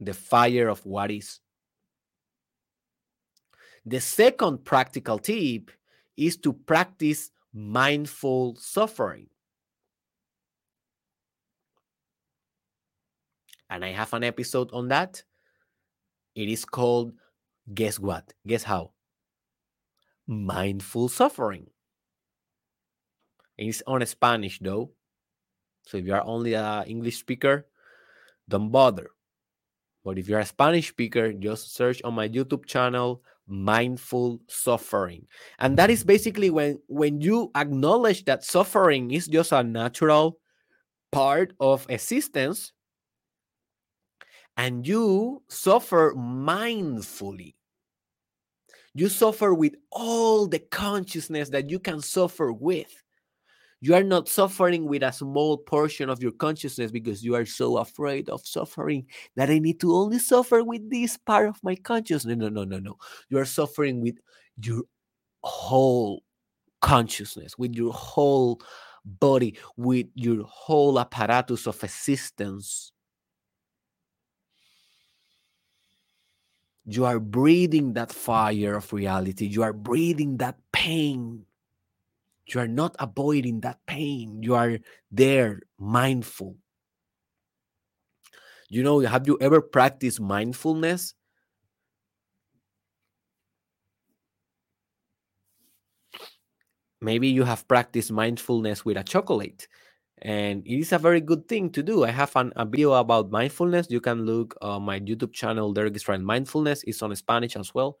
the 0.00 0.14
fire 0.14 0.68
of 0.68 0.84
what 0.84 1.10
is. 1.10 1.40
The 3.86 4.00
second 4.00 4.64
practical 4.64 5.18
tip 5.18 5.70
is 6.16 6.36
to 6.38 6.52
practice 6.52 7.30
mindful 7.52 8.56
suffering. 8.56 9.28
And 13.70 13.84
I 13.84 13.92
have 13.92 14.12
an 14.12 14.24
episode 14.24 14.70
on 14.72 14.88
that 14.88 15.22
it 16.34 16.48
is 16.48 16.64
called, 16.64 17.12
guess 17.72 17.98
what? 17.98 18.32
Guess 18.46 18.64
how? 18.64 18.92
Mindful 20.30 21.08
suffering. 21.08 21.66
It's 23.58 23.82
on 23.84 24.06
Spanish 24.06 24.60
though. 24.62 24.92
So 25.86 25.98
if 25.98 26.06
you 26.06 26.14
are 26.14 26.22
only 26.22 26.54
an 26.54 26.86
English 26.86 27.18
speaker, 27.18 27.66
don't 28.48 28.70
bother. 28.70 29.10
But 30.04 30.18
if 30.18 30.28
you're 30.28 30.38
a 30.38 30.46
Spanish 30.46 30.88
speaker, 30.88 31.32
just 31.32 31.74
search 31.74 32.00
on 32.04 32.14
my 32.14 32.28
YouTube 32.28 32.64
channel 32.64 33.22
mindful 33.48 34.38
suffering. 34.46 35.26
And 35.58 35.76
that 35.76 35.90
is 35.90 36.04
basically 36.04 36.48
when 36.50 36.78
when 36.86 37.20
you 37.20 37.50
acknowledge 37.56 38.24
that 38.26 38.44
suffering 38.44 39.10
is 39.10 39.26
just 39.26 39.50
a 39.50 39.64
natural 39.64 40.38
part 41.10 41.54
of 41.58 41.90
existence 41.90 42.72
and 44.56 44.86
you 44.86 45.42
suffer 45.48 46.14
mindfully. 46.14 47.54
You 48.94 49.08
suffer 49.08 49.54
with 49.54 49.74
all 49.90 50.46
the 50.46 50.58
consciousness 50.58 51.48
that 51.50 51.70
you 51.70 51.78
can 51.78 52.00
suffer 52.00 52.52
with. 52.52 52.92
You 53.82 53.94
are 53.94 54.02
not 54.02 54.28
suffering 54.28 54.86
with 54.86 55.02
a 55.02 55.12
small 55.12 55.56
portion 55.56 56.10
of 56.10 56.22
your 56.22 56.32
consciousness 56.32 56.90
because 56.90 57.24
you 57.24 57.34
are 57.34 57.46
so 57.46 57.78
afraid 57.78 58.28
of 58.28 58.46
suffering 58.46 59.06
that 59.36 59.48
I 59.48 59.58
need 59.58 59.80
to 59.80 59.94
only 59.94 60.18
suffer 60.18 60.62
with 60.62 60.90
this 60.90 61.16
part 61.16 61.48
of 61.48 61.58
my 61.62 61.76
consciousness. 61.76 62.36
No, 62.36 62.48
no, 62.50 62.64
no, 62.64 62.78
no. 62.78 62.96
You 63.30 63.38
are 63.38 63.46
suffering 63.46 64.02
with 64.02 64.16
your 64.62 64.82
whole 65.42 66.22
consciousness, 66.82 67.56
with 67.56 67.74
your 67.74 67.92
whole 67.92 68.60
body, 69.04 69.56
with 69.78 70.08
your 70.14 70.44
whole 70.44 71.00
apparatus 71.00 71.66
of 71.66 71.82
existence 71.82 72.92
You 76.86 77.04
are 77.04 77.20
breathing 77.20 77.92
that 77.94 78.12
fire 78.12 78.76
of 78.76 78.92
reality. 78.92 79.46
You 79.46 79.62
are 79.62 79.72
breathing 79.72 80.38
that 80.38 80.58
pain. 80.72 81.44
You 82.46 82.60
are 82.60 82.68
not 82.68 82.96
avoiding 82.98 83.60
that 83.60 83.78
pain. 83.86 84.42
You 84.42 84.54
are 84.54 84.78
there, 85.10 85.60
mindful. 85.78 86.56
You 88.68 88.82
know, 88.82 89.00
have 89.00 89.26
you 89.26 89.36
ever 89.40 89.60
practiced 89.60 90.20
mindfulness? 90.20 91.14
Maybe 97.00 97.28
you 97.28 97.44
have 97.44 97.66
practiced 97.66 98.12
mindfulness 98.12 98.84
with 98.84 98.96
a 98.96 99.02
chocolate 99.02 99.68
and 100.22 100.66
it 100.66 100.78
is 100.78 100.92
a 100.92 100.98
very 100.98 101.20
good 101.20 101.48
thing 101.48 101.70
to 101.70 101.82
do. 101.82 102.04
I 102.04 102.10
have 102.10 102.34
an, 102.36 102.52
a 102.56 102.66
video 102.66 102.92
about 102.92 103.30
mindfulness. 103.30 103.86
You 103.90 104.00
can 104.00 104.26
look 104.26 104.54
on 104.60 104.82
my 104.82 105.00
YouTube 105.00 105.32
channel, 105.32 105.72
Derek 105.72 105.96
Israel 105.96 106.20
Mindfulness. 106.20 106.82
It's 106.84 107.02
on 107.02 107.14
Spanish 107.16 107.56
as 107.56 107.74
well. 107.74 107.98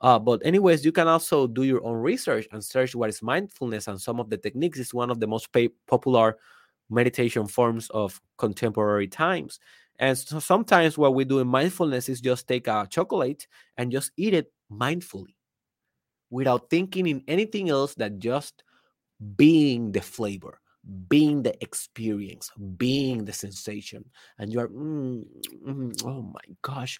Uh, 0.00 0.18
but 0.18 0.40
anyways, 0.44 0.84
you 0.84 0.92
can 0.92 1.06
also 1.06 1.46
do 1.46 1.62
your 1.62 1.84
own 1.84 1.96
research 1.96 2.48
and 2.52 2.64
search 2.64 2.94
what 2.94 3.10
is 3.10 3.22
mindfulness 3.22 3.88
and 3.88 4.00
some 4.00 4.18
of 4.18 4.30
the 4.30 4.38
techniques. 4.38 4.78
is 4.78 4.94
one 4.94 5.10
of 5.10 5.20
the 5.20 5.26
most 5.26 5.48
popular 5.86 6.38
meditation 6.88 7.46
forms 7.46 7.90
of 7.90 8.20
contemporary 8.38 9.06
times. 9.06 9.60
And 9.98 10.16
so 10.16 10.40
sometimes 10.40 10.96
what 10.96 11.14
we 11.14 11.26
do 11.26 11.40
in 11.40 11.46
mindfulness 11.46 12.08
is 12.08 12.22
just 12.22 12.48
take 12.48 12.68
a 12.68 12.86
chocolate 12.88 13.46
and 13.76 13.92
just 13.92 14.12
eat 14.16 14.32
it 14.32 14.50
mindfully 14.72 15.34
without 16.30 16.70
thinking 16.70 17.06
in 17.06 17.22
anything 17.28 17.68
else 17.68 17.94
that 17.96 18.18
just 18.18 18.62
being 19.36 19.92
the 19.92 20.00
flavor 20.00 20.58
being 21.08 21.42
the 21.42 21.54
experience, 21.62 22.50
being 22.76 23.24
the 23.24 23.32
sensation, 23.32 24.04
and 24.38 24.52
you 24.52 24.60
are, 24.60 24.68
mm, 24.68 25.24
mm, 25.66 26.02
oh 26.04 26.22
my 26.22 26.54
gosh, 26.62 26.98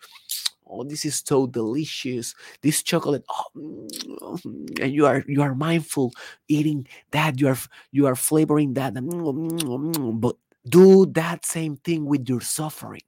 oh 0.66 0.84
this 0.84 1.04
is 1.04 1.22
so 1.24 1.46
delicious. 1.46 2.34
This 2.62 2.82
chocolate, 2.82 3.24
oh, 3.28 3.44
mm, 3.56 4.80
and 4.80 4.92
you 4.92 5.06
are 5.06 5.24
you 5.26 5.42
are 5.42 5.54
mindful 5.54 6.12
eating 6.48 6.86
that. 7.12 7.40
You 7.40 7.48
are 7.48 7.58
you 7.92 8.06
are 8.06 8.16
flavoring 8.16 8.74
that, 8.74 8.94
but 8.94 10.36
do 10.68 11.06
that 11.06 11.46
same 11.46 11.76
thing 11.78 12.04
with 12.06 12.28
your 12.28 12.40
suffering. 12.42 13.02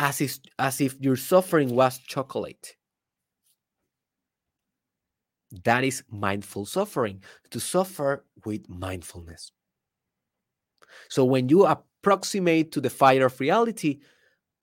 As 0.00 0.20
if 0.20 0.38
as 0.58 0.80
if 0.80 0.96
your 1.00 1.16
suffering 1.16 1.74
was 1.74 1.98
chocolate 1.98 2.77
that 5.64 5.84
is 5.84 6.02
mindful 6.10 6.66
suffering, 6.66 7.22
to 7.50 7.60
suffer 7.60 8.24
with 8.44 8.68
mindfulness. 8.68 9.52
So 11.08 11.24
when 11.24 11.48
you 11.48 11.66
approximate 11.66 12.72
to 12.72 12.80
the 12.80 12.90
fire 12.90 13.26
of 13.26 13.40
reality, 13.40 14.00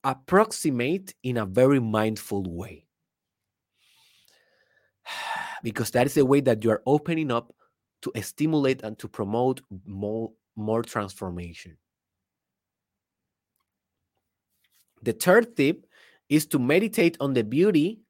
approximate 0.04 1.14
in 1.22 1.36
a 1.36 1.46
very 1.46 1.80
mindful 1.80 2.44
way. 2.44 2.86
Because 5.62 5.90
that 5.92 6.06
is 6.06 6.14
the 6.14 6.24
way 6.24 6.40
that 6.42 6.62
you 6.62 6.70
are 6.70 6.82
opening 6.86 7.32
up 7.32 7.52
to 8.02 8.12
stimulate 8.22 8.82
and 8.82 8.96
to 8.98 9.08
promote 9.08 9.62
more, 9.84 10.30
more 10.54 10.82
transformation. 10.82 11.76
The 15.02 15.12
third 15.12 15.56
tip 15.56 15.86
is 16.28 16.46
to 16.46 16.58
meditate 16.58 17.16
on 17.20 17.32
the 17.32 17.42
beauty 17.42 18.00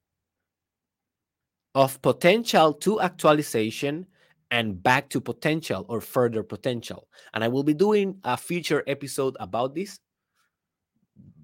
of 1.77 2.01
potential 2.01 2.73
to 2.73 3.03
actualization 3.03 4.07
and 4.51 4.83
back 4.83 5.11
to 5.11 5.21
potential 5.21 5.85
or 5.91 6.01
further 6.01 6.43
potential. 6.43 7.07
And 7.35 7.45
I 7.45 7.49
will 7.49 7.63
be 7.63 7.75
doing 7.75 8.19
a 8.25 8.39
future 8.39 8.83
episode 8.87 9.37
about 9.39 9.75
this 9.75 10.01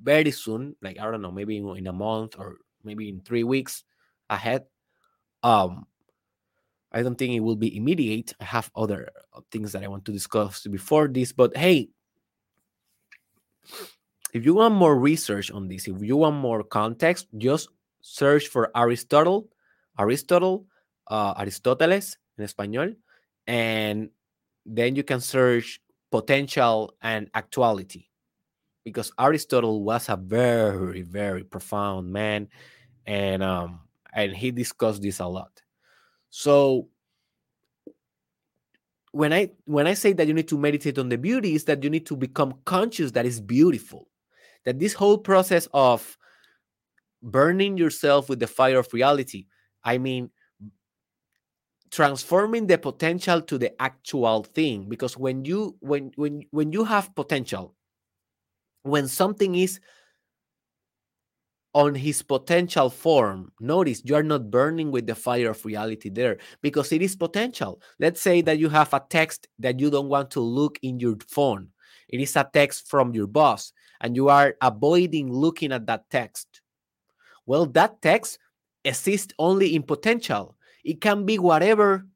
very 0.03 0.31
soon, 0.31 0.75
like 0.81 0.99
I 0.99 1.11
don't 1.11 1.21
know, 1.21 1.31
maybe 1.31 1.59
in 1.59 1.87
a 1.87 1.93
month 1.93 2.37
or 2.39 2.57
maybe 2.83 3.11
in 3.11 3.21
three 3.21 3.45
weeks 3.45 3.85
ahead. 4.31 4.65
Um, 5.43 5.85
I 6.91 7.03
don't 7.03 7.17
think 7.17 7.35
it 7.35 7.41
will 7.41 7.57
be 7.57 7.77
immediate. 7.77 8.33
I 8.41 8.45
have 8.45 8.71
other 8.75 9.11
things 9.51 9.73
that 9.73 9.85
I 9.85 9.89
want 9.89 10.07
to 10.07 10.13
discuss 10.13 10.67
before 10.67 11.09
this, 11.09 11.33
but 11.33 11.55
hey, 11.55 11.91
if 14.33 14.47
you 14.47 14.55
want 14.55 14.75
more 14.75 14.99
research 14.99 15.51
on 15.51 15.69
this, 15.69 15.87
if 15.89 16.01
you 16.01 16.17
want 16.17 16.37
more 16.37 16.63
context, 16.63 17.27
just 17.37 17.69
search 18.01 18.49
for 18.49 18.71
Aristotle 18.75 19.51
Aristotle, 19.99 20.67
uh, 21.09 21.35
Aristoteles 21.35 22.17
in 22.39 22.45
español, 22.45 22.97
and 23.47 24.11
then 24.65 24.97
you 24.97 25.03
can 25.03 25.21
search 25.21 25.81
potential 26.11 26.95
and 27.03 27.31
actuality 27.35 28.07
because 28.85 29.13
Aristotle 29.19 29.83
was 29.83 30.09
a 30.09 30.17
very, 30.17 31.03
very 31.03 31.45
profound 31.45 32.13
man, 32.13 32.49
and 33.07 33.43
um, 33.43 33.81
and 34.13 34.35
he 34.35 34.51
discussed 34.51 35.03
this 35.03 35.21
a 35.21 35.27
lot. 35.27 35.63
So 36.31 36.89
when 39.13 39.33
I 39.33 39.51
when 39.67 39.87
I 39.87 39.95
say 39.95 40.13
that 40.15 40.27
you 40.27 40.35
need 40.35 40.49
to 40.49 40.59
meditate 40.59 40.99
on 40.99 41.09
the 41.09 41.19
beauty, 41.19 41.55
is 41.55 41.65
that 41.65 41.83
you 41.85 41.91
need 41.91 42.07
to 42.07 42.17
become 42.17 42.55
conscious 42.65 43.13
that 43.13 43.27
it's 43.27 43.41
beautiful. 43.41 44.09
That 44.65 44.79
this 44.79 44.95
whole 44.95 45.19
process 45.19 45.69
of 45.73 46.17
burning 47.23 47.77
yourself 47.77 48.29
with 48.29 48.41
the 48.41 48.47
fire 48.47 48.79
of 48.79 48.93
reality 48.93 49.47
I 49.85 49.99
mean, 49.99 50.31
transforming 51.93 52.67
the 52.67 52.79
potential 52.79 53.43
to 53.43 53.59
the 53.59 53.81
actual 53.81 54.43
thing 54.43 54.89
because 54.89 55.17
when 55.17 55.45
you 55.45 55.77
when 55.81 56.11
when 56.17 56.43
when 56.51 56.73
you 56.73 56.85
have 56.85 57.15
potential 57.15 57.75
when 58.83 59.07
something 59.07 59.55
is 59.55 59.79
on 61.75 61.95
his 61.95 62.23
potential 62.23 62.89
form 62.89 63.53
notice 63.61 64.01
you 64.05 64.15
are 64.15 64.23
not 64.23 64.51
burning 64.51 64.91
with 64.91 65.07
the 65.07 65.15
fire 65.15 65.51
of 65.51 65.65
reality 65.67 66.09
there 66.09 66.39
because 66.63 66.93
it 66.93 67.03
is 67.03 67.15
potential. 67.15 67.81
Let's 68.01 68.21
say 68.21 68.41
that 68.43 68.59
you 68.59 68.71
have 68.71 68.93
a 68.95 69.03
text 69.09 69.49
that 69.59 69.79
you 69.79 69.91
don't 69.91 70.09
want 70.09 70.31
to 70.33 70.41
look 70.41 70.79
in 70.83 70.99
your 70.99 71.17
phone. 71.29 71.69
It 72.09 72.21
is 72.21 72.37
a 72.37 72.49
text 72.51 72.89
from 72.89 73.15
your 73.15 73.27
boss 73.27 73.73
and 74.01 74.17
you 74.17 74.29
are 74.29 74.55
avoiding 74.63 75.31
looking 75.31 75.73
at 75.73 75.87
that 75.87 76.09
text. 76.11 76.63
Well 77.45 77.67
that 77.67 78.01
text 78.01 78.39
exists 78.85 79.33
only 79.39 79.75
in 79.75 79.83
potential 79.83 80.57
it 80.85 81.01
can 81.01 81.25
be 81.25 81.39
whatever 81.39 82.07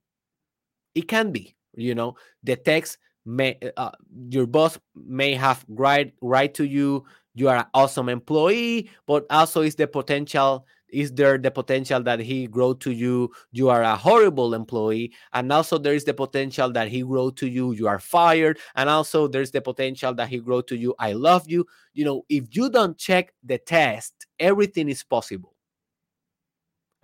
it 0.95 1.09
can 1.09 1.31
be. 1.31 1.55
You 1.75 1.95
know, 1.95 2.17
the 2.43 2.57
text 2.57 2.99
may 3.25 3.59
uh, 3.77 3.91
your 4.31 4.47
boss 4.47 4.79
may 4.95 5.35
have 5.35 5.65
write 5.69 6.15
write 6.21 6.55
to 6.55 6.65
you. 6.65 7.05
You 7.35 7.49
are 7.51 7.57
an 7.57 7.67
awesome 7.75 8.09
employee, 8.09 8.91
but 9.07 9.27
also 9.31 9.61
is 9.61 9.75
the 9.75 9.87
potential 9.87 10.67
is 10.89 11.13
there 11.13 11.37
the 11.37 11.51
potential 11.51 12.01
that 12.01 12.21
he 12.21 12.47
grow 12.47 12.73
to 12.73 12.93
you 12.93 13.29
you 13.51 13.69
are 13.69 13.83
a 13.83 13.97
horrible 13.97 14.55
employee 14.55 15.13
and 15.33 15.51
also 15.53 15.79
there 15.79 15.95
is 15.95 16.05
the 16.05 16.15
potential 16.15 16.71
that 16.71 16.87
he 16.87 17.03
grow 17.03 17.29
to 17.29 17.49
you 17.49 17.73
you 17.73 17.89
are 17.89 17.99
fired 17.99 18.57
and 18.77 18.89
also 18.89 19.27
there's 19.27 19.51
the 19.51 19.61
potential 19.61 20.15
that 20.15 20.29
he 20.29 20.39
grow 20.39 20.61
to 20.61 20.77
you 20.77 20.95
i 21.01 21.13
love 21.13 21.43
you 21.49 21.67
you 21.93 22.05
know 22.05 22.25
if 22.29 22.45
you 22.55 22.71
don't 22.71 22.97
check 22.97 23.35
the 23.43 23.59
test 23.59 24.29
everything 24.39 24.89
is 24.89 25.03
possible 25.03 25.56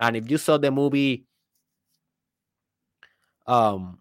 and 0.03 0.19
if 0.19 0.29
you 0.29 0.37
saw 0.37 0.59
the 0.59 0.69
movie 0.69 1.25
um 3.47 3.99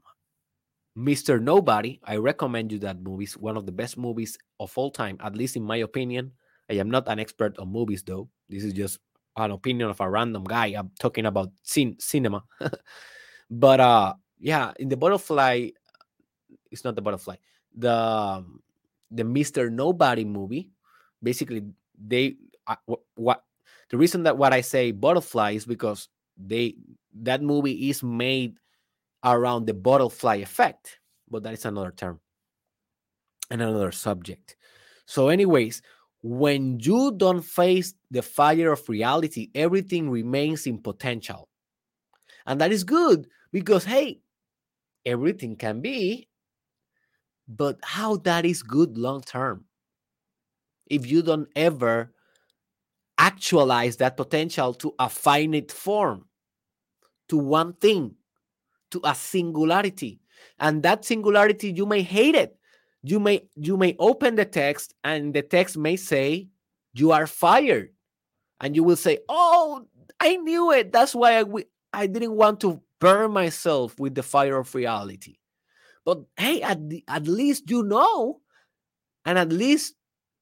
Mr. 0.92 1.40
Nobody, 1.40 2.00
I 2.04 2.16
recommend 2.20 2.70
you 2.70 2.78
that 2.80 3.00
movie. 3.00 3.24
It's 3.24 3.38
one 3.38 3.56
of 3.56 3.64
the 3.64 3.72
best 3.72 3.96
movies 3.96 4.36
of 4.60 4.76
all 4.76 4.90
time, 4.90 5.16
at 5.24 5.32
least 5.34 5.56
in 5.56 5.64
my 5.64 5.78
opinion. 5.78 6.32
I 6.68 6.74
am 6.74 6.90
not 6.90 7.08
an 7.08 7.18
expert 7.18 7.56
on 7.58 7.72
movies 7.72 8.02
though. 8.04 8.28
This 8.50 8.62
is 8.62 8.74
just 8.74 8.98
an 9.38 9.52
opinion 9.52 9.88
of 9.88 10.00
a 10.02 10.10
random 10.10 10.44
guy. 10.44 10.76
I'm 10.76 10.90
talking 11.00 11.24
about 11.24 11.48
cin- 11.62 11.96
cinema. 11.98 12.44
but 13.50 13.80
uh 13.80 14.12
yeah, 14.38 14.72
in 14.78 14.90
the 14.90 14.98
butterfly 14.98 15.70
it's 16.70 16.84
not 16.84 16.96
the 16.96 17.02
butterfly. 17.02 17.36
The 17.76 17.92
um, 17.94 18.60
the 19.10 19.22
Mr. 19.22 19.70
Nobody 19.70 20.24
movie, 20.24 20.72
basically 21.22 21.62
they 21.96 22.36
uh, 22.66 22.76
what, 22.84 23.00
what 23.14 23.44
the 23.92 23.98
reason 23.98 24.22
that 24.24 24.38
what 24.38 24.54
I 24.54 24.62
say 24.62 24.90
butterfly 24.90 25.52
is 25.52 25.66
because 25.66 26.08
they 26.36 26.74
that 27.20 27.42
movie 27.42 27.90
is 27.90 28.02
made 28.02 28.56
around 29.22 29.66
the 29.66 29.74
butterfly 29.74 30.36
effect, 30.36 30.98
but 31.30 31.42
that 31.42 31.52
is 31.52 31.66
another 31.66 31.92
term 31.92 32.18
and 33.50 33.60
another 33.60 33.92
subject. 33.92 34.56
So, 35.04 35.28
anyways, 35.28 35.82
when 36.22 36.80
you 36.80 37.12
don't 37.14 37.42
face 37.42 37.92
the 38.10 38.22
fire 38.22 38.72
of 38.72 38.88
reality, 38.88 39.50
everything 39.54 40.10
remains 40.10 40.66
in 40.66 40.78
potential. 40.78 41.48
And 42.46 42.60
that 42.62 42.72
is 42.72 42.84
good 42.84 43.28
because, 43.52 43.84
hey, 43.84 44.22
everything 45.04 45.54
can 45.54 45.82
be, 45.82 46.28
but 47.46 47.78
how 47.82 48.16
that 48.18 48.46
is 48.46 48.62
good 48.62 48.96
long 48.96 49.20
term 49.20 49.66
if 50.86 51.06
you 51.06 51.20
don't 51.20 51.48
ever 51.54 52.12
actualize 53.22 53.98
that 53.98 54.16
potential 54.16 54.74
to 54.74 54.92
a 54.98 55.08
finite 55.08 55.70
form, 55.70 56.26
to 57.28 57.38
one 57.38 57.72
thing, 57.74 58.16
to 58.90 59.00
a 59.04 59.14
singularity. 59.14 60.20
And 60.58 60.82
that 60.82 61.04
singularity 61.04 61.70
you 61.70 61.86
may 61.86 62.02
hate 62.02 62.34
it. 62.34 62.56
You 63.04 63.20
may 63.20 63.46
you 63.54 63.76
may 63.76 63.94
open 63.98 64.34
the 64.34 64.44
text 64.44 64.94
and 65.04 65.32
the 65.32 65.42
text 65.42 65.78
may 65.78 65.96
say 65.96 66.48
you 66.94 67.12
are 67.12 67.28
fired. 67.28 67.90
And 68.60 68.74
you 68.74 68.82
will 68.82 68.96
say 68.96 69.18
oh 69.28 69.86
i 70.18 70.36
knew 70.36 70.72
it. 70.72 70.90
That's 70.90 71.14
why 71.14 71.40
i 71.40 71.44
i 71.92 72.06
didn't 72.08 72.34
want 72.34 72.60
to 72.60 72.82
burn 72.98 73.30
myself 73.30 73.98
with 74.00 74.16
the 74.16 74.22
fire 74.22 74.58
of 74.58 74.74
reality. 74.74 75.36
But 76.04 76.24
hey 76.36 76.60
at, 76.62 76.90
the, 76.90 77.04
at 77.06 77.28
least 77.28 77.70
you 77.70 77.84
know. 77.84 78.40
And 79.24 79.38
at 79.38 79.52
least 79.52 79.94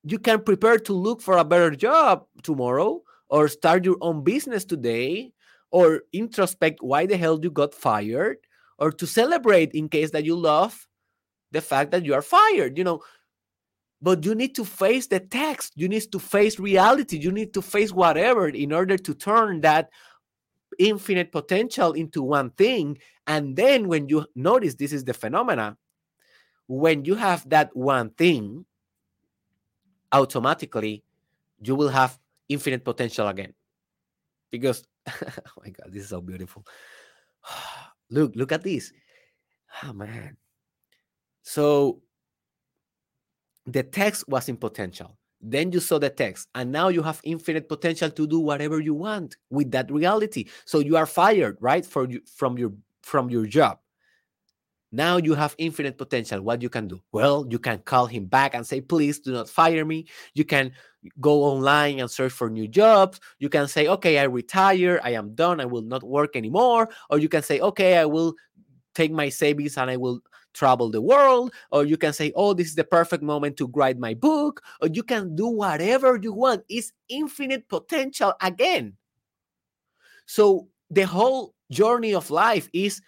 you 0.05 0.19
can 0.19 0.43
prepare 0.43 0.79
to 0.79 0.93
look 0.93 1.21
for 1.21 1.37
a 1.37 1.45
better 1.45 1.71
job 1.71 2.25
tomorrow 2.43 3.03
or 3.29 3.49
start 3.49 3.85
your 3.85 3.97
own 4.01 4.25
business 4.25 4.65
today 4.65 5.33
or 5.71 6.03
introspect 6.13 6.79
why 6.81 7.07
the 7.07 7.17
hell 7.17 7.39
you 7.43 7.51
got 7.51 7.75
fired 7.75 8.39
or 8.79 8.91
to 8.91 9.07
celebrate 9.07 9.73
in 9.73 9.89
case 9.89 10.11
that 10.11 10.25
you 10.25 10.35
love 10.35 10.87
the 11.53 11.61
fact 11.61 11.91
that 11.91 12.05
you 12.05 12.15
are 12.15 12.23
fired 12.23 12.79
you 12.79 12.85
know. 12.85 13.01
But 14.03 14.25
you 14.25 14.35
need 14.35 14.55
to 14.55 14.65
face 14.65 15.09
the 15.09 15.21
text. 15.21 15.75
You 15.77 15.87
need 15.87 16.11
to 16.13 16.19
face 16.19 16.59
reality. 16.59 17.19
You 17.19 17.31
need 17.31 17.53
to 17.53 17.61
face 17.61 17.93
whatever 17.93 18.49
in 18.49 18.73
order 18.73 18.97
to 18.97 19.15
turn 19.15 19.61
that 19.61 19.91
infinite 20.79 21.31
potential 21.31 21.93
into 21.93 22.23
one 22.23 22.49
thing. 22.53 22.97
And 23.27 23.57
then 23.57 23.89
when 23.89 24.09
you 24.09 24.25
notice 24.35 24.75
this 24.77 24.95
is 24.95 25.05
the 25.05 25.13
phenomena 25.13 25.77
when 26.71 27.05
you 27.05 27.17
have 27.17 27.47
that 27.51 27.69
one 27.75 28.09
thing 28.11 28.65
automatically 30.13 31.03
you 31.63 31.75
will 31.75 31.89
have 31.89 32.19
infinite 32.49 32.85
potential 32.85 33.29
again. 33.29 33.55
Because 34.51 34.85
oh 35.09 35.63
my 35.63 35.71
god 35.71 35.89
this 35.93 36.05
is 36.05 36.09
so 36.09 36.21
beautiful. 36.21 36.65
Look 38.11 38.35
look 38.35 38.51
at 38.51 38.65
this. 38.65 38.93
Oh 39.85 39.93
man. 39.93 40.37
So 41.43 42.03
the 43.67 43.85
text 43.85 44.29
was 44.29 44.49
in 44.49 44.57
potential. 44.57 45.17
Then 45.41 45.71
you 45.73 45.81
saw 45.81 45.99
the 45.99 46.11
text 46.11 46.49
and 46.55 46.73
now 46.73 46.89
you 46.89 47.03
have 47.03 47.21
infinite 47.23 47.69
potential 47.69 48.11
to 48.11 48.27
do 48.27 48.41
whatever 48.41 48.81
you 48.81 48.95
want 48.95 49.37
with 49.49 49.71
that 49.71 49.91
reality. 49.91 50.47
So 50.65 50.81
you 50.81 50.97
are 50.97 51.07
fired 51.07 51.57
right 51.61 51.87
for 51.87 52.09
you 52.09 52.21
from 52.27 52.59
your 52.59 52.73
from 53.03 53.31
your 53.31 53.47
job 53.47 53.79
now 54.93 55.19
you 55.19 55.35
have 55.35 55.55
infinite 55.59 55.97
potential. 55.97 56.41
What 56.41 56.63
you 56.63 56.69
can 56.69 56.89
do? 56.89 57.01
Well, 57.13 57.47
you 57.49 57.59
can 57.59 57.79
call 57.79 58.07
him 58.07 58.27
back 58.27 58.55
and 58.55 58.67
say, 58.67 58.81
please 58.81 59.21
do 59.21 59.33
not 59.33 59.49
fire 59.49 59.85
me. 59.85 60.07
You 60.35 60.45
can 60.45 60.73
go 61.21 61.45
online 61.45 62.01
and 62.01 62.11
search 62.11 62.33
for 62.33 62.51
new 62.51 62.67
jobs. 62.67 63.21
You 63.39 63.49
can 63.49 63.69
say, 63.69 63.87
okay, 63.87 64.19
I 64.19 64.25
retire. 64.25 65.01
I 65.03 65.11
am 65.11 65.35
done. 65.35 65.61
I 65.61 65.65
will 65.65 65.83
not 65.83 66.03
work 66.03 66.35
anymore. 66.35 66.89
Or 67.09 67.19
you 67.19 67.29
can 67.29 67.43
say, 67.43 67.61
okay, 67.61 67.99
I 67.99 68.05
will 68.05 68.35
take 68.95 69.13
my 69.13 69.29
savings 69.29 69.79
and 69.79 69.89
I 69.91 69.97
will 69.97 70.21
travel 70.55 70.91
the 70.91 71.01
world. 71.01 71.53
Or 71.71 71.85
you 71.85 71.97
can 71.97 72.13
say, 72.13 72.33
oh, 72.35 72.53
this 72.53 72.67
is 72.67 72.75
the 72.75 72.85
perfect 72.85 73.23
moment 73.23 73.57
to 73.59 73.71
write 73.73 73.99
my 73.99 74.15
book. 74.15 74.61
Or 74.83 74.89
you 74.89 75.05
can 75.05 75.37
do 75.37 75.47
whatever 75.47 76.19
you 76.21 76.33
want. 76.33 76.65
It's 76.69 76.93
infinite 77.09 77.69
potential 77.69 78.35
again. 78.41 78.97
So 80.27 80.69
the 80.91 81.07
whole 81.07 81.55
journey 81.71 82.15
of 82.15 82.31
life 82.31 82.69
is 82.73 83.01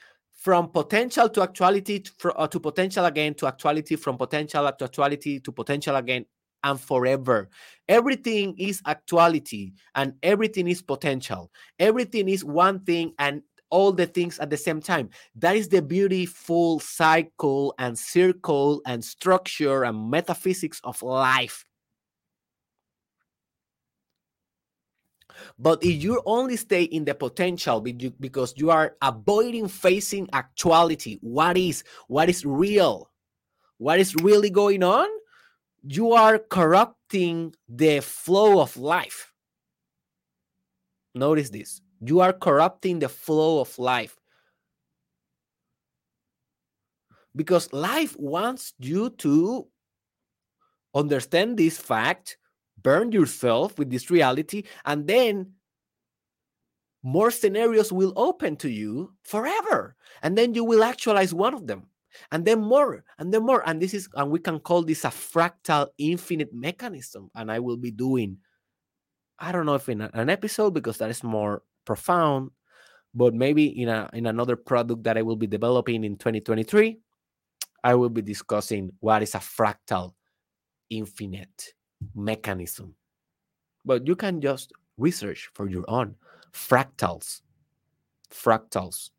from 0.43 0.69
potential 0.69 1.29
to 1.29 1.41
actuality 1.41 2.01
to, 2.01 2.33
uh, 2.33 2.49
to 2.49 2.59
potential 2.59 3.05
again 3.05 3.33
to 3.33 3.47
actuality 3.47 3.95
from 3.95 4.19
potential 4.19 4.73
to 4.73 4.85
actuality 4.85 5.39
to 5.39 5.53
potential 5.53 5.95
again 5.95 6.27
and 6.65 6.81
forever. 6.81 7.49
Everything 7.89 8.53
is 8.59 8.83
actuality 8.85 9.73
and 9.95 10.15
everything 10.21 10.67
is 10.67 10.83
potential. 10.83 11.53
Everything 11.79 12.29
is 12.29 12.45
one 12.45 12.81
thing 12.81 13.13
and 13.21 13.43
all 13.71 13.93
the 13.93 14.07
things 14.07 14.41
at 14.41 14.51
the 14.51 14.57
same 14.57 14.81
time. 14.81 15.11
That 15.37 15.55
is 15.55 15.69
the 15.69 15.81
beautiful 15.81 16.81
cycle 16.81 17.73
and 17.79 17.97
circle 17.97 18.83
and 18.85 19.05
structure 19.05 19.85
and 19.85 20.11
metaphysics 20.11 20.81
of 20.83 21.01
life 21.03 21.65
But 25.59 25.83
if 25.83 26.03
you 26.03 26.23
only 26.27 26.57
stay 26.57 26.85
in 26.85 27.05
the 27.05 27.15
potential 27.15 27.81
because 27.81 28.55
you 28.57 28.71
are 28.71 28.97
avoiding 29.03 29.69
facing 29.69 30.29
actuality, 30.33 31.19
what 31.21 31.57
is 31.57 31.85
what 32.09 32.29
is 32.29 32.45
real, 32.45 33.11
what 33.79 33.99
is 33.99 34.15
really 34.17 34.51
going 34.51 34.83
on, 34.83 35.09
you 35.83 36.13
are 36.13 36.39
corrupting 36.39 37.55
the 37.69 38.01
flow 38.01 38.61
of 38.61 38.77
life. 38.77 39.33
Notice 41.15 41.51
this. 41.51 41.81
You 42.01 42.21
are 42.21 42.33
corrupting 42.33 42.99
the 42.99 43.09
flow 43.09 43.61
of 43.61 43.79
life. 43.79 44.17
Because 47.35 47.73
life 47.73 48.17
wants 48.19 48.75
you 48.79 49.11
to 49.11 49.67
understand 50.95 51.57
this 51.57 51.79
fact 51.79 52.37
burn 52.83 53.13
yourself 53.13 53.79
with 53.79 53.91
this 53.91 54.11
reality, 54.11 54.65
and 54.85 55.07
then 55.07 55.53
more 57.03 57.31
scenarios 57.31 57.93
will 57.93 58.13
open 58.17 58.57
to 58.57 58.71
you 58.71 59.13
forever. 59.25 59.97
And 60.23 60.39
then 60.39 60.55
you 60.55 60.65
will 60.65 60.85
actualize 60.85 61.35
one 61.35 61.55
of 61.55 61.67
them. 61.67 61.89
And 62.31 62.45
then 62.45 62.61
more, 62.61 63.05
and 63.19 63.33
then 63.33 63.45
more. 63.45 63.67
And 63.67 63.81
this 63.81 63.95
is, 63.95 64.09
and 64.15 64.31
we 64.31 64.39
can 64.39 64.61
call 64.61 64.83
this 64.83 65.05
a 65.05 65.09
fractal 65.09 65.89
infinite 65.99 66.53
mechanism. 66.53 67.31
And 67.35 67.51
I 67.51 67.59
will 67.59 67.77
be 67.77 67.91
doing, 67.91 68.39
I 69.39 69.51
don't 69.51 69.67
know 69.67 69.75
if 69.75 69.89
in 69.89 70.03
an 70.03 70.31
episode, 70.31 70.75
because 70.75 70.99
that 70.99 71.11
is 71.11 71.25
more 71.25 71.63
profound, 71.85 72.51
but 73.15 73.35
maybe 73.35 73.67
in 73.81 73.89
a 73.89 74.09
in 74.13 74.27
another 74.27 74.57
product 74.57 75.05
that 75.05 75.19
I 75.19 75.23
will 75.23 75.37
be 75.37 75.47
developing 75.47 76.05
in 76.05 76.17
2023, 76.17 76.99
I 77.83 77.95
will 77.95 78.11
be 78.11 78.23
discussing 78.23 78.93
what 79.01 79.23
is 79.23 79.35
a 79.35 79.39
fractal 79.39 80.15
infinite 80.91 81.73
mechanism. 82.15 82.95
But 83.85 84.07
you 84.07 84.17
can 84.17 84.41
just 84.41 84.73
research 84.97 85.51
for 85.55 85.69
your 85.69 85.85
own 85.89 86.17
fractals. 86.53 87.43
Fractals. 88.31 89.11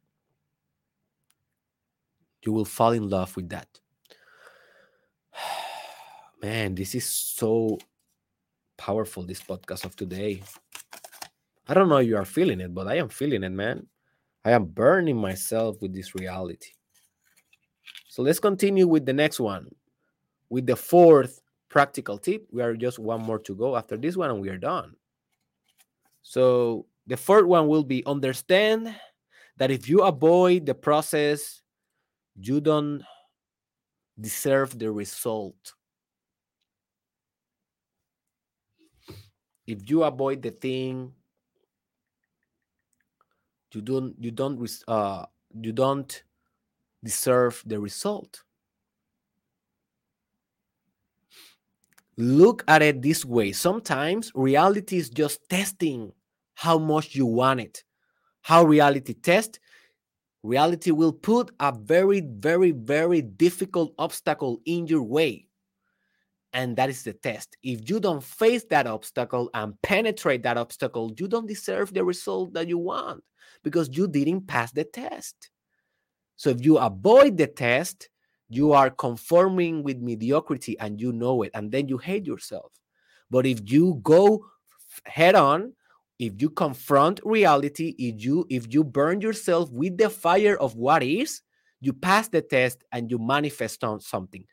You 2.46 2.52
will 2.52 2.66
fall 2.66 2.92
in 2.92 3.10
love 3.10 3.36
with 3.36 3.50
that. 3.50 3.68
Man, 6.42 6.76
this 6.76 6.94
is 6.96 7.06
so 7.06 7.78
powerful, 8.78 9.24
this 9.24 9.42
podcast 9.42 9.86
of 9.86 9.96
today. 9.96 10.42
I 11.68 11.74
don't 11.74 11.88
know 11.88 12.00
you 12.00 12.18
are 12.18 12.26
feeling 12.26 12.60
it, 12.60 12.74
but 12.74 12.88
I 12.88 12.96
am 12.96 13.08
feeling 13.08 13.44
it, 13.44 13.52
man. 13.52 13.88
I 14.44 14.52
am 14.52 14.66
burning 14.66 15.16
myself 15.16 15.82
with 15.82 15.94
this 15.94 16.14
reality. 16.16 16.72
So 18.10 18.22
let's 18.22 18.40
continue 18.40 18.88
with 18.88 19.06
the 19.06 19.14
next 19.14 19.40
one. 19.40 19.74
With 20.50 20.66
the 20.66 20.76
fourth 20.76 21.42
practical 21.74 22.20
tip, 22.20 22.46
we 22.52 22.62
are 22.62 22.76
just 22.76 23.00
one 23.00 23.20
more 23.20 23.40
to 23.40 23.56
go 23.56 23.76
after 23.76 23.98
this 23.98 24.16
one 24.16 24.30
and 24.30 24.40
we 24.40 24.48
are 24.48 24.60
done. 24.60 24.96
So 26.22 26.86
the 27.08 27.18
fourth 27.18 27.46
one 27.46 27.68
will 27.68 27.84
be 27.84 28.06
understand 28.06 28.96
that 29.58 29.72
if 29.72 29.90
you 29.90 30.04
avoid 30.04 30.68
the 30.68 30.76
process, 30.76 31.64
you 32.36 32.62
don't 32.62 33.02
deserve 34.22 34.78
the 34.78 34.92
result. 34.92 35.74
If 39.66 39.90
you 39.90 40.04
avoid 40.04 40.44
the 40.44 40.52
thing, 40.52 41.12
you 43.74 43.82
don't 43.82 44.14
you 44.20 44.30
don't 44.30 44.62
uh 44.88 45.26
you 45.60 45.72
don't 45.72 46.24
deserve 47.04 47.64
the 47.66 47.80
result. 47.80 48.44
Look 52.18 52.64
at 52.68 52.82
it 52.82 53.02
this 53.02 53.26
way. 53.26 53.52
Sometimes 53.52 54.32
reality 54.36 54.98
is 54.98 55.10
just 55.10 55.48
testing 55.50 56.12
how 56.56 56.78
much 56.78 57.16
you 57.16 57.26
want 57.26 57.60
it. 57.60 57.84
How 58.42 58.64
reality 58.64 59.14
test? 59.14 59.60
Reality 60.44 60.92
will 60.92 61.14
put 61.14 61.52
a 61.60 61.74
very, 61.76 62.22
very, 62.22 62.72
very 62.72 63.22
difficult 63.22 63.94
obstacle 63.98 64.60
in 64.66 64.88
your 64.88 65.04
way. 65.04 65.48
And 66.52 66.76
that 66.76 66.90
is 66.90 67.04
the 67.04 67.14
test. 67.14 67.58
If 67.64 67.90
you 67.90 68.00
don't 68.00 68.24
face 68.24 68.66
that 68.66 68.86
obstacle 68.86 69.50
and 69.54 69.82
penetrate 69.82 70.44
that 70.44 70.58
obstacle, 70.58 71.14
you 71.18 71.28
don't 71.28 71.48
deserve 71.48 71.94
the 71.94 72.04
result 72.04 72.54
that 72.54 72.68
you 72.68 72.78
want 72.78 73.24
because 73.64 73.90
you 73.92 74.08
didn't 74.08 74.46
pass 74.46 74.72
the 74.72 74.84
test. 74.84 75.50
So 76.36 76.50
if 76.50 76.64
you 76.64 76.78
avoid 76.78 77.38
the 77.38 77.48
test, 77.48 78.10
you 78.54 78.74
are 78.74 78.90
conforming 78.90 79.84
with 79.84 79.98
mediocrity 79.98 80.78
and 80.80 81.02
you 81.02 81.12
know 81.12 81.44
it, 81.44 81.52
and 81.54 81.72
then 81.72 81.88
you 81.88 81.98
hate 81.98 82.26
yourself. 82.26 82.72
But 83.30 83.46
if 83.46 83.60
you 83.66 84.00
go 84.04 84.46
head 85.06 85.36
on, 85.36 85.74
if 86.20 86.42
you 86.42 86.50
confront 86.50 87.20
reality, 87.24 87.96
if 87.98 88.24
you 88.24 88.46
if 88.50 88.72
you 88.74 88.84
burn 88.84 89.22
yourself 89.22 89.72
with 89.72 89.98
the 89.98 90.10
fire 90.10 90.58
of 90.58 90.76
what 90.76 91.04
is, 91.04 91.42
you 91.82 91.94
pass 91.94 92.30
the 92.30 92.42
test 92.42 92.84
and 92.92 93.10
you 93.10 93.18
manifest 93.18 93.84
on 93.84 94.00
something. 94.00 94.46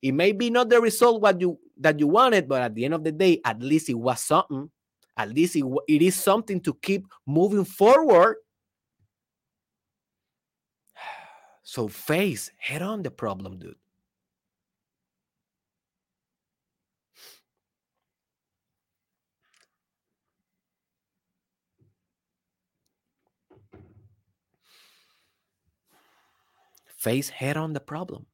It 0.00 0.12
may 0.12 0.32
be 0.32 0.48
not 0.50 0.70
the 0.70 0.80
result 0.80 1.20
what 1.20 1.40
you 1.40 1.58
that 1.78 1.98
you 1.98 2.06
wanted, 2.06 2.48
but 2.48 2.62
at 2.62 2.74
the 2.74 2.84
end 2.84 2.94
of 2.94 3.04
the 3.04 3.12
day, 3.12 3.40
at 3.44 3.60
least 3.60 3.88
it 3.88 3.98
was 3.98 4.20
something. 4.20 4.70
At 5.16 5.30
least 5.34 5.56
it, 5.56 5.64
it 5.88 6.00
is 6.00 6.14
something 6.14 6.60
to 6.60 6.74
keep 6.80 7.06
moving 7.26 7.64
forward. 7.64 8.36
So 11.68 11.86
face 11.86 12.50
head 12.56 12.80
on 12.80 13.02
the 13.02 13.10
problem, 13.10 13.58
dude. 13.58 13.76
Face 26.96 27.28
head 27.28 27.58
on 27.58 27.74
the 27.74 27.80
problem. 27.80 28.24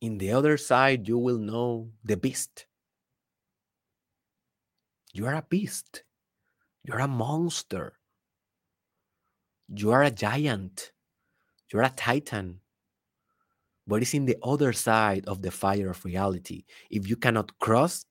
In 0.00 0.16
the 0.16 0.30
other 0.32 0.56
side, 0.56 1.06
you 1.06 1.18
will 1.18 1.36
know 1.36 1.90
the 2.02 2.16
beast. 2.16 2.65
You 5.16 5.24
are 5.24 5.34
a 5.34 5.46
beast. 5.48 6.04
You're 6.84 6.98
a 6.98 7.08
monster. 7.08 7.94
You 9.74 9.90
are 9.92 10.02
a 10.02 10.10
giant. 10.10 10.92
You're 11.72 11.84
a 11.84 11.88
titan. 11.88 12.60
But 13.86 14.02
it's 14.02 14.12
in 14.12 14.26
the 14.26 14.36
other 14.42 14.74
side 14.74 15.24
of 15.26 15.40
the 15.40 15.50
fire 15.50 15.88
of 15.88 16.04
reality. 16.04 16.64
If 16.90 17.08
you 17.08 17.16
cannot 17.16 17.58
cross, 17.60 18.04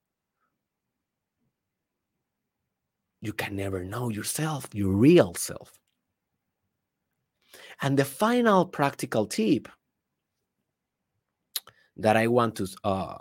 you 3.22 3.34
can 3.34 3.56
never 3.56 3.84
know 3.84 4.10
yourself, 4.10 4.68
your 4.74 4.92
real 4.92 5.36
self. 5.36 5.78
And 7.84 8.00
the 8.00 8.06
final 8.06 8.66
practical 8.66 9.28
tip 9.28 9.68
that 11.98 12.18
I 12.18 12.26
want 12.26 12.56
to 12.56 12.68
uh, 12.84 13.18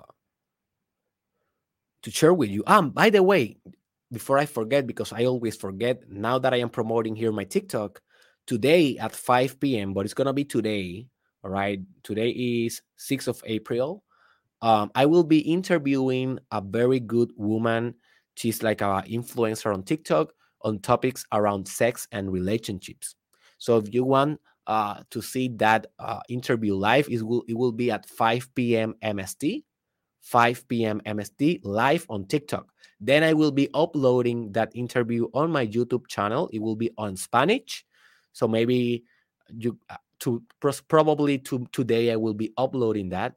to 2.04 2.10
share 2.10 2.32
with 2.32 2.50
you. 2.50 2.62
Um, 2.66 2.90
by 2.90 3.10
the 3.10 3.22
way, 3.22 3.56
before 4.12 4.38
I 4.38 4.46
forget, 4.46 4.86
because 4.86 5.12
I 5.12 5.24
always 5.24 5.56
forget, 5.56 6.08
now 6.08 6.38
that 6.38 6.54
I 6.54 6.58
am 6.58 6.68
promoting 6.68 7.16
here 7.16 7.32
my 7.32 7.44
TikTok 7.44 8.00
today 8.46 8.96
at 8.98 9.14
5 9.14 9.58
p.m., 9.58 9.92
but 9.92 10.04
it's 10.04 10.14
gonna 10.14 10.32
be 10.32 10.44
today. 10.44 11.08
All 11.42 11.50
right, 11.50 11.80
today 12.02 12.30
is 12.30 12.80
6th 12.98 13.28
of 13.28 13.42
April. 13.44 14.04
Um, 14.62 14.90
I 14.94 15.04
will 15.06 15.24
be 15.24 15.40
interviewing 15.40 16.38
a 16.50 16.60
very 16.60 17.00
good 17.00 17.32
woman. 17.36 17.94
She's 18.34 18.62
like 18.62 18.80
a 18.80 19.04
influencer 19.08 19.72
on 19.74 19.82
TikTok 19.82 20.32
on 20.62 20.78
topics 20.78 21.26
around 21.32 21.68
sex 21.68 22.08
and 22.12 22.32
relationships. 22.32 23.14
So 23.58 23.76
if 23.76 23.92
you 23.92 24.04
want 24.04 24.40
uh, 24.66 25.02
to 25.10 25.20
see 25.20 25.48
that 25.56 25.88
uh, 25.98 26.20
interview 26.28 26.74
live, 26.74 27.08
it 27.10 27.22
will 27.22 27.44
it 27.46 27.56
will 27.56 27.72
be 27.72 27.90
at 27.90 28.08
5 28.08 28.54
p.m. 28.54 28.94
MST, 29.02 29.64
5 30.24 30.68
p.m. 30.68 31.02
MST 31.04 31.60
live 31.64 32.06
on 32.08 32.24
TikTok. 32.24 32.66
Then 32.98 33.22
I 33.22 33.34
will 33.34 33.52
be 33.52 33.68
uploading 33.74 34.52
that 34.52 34.74
interview 34.74 35.28
on 35.34 35.50
my 35.50 35.66
YouTube 35.66 36.08
channel. 36.08 36.48
It 36.50 36.60
will 36.60 36.76
be 36.76 36.90
on 36.96 37.14
Spanish, 37.16 37.84
so 38.32 38.48
maybe 38.48 39.04
you 39.54 39.78
uh, 39.90 39.96
to 40.20 40.42
probably 40.88 41.38
to 41.38 41.66
today 41.72 42.10
I 42.10 42.16
will 42.16 42.32
be 42.32 42.52
uploading 42.56 43.10
that. 43.10 43.34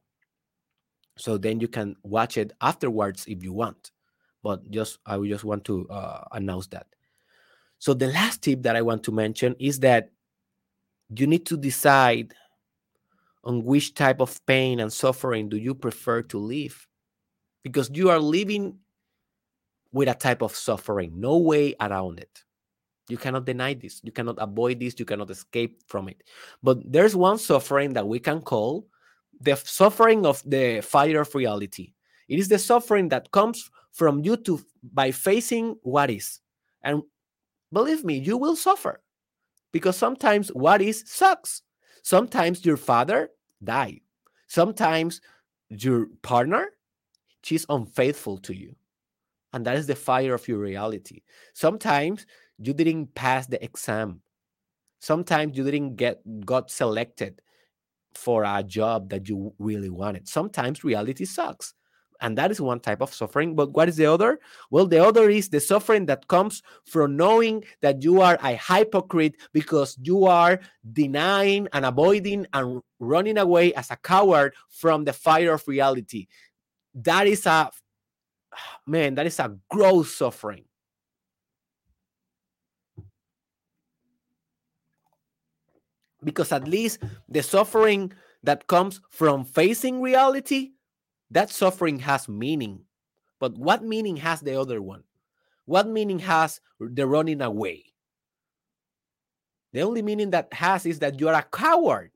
So 1.17 1.37
then 1.37 1.59
you 1.59 1.67
can 1.67 1.97
watch 2.03 2.37
it 2.37 2.53
afterwards 2.61 3.25
if 3.27 3.43
you 3.43 3.51
want. 3.51 3.91
But 4.41 4.69
just 4.71 4.99
I 5.05 5.19
just 5.27 5.43
want 5.43 5.65
to 5.65 5.89
uh, 5.89 6.23
announce 6.31 6.67
that. 6.67 6.87
So 7.79 7.93
the 7.93 8.07
last 8.07 8.43
tip 8.43 8.61
that 8.63 8.77
I 8.77 8.81
want 8.81 9.03
to 9.03 9.11
mention 9.11 9.55
is 9.59 9.81
that 9.81 10.11
you 11.09 11.27
need 11.27 11.45
to 11.47 11.57
decide 11.57 12.33
on 13.43 13.63
which 13.63 13.93
type 13.93 14.19
of 14.19 14.45
pain 14.45 14.79
and 14.79 14.91
suffering 14.91 15.49
do 15.49 15.57
you 15.57 15.73
prefer 15.73 16.21
to 16.23 16.37
live? 16.37 16.87
Because 17.63 17.89
you 17.93 18.09
are 18.09 18.19
living 18.19 18.77
with 19.91 20.09
a 20.09 20.13
type 20.13 20.41
of 20.41 20.55
suffering 20.55 21.19
no 21.19 21.37
way 21.37 21.75
around 21.79 22.19
it. 22.19 22.43
You 23.09 23.17
cannot 23.17 23.45
deny 23.45 23.73
this. 23.73 24.01
You 24.03 24.11
cannot 24.11 24.35
avoid 24.39 24.79
this. 24.79 24.99
You 24.99 25.05
cannot 25.05 25.29
escape 25.29 25.81
from 25.87 26.09
it. 26.09 26.23
But 26.61 26.79
there's 26.91 27.15
one 27.15 27.37
suffering 27.37 27.93
that 27.93 28.07
we 28.07 28.19
can 28.19 28.41
call 28.41 28.85
the 29.39 29.55
suffering 29.55 30.25
of 30.25 30.43
the 30.45 30.81
fire 30.81 31.21
of 31.21 31.33
reality. 31.33 31.93
It 32.27 32.39
is 32.39 32.49
the 32.49 32.59
suffering 32.59 33.09
that 33.09 33.31
comes 33.31 33.69
from 33.93 34.23
you 34.23 34.35
to 34.37 34.59
by 34.83 35.11
facing 35.11 35.77
what 35.83 36.09
is. 36.09 36.39
And 36.83 37.01
believe 37.71 38.03
me 38.03 38.17
you 38.17 38.37
will 38.37 38.55
suffer. 38.55 39.01
Because 39.71 39.95
sometimes 39.95 40.49
what 40.49 40.81
is 40.81 41.03
sucks. 41.07 41.61
Sometimes 42.07 42.63
your 42.65 42.77
father 42.77 43.31
died. 43.61 43.99
Sometimes 44.47 45.19
your 45.67 46.07
partner, 46.21 46.69
she's 47.43 47.65
unfaithful 47.67 48.37
to 48.37 48.55
you. 48.55 48.77
And 49.51 49.65
that 49.65 49.75
is 49.75 49.87
the 49.87 49.95
fire 49.95 50.33
of 50.33 50.47
your 50.47 50.59
reality. 50.59 51.23
Sometimes 51.53 52.25
you 52.59 52.73
didn't 52.73 53.13
pass 53.13 53.47
the 53.47 53.61
exam. 53.61 54.21
Sometimes 55.01 55.57
you 55.57 55.65
didn't 55.65 55.97
get 55.97 56.21
got 56.45 56.71
selected 56.71 57.41
for 58.13 58.45
a 58.45 58.63
job 58.63 59.09
that 59.09 59.27
you 59.27 59.53
really 59.59 59.89
wanted. 59.89 60.29
Sometimes 60.29 60.85
reality 60.85 61.25
sucks. 61.25 61.73
And 62.21 62.37
that 62.37 62.51
is 62.51 62.59
one 62.59 62.79
type 62.79 63.01
of 63.01 63.13
suffering. 63.13 63.55
But 63.55 63.71
what 63.71 63.89
is 63.89 63.95
the 63.95 64.05
other? 64.05 64.39
Well, 64.71 64.87
the 64.87 65.03
other 65.03 65.29
is 65.29 65.49
the 65.49 65.59
suffering 65.59 66.05
that 66.07 66.27
comes 66.27 66.63
from 66.85 67.15
knowing 67.15 67.63
that 67.81 68.03
you 68.03 68.21
are 68.21 68.37
a 68.41 68.55
hypocrite 68.55 69.35
because 69.53 69.97
you 70.01 70.25
are 70.25 70.59
denying 70.93 71.67
and 71.73 71.85
avoiding 71.85 72.47
and 72.53 72.81
running 72.99 73.37
away 73.37 73.73
as 73.73 73.91
a 73.91 73.97
coward 73.97 74.55
from 74.69 75.05
the 75.05 75.13
fire 75.13 75.53
of 75.53 75.67
reality. 75.67 76.27
That 76.95 77.27
is 77.27 77.45
a 77.45 77.71
man, 78.87 79.15
that 79.15 79.25
is 79.25 79.39
a 79.39 79.55
gross 79.69 80.13
suffering. 80.13 80.65
Because 86.23 86.51
at 86.51 86.67
least 86.67 86.99
the 87.29 87.43
suffering 87.43 88.11
that 88.43 88.65
comes 88.67 89.01
from 89.09 89.45
facing 89.45 90.01
reality, 90.01 90.71
that 91.31 91.49
suffering 91.49 91.99
has 91.99 92.27
meaning. 92.27 92.81
But 93.39 93.57
what 93.57 93.83
meaning 93.83 94.17
has 94.17 94.41
the 94.41 94.59
other 94.59 94.81
one? 94.81 95.03
What 95.65 95.87
meaning 95.87 96.19
has 96.19 96.61
the 96.79 97.05
running 97.05 97.41
away? 97.41 97.85
The 99.73 99.81
only 99.81 100.01
meaning 100.01 100.31
that 100.31 100.53
has 100.53 100.85
is 100.85 100.99
that 100.99 101.19
you 101.19 101.27
are 101.27 101.35
a 101.35 101.43
coward. 101.43 102.11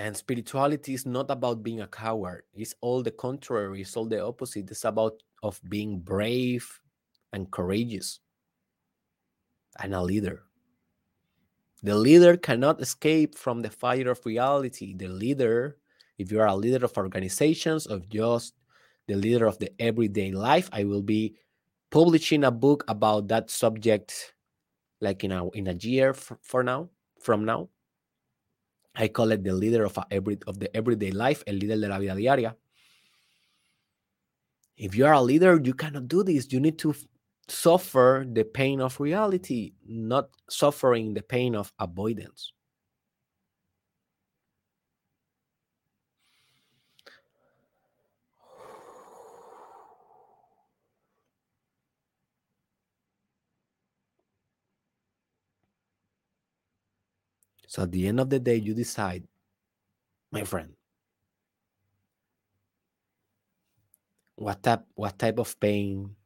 And 0.00 0.16
spirituality 0.16 0.94
is 0.94 1.04
not 1.04 1.30
about 1.30 1.62
being 1.62 1.82
a 1.82 1.86
coward. 1.86 2.44
It's 2.54 2.74
all 2.80 3.02
the 3.02 3.10
contrary. 3.10 3.82
It's 3.82 3.98
all 3.98 4.06
the 4.06 4.24
opposite. 4.24 4.70
It's 4.70 4.86
about 4.86 5.22
of 5.42 5.60
being 5.68 6.00
brave 6.00 6.80
and 7.34 7.50
courageous 7.50 8.20
and 9.78 9.94
a 9.94 10.00
leader. 10.02 10.44
The 11.82 11.94
leader 11.94 12.38
cannot 12.38 12.80
escape 12.80 13.36
from 13.36 13.60
the 13.60 13.68
fire 13.68 14.10
of 14.10 14.24
reality. 14.24 14.94
The 14.96 15.08
leader, 15.08 15.76
if 16.16 16.32
you 16.32 16.40
are 16.40 16.46
a 16.46 16.56
leader 16.56 16.86
of 16.86 16.96
organizations, 16.96 17.84
of 17.84 18.08
just 18.08 18.54
the 19.06 19.16
leader 19.16 19.44
of 19.44 19.58
the 19.58 19.70
everyday 19.78 20.32
life, 20.32 20.70
I 20.72 20.84
will 20.84 21.02
be 21.02 21.36
publishing 21.90 22.44
a 22.44 22.50
book 22.50 22.84
about 22.88 23.28
that 23.28 23.50
subject 23.50 24.32
like 25.02 25.24
in 25.24 25.32
a 25.32 25.46
in 25.50 25.68
a 25.68 25.74
year 25.74 26.14
for, 26.14 26.38
for 26.40 26.62
now 26.62 26.88
from 27.20 27.44
now 27.44 27.68
I 28.94 29.08
call 29.08 29.30
it 29.32 29.44
the 29.44 29.52
leader 29.52 29.84
of, 29.84 29.98
every, 30.10 30.38
of 30.46 30.58
the 30.58 30.74
everyday 30.76 31.10
life, 31.10 31.42
el 31.46 31.54
líder 31.54 31.80
de 31.80 31.88
la 31.88 31.98
vida 31.98 32.14
diaria. 32.14 32.54
If 34.76 34.96
you 34.96 35.06
are 35.06 35.12
a 35.12 35.22
leader, 35.22 35.60
you 35.62 35.74
cannot 35.74 36.08
do 36.08 36.22
this. 36.22 36.52
You 36.52 36.60
need 36.60 36.78
to 36.78 36.94
suffer 37.48 38.24
the 38.26 38.44
pain 38.44 38.80
of 38.80 38.98
reality, 38.98 39.72
not 39.86 40.30
suffering 40.48 41.14
the 41.14 41.22
pain 41.22 41.54
of 41.54 41.72
avoidance. 41.78 42.52
So 57.70 57.84
at 57.84 57.92
the 57.92 58.08
end 58.08 58.18
of 58.18 58.28
the 58.28 58.40
day, 58.40 58.56
you 58.56 58.74
decide, 58.74 59.22
my 60.32 60.42
friend, 60.42 60.74
what 64.34 64.60
type, 64.60 64.82
what 64.94 65.16
type 65.16 65.38
of 65.38 65.54
pain 65.60 66.16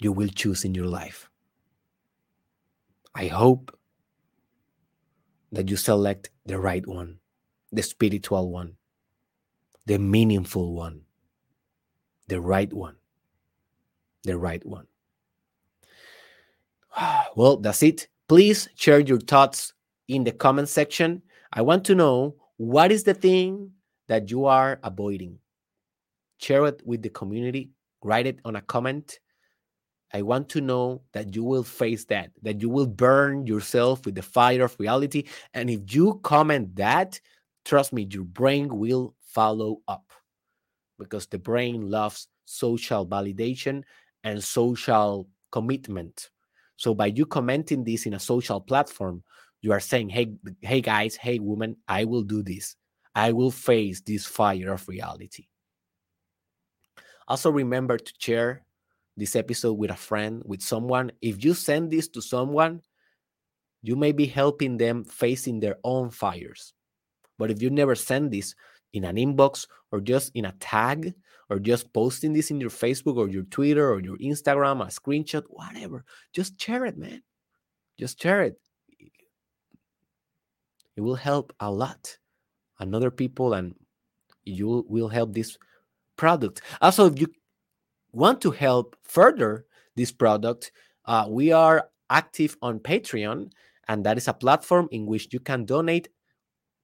you 0.00 0.12
will 0.12 0.28
choose 0.28 0.64
in 0.64 0.74
your 0.74 0.86
life. 0.86 1.28
I 3.14 3.26
hope 3.26 3.78
that 5.52 5.68
you 5.68 5.76
select 5.76 6.30
the 6.46 6.58
right 6.58 6.86
one, 6.86 7.18
the 7.70 7.82
spiritual 7.82 8.50
one, 8.50 8.76
the 9.84 9.98
meaningful 9.98 10.72
one, 10.72 11.02
the 12.28 12.40
right 12.40 12.72
one, 12.72 12.96
the 14.22 14.38
right 14.38 14.64
one. 14.64 14.86
Well, 17.36 17.56
that's 17.56 17.82
it. 17.82 18.08
Please 18.32 18.66
share 18.76 19.00
your 19.00 19.20
thoughts 19.20 19.74
in 20.08 20.24
the 20.24 20.32
comment 20.32 20.70
section. 20.70 21.20
I 21.52 21.60
want 21.60 21.84
to 21.84 21.94
know 21.94 22.36
what 22.56 22.90
is 22.90 23.04
the 23.04 23.12
thing 23.12 23.72
that 24.08 24.30
you 24.30 24.46
are 24.46 24.80
avoiding. 24.82 25.38
Share 26.38 26.64
it 26.64 26.80
with 26.86 27.02
the 27.02 27.10
community, 27.10 27.72
write 28.02 28.26
it 28.26 28.38
on 28.46 28.56
a 28.56 28.62
comment. 28.62 29.20
I 30.14 30.22
want 30.22 30.48
to 30.48 30.62
know 30.62 31.02
that 31.12 31.36
you 31.36 31.44
will 31.44 31.62
face 31.62 32.06
that, 32.06 32.30
that 32.40 32.62
you 32.62 32.70
will 32.70 32.86
burn 32.86 33.46
yourself 33.46 34.06
with 34.06 34.14
the 34.14 34.22
fire 34.22 34.64
of 34.64 34.80
reality. 34.80 35.24
And 35.52 35.68
if 35.68 35.94
you 35.94 36.18
comment 36.22 36.74
that, 36.76 37.20
trust 37.66 37.92
me, 37.92 38.08
your 38.10 38.24
brain 38.24 38.78
will 38.78 39.14
follow 39.20 39.82
up 39.88 40.10
because 40.98 41.26
the 41.26 41.38
brain 41.38 41.90
loves 41.90 42.28
social 42.46 43.06
validation 43.06 43.82
and 44.24 44.42
social 44.42 45.28
commitment. 45.50 46.30
So 46.82 46.96
by 46.96 47.06
you 47.14 47.26
commenting 47.26 47.84
this 47.84 48.06
in 48.06 48.14
a 48.14 48.18
social 48.18 48.60
platform, 48.60 49.22
you 49.60 49.70
are 49.70 49.78
saying, 49.78 50.08
"Hey, 50.08 50.34
hey 50.62 50.80
guys, 50.80 51.14
hey 51.14 51.38
woman, 51.38 51.76
I 51.86 52.02
will 52.02 52.24
do 52.24 52.42
this. 52.42 52.74
I 53.14 53.30
will 53.30 53.52
face 53.52 54.00
this 54.00 54.26
fire 54.26 54.72
of 54.72 54.88
reality." 54.88 55.46
Also 57.28 57.52
remember 57.52 57.98
to 57.98 58.12
share 58.18 58.66
this 59.16 59.36
episode 59.36 59.74
with 59.74 59.92
a 59.92 59.96
friend, 59.96 60.42
with 60.44 60.60
someone. 60.60 61.12
If 61.22 61.44
you 61.44 61.54
send 61.54 61.92
this 61.92 62.08
to 62.08 62.20
someone, 62.20 62.82
you 63.82 63.94
may 63.94 64.10
be 64.10 64.26
helping 64.26 64.76
them 64.76 65.04
facing 65.04 65.60
their 65.60 65.78
own 65.84 66.10
fires. 66.10 66.74
But 67.38 67.52
if 67.52 67.62
you 67.62 67.70
never 67.70 67.94
send 67.94 68.32
this 68.32 68.56
in 68.92 69.04
an 69.04 69.22
inbox 69.22 69.68
or 69.92 70.00
just 70.00 70.32
in 70.34 70.46
a 70.46 70.56
tag, 70.58 71.14
or 71.52 71.58
just 71.58 71.92
posting 71.92 72.32
this 72.32 72.50
in 72.50 72.58
your 72.58 72.70
Facebook 72.70 73.18
or 73.18 73.28
your 73.28 73.42
Twitter 73.42 73.92
or 73.92 74.00
your 74.00 74.16
Instagram, 74.16 74.80
a 74.80 74.86
screenshot, 74.86 75.42
whatever. 75.48 76.02
Just 76.32 76.58
share 76.58 76.86
it, 76.86 76.96
man. 76.96 77.22
Just 77.98 78.20
share 78.22 78.42
it. 78.42 78.58
It 80.96 81.02
will 81.02 81.14
help 81.14 81.52
a 81.60 81.70
lot. 81.70 82.16
Another 82.78 83.10
people 83.10 83.52
and 83.52 83.74
you 84.44 84.86
will 84.88 85.08
help 85.08 85.34
this 85.34 85.58
product. 86.16 86.62
Also, 86.80 87.12
if 87.12 87.20
you 87.20 87.26
want 88.12 88.40
to 88.40 88.50
help 88.50 88.96
further 89.02 89.66
this 89.94 90.10
product, 90.10 90.72
uh, 91.04 91.26
we 91.28 91.52
are 91.52 91.90
active 92.08 92.56
on 92.62 92.78
Patreon, 92.78 93.52
and 93.88 94.06
that 94.06 94.16
is 94.16 94.26
a 94.26 94.32
platform 94.32 94.88
in 94.90 95.04
which 95.04 95.28
you 95.32 95.40
can 95.40 95.66
donate 95.66 96.08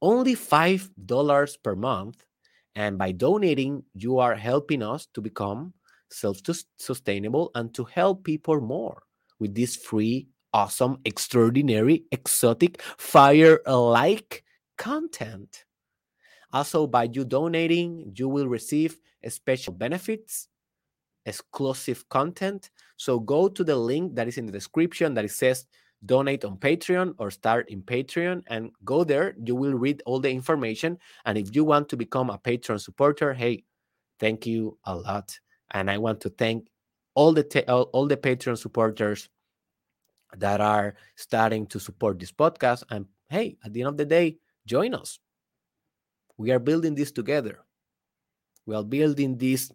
only 0.02 0.34
$5 0.34 1.62
per 1.62 1.74
month 1.74 2.22
and 2.78 2.96
by 2.96 3.10
donating, 3.10 3.82
you 3.92 4.20
are 4.20 4.36
helping 4.36 4.84
us 4.84 5.08
to 5.14 5.20
become 5.20 5.74
self 6.12 6.38
sustainable 6.78 7.50
and 7.56 7.74
to 7.74 7.82
help 7.82 8.22
people 8.22 8.60
more 8.60 9.02
with 9.40 9.52
this 9.52 9.74
free, 9.74 10.28
awesome, 10.54 10.98
extraordinary, 11.04 12.04
exotic, 12.12 12.80
fire 12.96 13.58
like 13.66 14.44
content. 14.76 15.64
Also, 16.52 16.86
by 16.86 17.08
you 17.12 17.24
donating, 17.24 18.12
you 18.14 18.28
will 18.28 18.46
receive 18.46 18.96
special 19.26 19.72
benefits, 19.72 20.46
exclusive 21.26 22.08
content. 22.08 22.70
So 22.96 23.18
go 23.18 23.48
to 23.48 23.64
the 23.64 23.74
link 23.74 24.14
that 24.14 24.28
is 24.28 24.38
in 24.38 24.46
the 24.46 24.52
description 24.52 25.14
that 25.14 25.24
it 25.24 25.32
says 25.32 25.66
donate 26.04 26.44
on 26.44 26.56
Patreon 26.56 27.14
or 27.18 27.30
start 27.30 27.68
in 27.68 27.82
Patreon 27.82 28.42
and 28.46 28.70
go 28.84 29.04
there. 29.04 29.34
You 29.42 29.54
will 29.54 29.74
read 29.74 30.02
all 30.06 30.20
the 30.20 30.30
information. 30.30 30.98
And 31.24 31.36
if 31.36 31.54
you 31.54 31.64
want 31.64 31.88
to 31.90 31.96
become 31.96 32.30
a 32.30 32.38
Patreon 32.38 32.80
supporter, 32.80 33.34
hey, 33.34 33.64
thank 34.20 34.46
you 34.46 34.78
a 34.84 34.94
lot. 34.94 35.38
And 35.72 35.90
I 35.90 35.98
want 35.98 36.20
to 36.22 36.30
thank 36.30 36.68
all 37.14 37.32
the 37.32 37.64
all, 37.68 37.84
all 37.92 38.06
the 38.06 38.16
Patreon 38.16 38.58
supporters 38.58 39.28
that 40.36 40.60
are 40.60 40.94
starting 41.16 41.66
to 41.66 41.80
support 41.80 42.18
this 42.18 42.32
podcast. 42.32 42.84
And 42.90 43.06
hey, 43.28 43.56
at 43.64 43.72
the 43.72 43.82
end 43.82 43.88
of 43.88 43.96
the 43.96 44.04
day, 44.04 44.38
join 44.66 44.94
us. 44.94 45.18
We 46.36 46.52
are 46.52 46.60
building 46.60 46.94
this 46.94 47.10
together. 47.10 47.58
We 48.66 48.76
are 48.76 48.84
building 48.84 49.36
this 49.36 49.72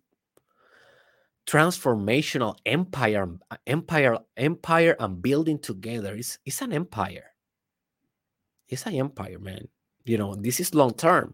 transformational 1.46 2.56
empire 2.66 3.24
um, 3.24 3.42
empire 3.68 4.18
empire 4.38 4.96
and 5.00 5.22
building 5.22 5.60
together 5.60 6.16
it's, 6.16 6.40
it's 6.46 6.62
an 6.62 6.74
empire. 6.74 7.26
It's 8.70 8.86
an 8.86 8.96
empire 8.96 9.40
man. 9.40 9.68
You 10.06 10.18
know 10.18 10.36
this 10.36 10.60
is 10.60 10.74
long 10.74 10.94
term. 10.94 11.34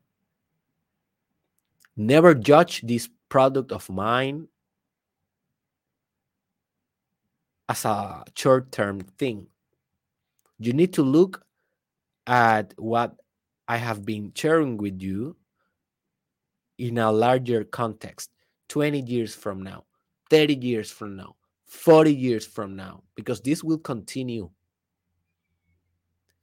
Never 1.95 2.33
judge 2.33 2.81
this 2.81 3.09
product 3.29 3.71
of 3.71 3.89
mine 3.89 4.47
as 7.67 7.85
a 7.85 8.23
short 8.35 8.71
term 8.71 9.01
thing. 9.01 9.47
You 10.57 10.73
need 10.73 10.93
to 10.93 11.03
look 11.03 11.45
at 12.27 12.73
what 12.77 13.15
I 13.67 13.77
have 13.77 14.05
been 14.05 14.31
sharing 14.35 14.77
with 14.77 15.01
you 15.01 15.37
in 16.79 16.97
a 16.97 17.11
larger 17.11 17.63
context 17.63 18.31
20 18.69 19.01
years 19.01 19.35
from 19.35 19.61
now, 19.61 19.83
30 20.29 20.55
years 20.55 20.91
from 20.91 21.15
now, 21.15 21.35
40 21.67 22.13
years 22.13 22.45
from 22.45 22.75
now, 22.75 23.03
because 23.15 23.41
this 23.41 23.63
will 23.63 23.77
continue. 23.77 24.49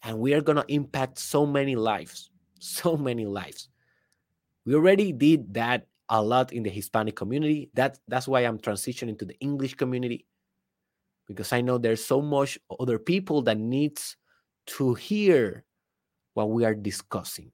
And 0.02 0.18
we 0.18 0.34
are 0.34 0.40
going 0.40 0.56
to 0.56 0.72
impact 0.72 1.18
so 1.18 1.46
many 1.46 1.74
lives, 1.74 2.30
so 2.58 2.96
many 2.96 3.26
lives. 3.26 3.68
We 4.64 4.74
already 4.74 5.12
did 5.12 5.54
that 5.54 5.86
a 6.08 6.22
lot 6.22 6.52
in 6.52 6.62
the 6.62 6.70
Hispanic 6.70 7.16
community. 7.16 7.70
That, 7.74 7.98
that's 8.06 8.28
why 8.28 8.40
I'm 8.40 8.58
transitioning 8.58 9.18
to 9.18 9.24
the 9.24 9.38
English 9.40 9.74
community, 9.74 10.26
because 11.26 11.52
I 11.52 11.60
know 11.60 11.78
there's 11.78 12.04
so 12.04 12.20
much 12.20 12.58
other 12.78 12.98
people 12.98 13.42
that 13.42 13.58
needs 13.58 14.16
to 14.66 14.94
hear 14.94 15.64
what 16.34 16.50
we 16.50 16.64
are 16.64 16.74
discussing. 16.74 17.50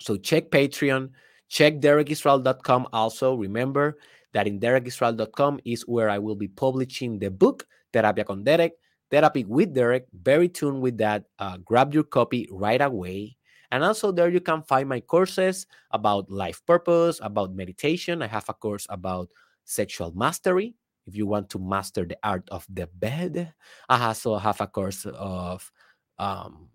So 0.00 0.16
check 0.16 0.50
Patreon, 0.50 1.10
check 1.48 1.74
derekisrael.com 1.80 2.88
also. 2.92 3.34
Remember 3.34 3.98
that 4.32 4.46
in 4.46 4.60
derekisrael.com 4.60 5.60
is 5.64 5.82
where 5.82 6.10
I 6.10 6.18
will 6.18 6.36
be 6.36 6.48
publishing 6.48 7.18
the 7.18 7.30
book, 7.30 7.66
Terapia 7.92 8.24
con 8.24 8.44
Derek, 8.44 8.74
Therapy 9.10 9.44
with 9.44 9.74
Derek. 9.74 10.06
Very 10.12 10.48
tuned 10.48 10.82
with 10.82 10.98
that. 10.98 11.24
Uh, 11.38 11.56
grab 11.58 11.94
your 11.94 12.04
copy 12.04 12.48
right 12.50 12.80
away. 12.80 13.36
And 13.70 13.84
also, 13.84 14.12
there 14.12 14.28
you 14.28 14.40
can 14.40 14.62
find 14.62 14.88
my 14.88 15.00
courses 15.00 15.66
about 15.90 16.30
life 16.30 16.64
purpose, 16.66 17.20
about 17.22 17.54
meditation. 17.54 18.22
I 18.22 18.26
have 18.26 18.48
a 18.48 18.54
course 18.54 18.86
about 18.88 19.28
sexual 19.64 20.12
mastery. 20.14 20.74
If 21.06 21.16
you 21.16 21.26
want 21.26 21.48
to 21.50 21.58
master 21.58 22.04
the 22.04 22.18
art 22.22 22.48
of 22.50 22.66
the 22.68 22.86
bed, 22.86 23.52
I 23.88 24.06
also 24.06 24.36
have 24.36 24.60
a 24.60 24.66
course 24.66 25.06
of 25.06 25.70
um, 26.18 26.68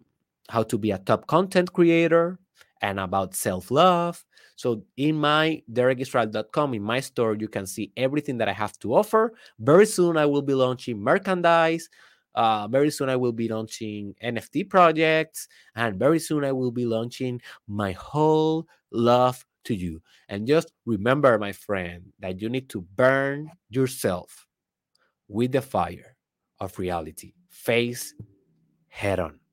how 0.50 0.64
to 0.64 0.78
be 0.78 0.92
a 0.92 0.98
top 0.98 1.28
content 1.28 1.74
creator 1.74 2.40
and 2.82 3.00
about 3.00 3.36
self 3.36 3.72
love. 3.72 4.24
So, 4.56 4.84
in 4.98 5.18
my 5.18 5.64
derekisrael.com, 5.72 6.74
in 6.74 6.84
my 6.84 7.00
store, 7.00 7.36
you 7.36 7.48
can 7.48 7.66
see 7.66 7.92
everything 7.98 8.38
that 8.38 8.48
I 8.48 8.54
have 8.54 8.78
to 8.80 8.94
offer. 8.96 9.34
Very 9.60 9.86
soon, 9.86 10.18
I 10.18 10.26
will 10.26 10.42
be 10.42 10.54
launching 10.54 11.00
merchandise. 11.00 11.90
Uh, 12.36 12.68
very 12.68 12.90
soon, 12.90 13.10
I 13.10 13.16
will 13.16 13.32
be 13.32 13.48
launching 13.48 14.16
NFT 14.24 14.70
projects. 14.70 15.48
And 15.76 15.98
very 15.98 16.20
soon, 16.20 16.44
I 16.44 16.52
will 16.52 16.72
be 16.72 16.86
launching 16.86 17.42
my 17.68 17.92
whole 17.94 18.68
love 18.92 19.46
to 19.66 19.76
you. 19.76 20.02
And 20.30 20.48
just 20.48 20.72
remember, 20.86 21.38
my 21.38 21.52
friend, 21.52 22.12
that 22.20 22.42
you 22.42 22.50
need 22.50 22.70
to 22.70 22.82
burn 22.82 23.52
yourself 23.70 24.48
with 25.28 25.52
the 25.52 25.62
fire 25.62 26.16
of 26.60 26.78
reality, 26.80 27.34
face 27.50 28.14
head 28.88 29.20
on. 29.20 29.40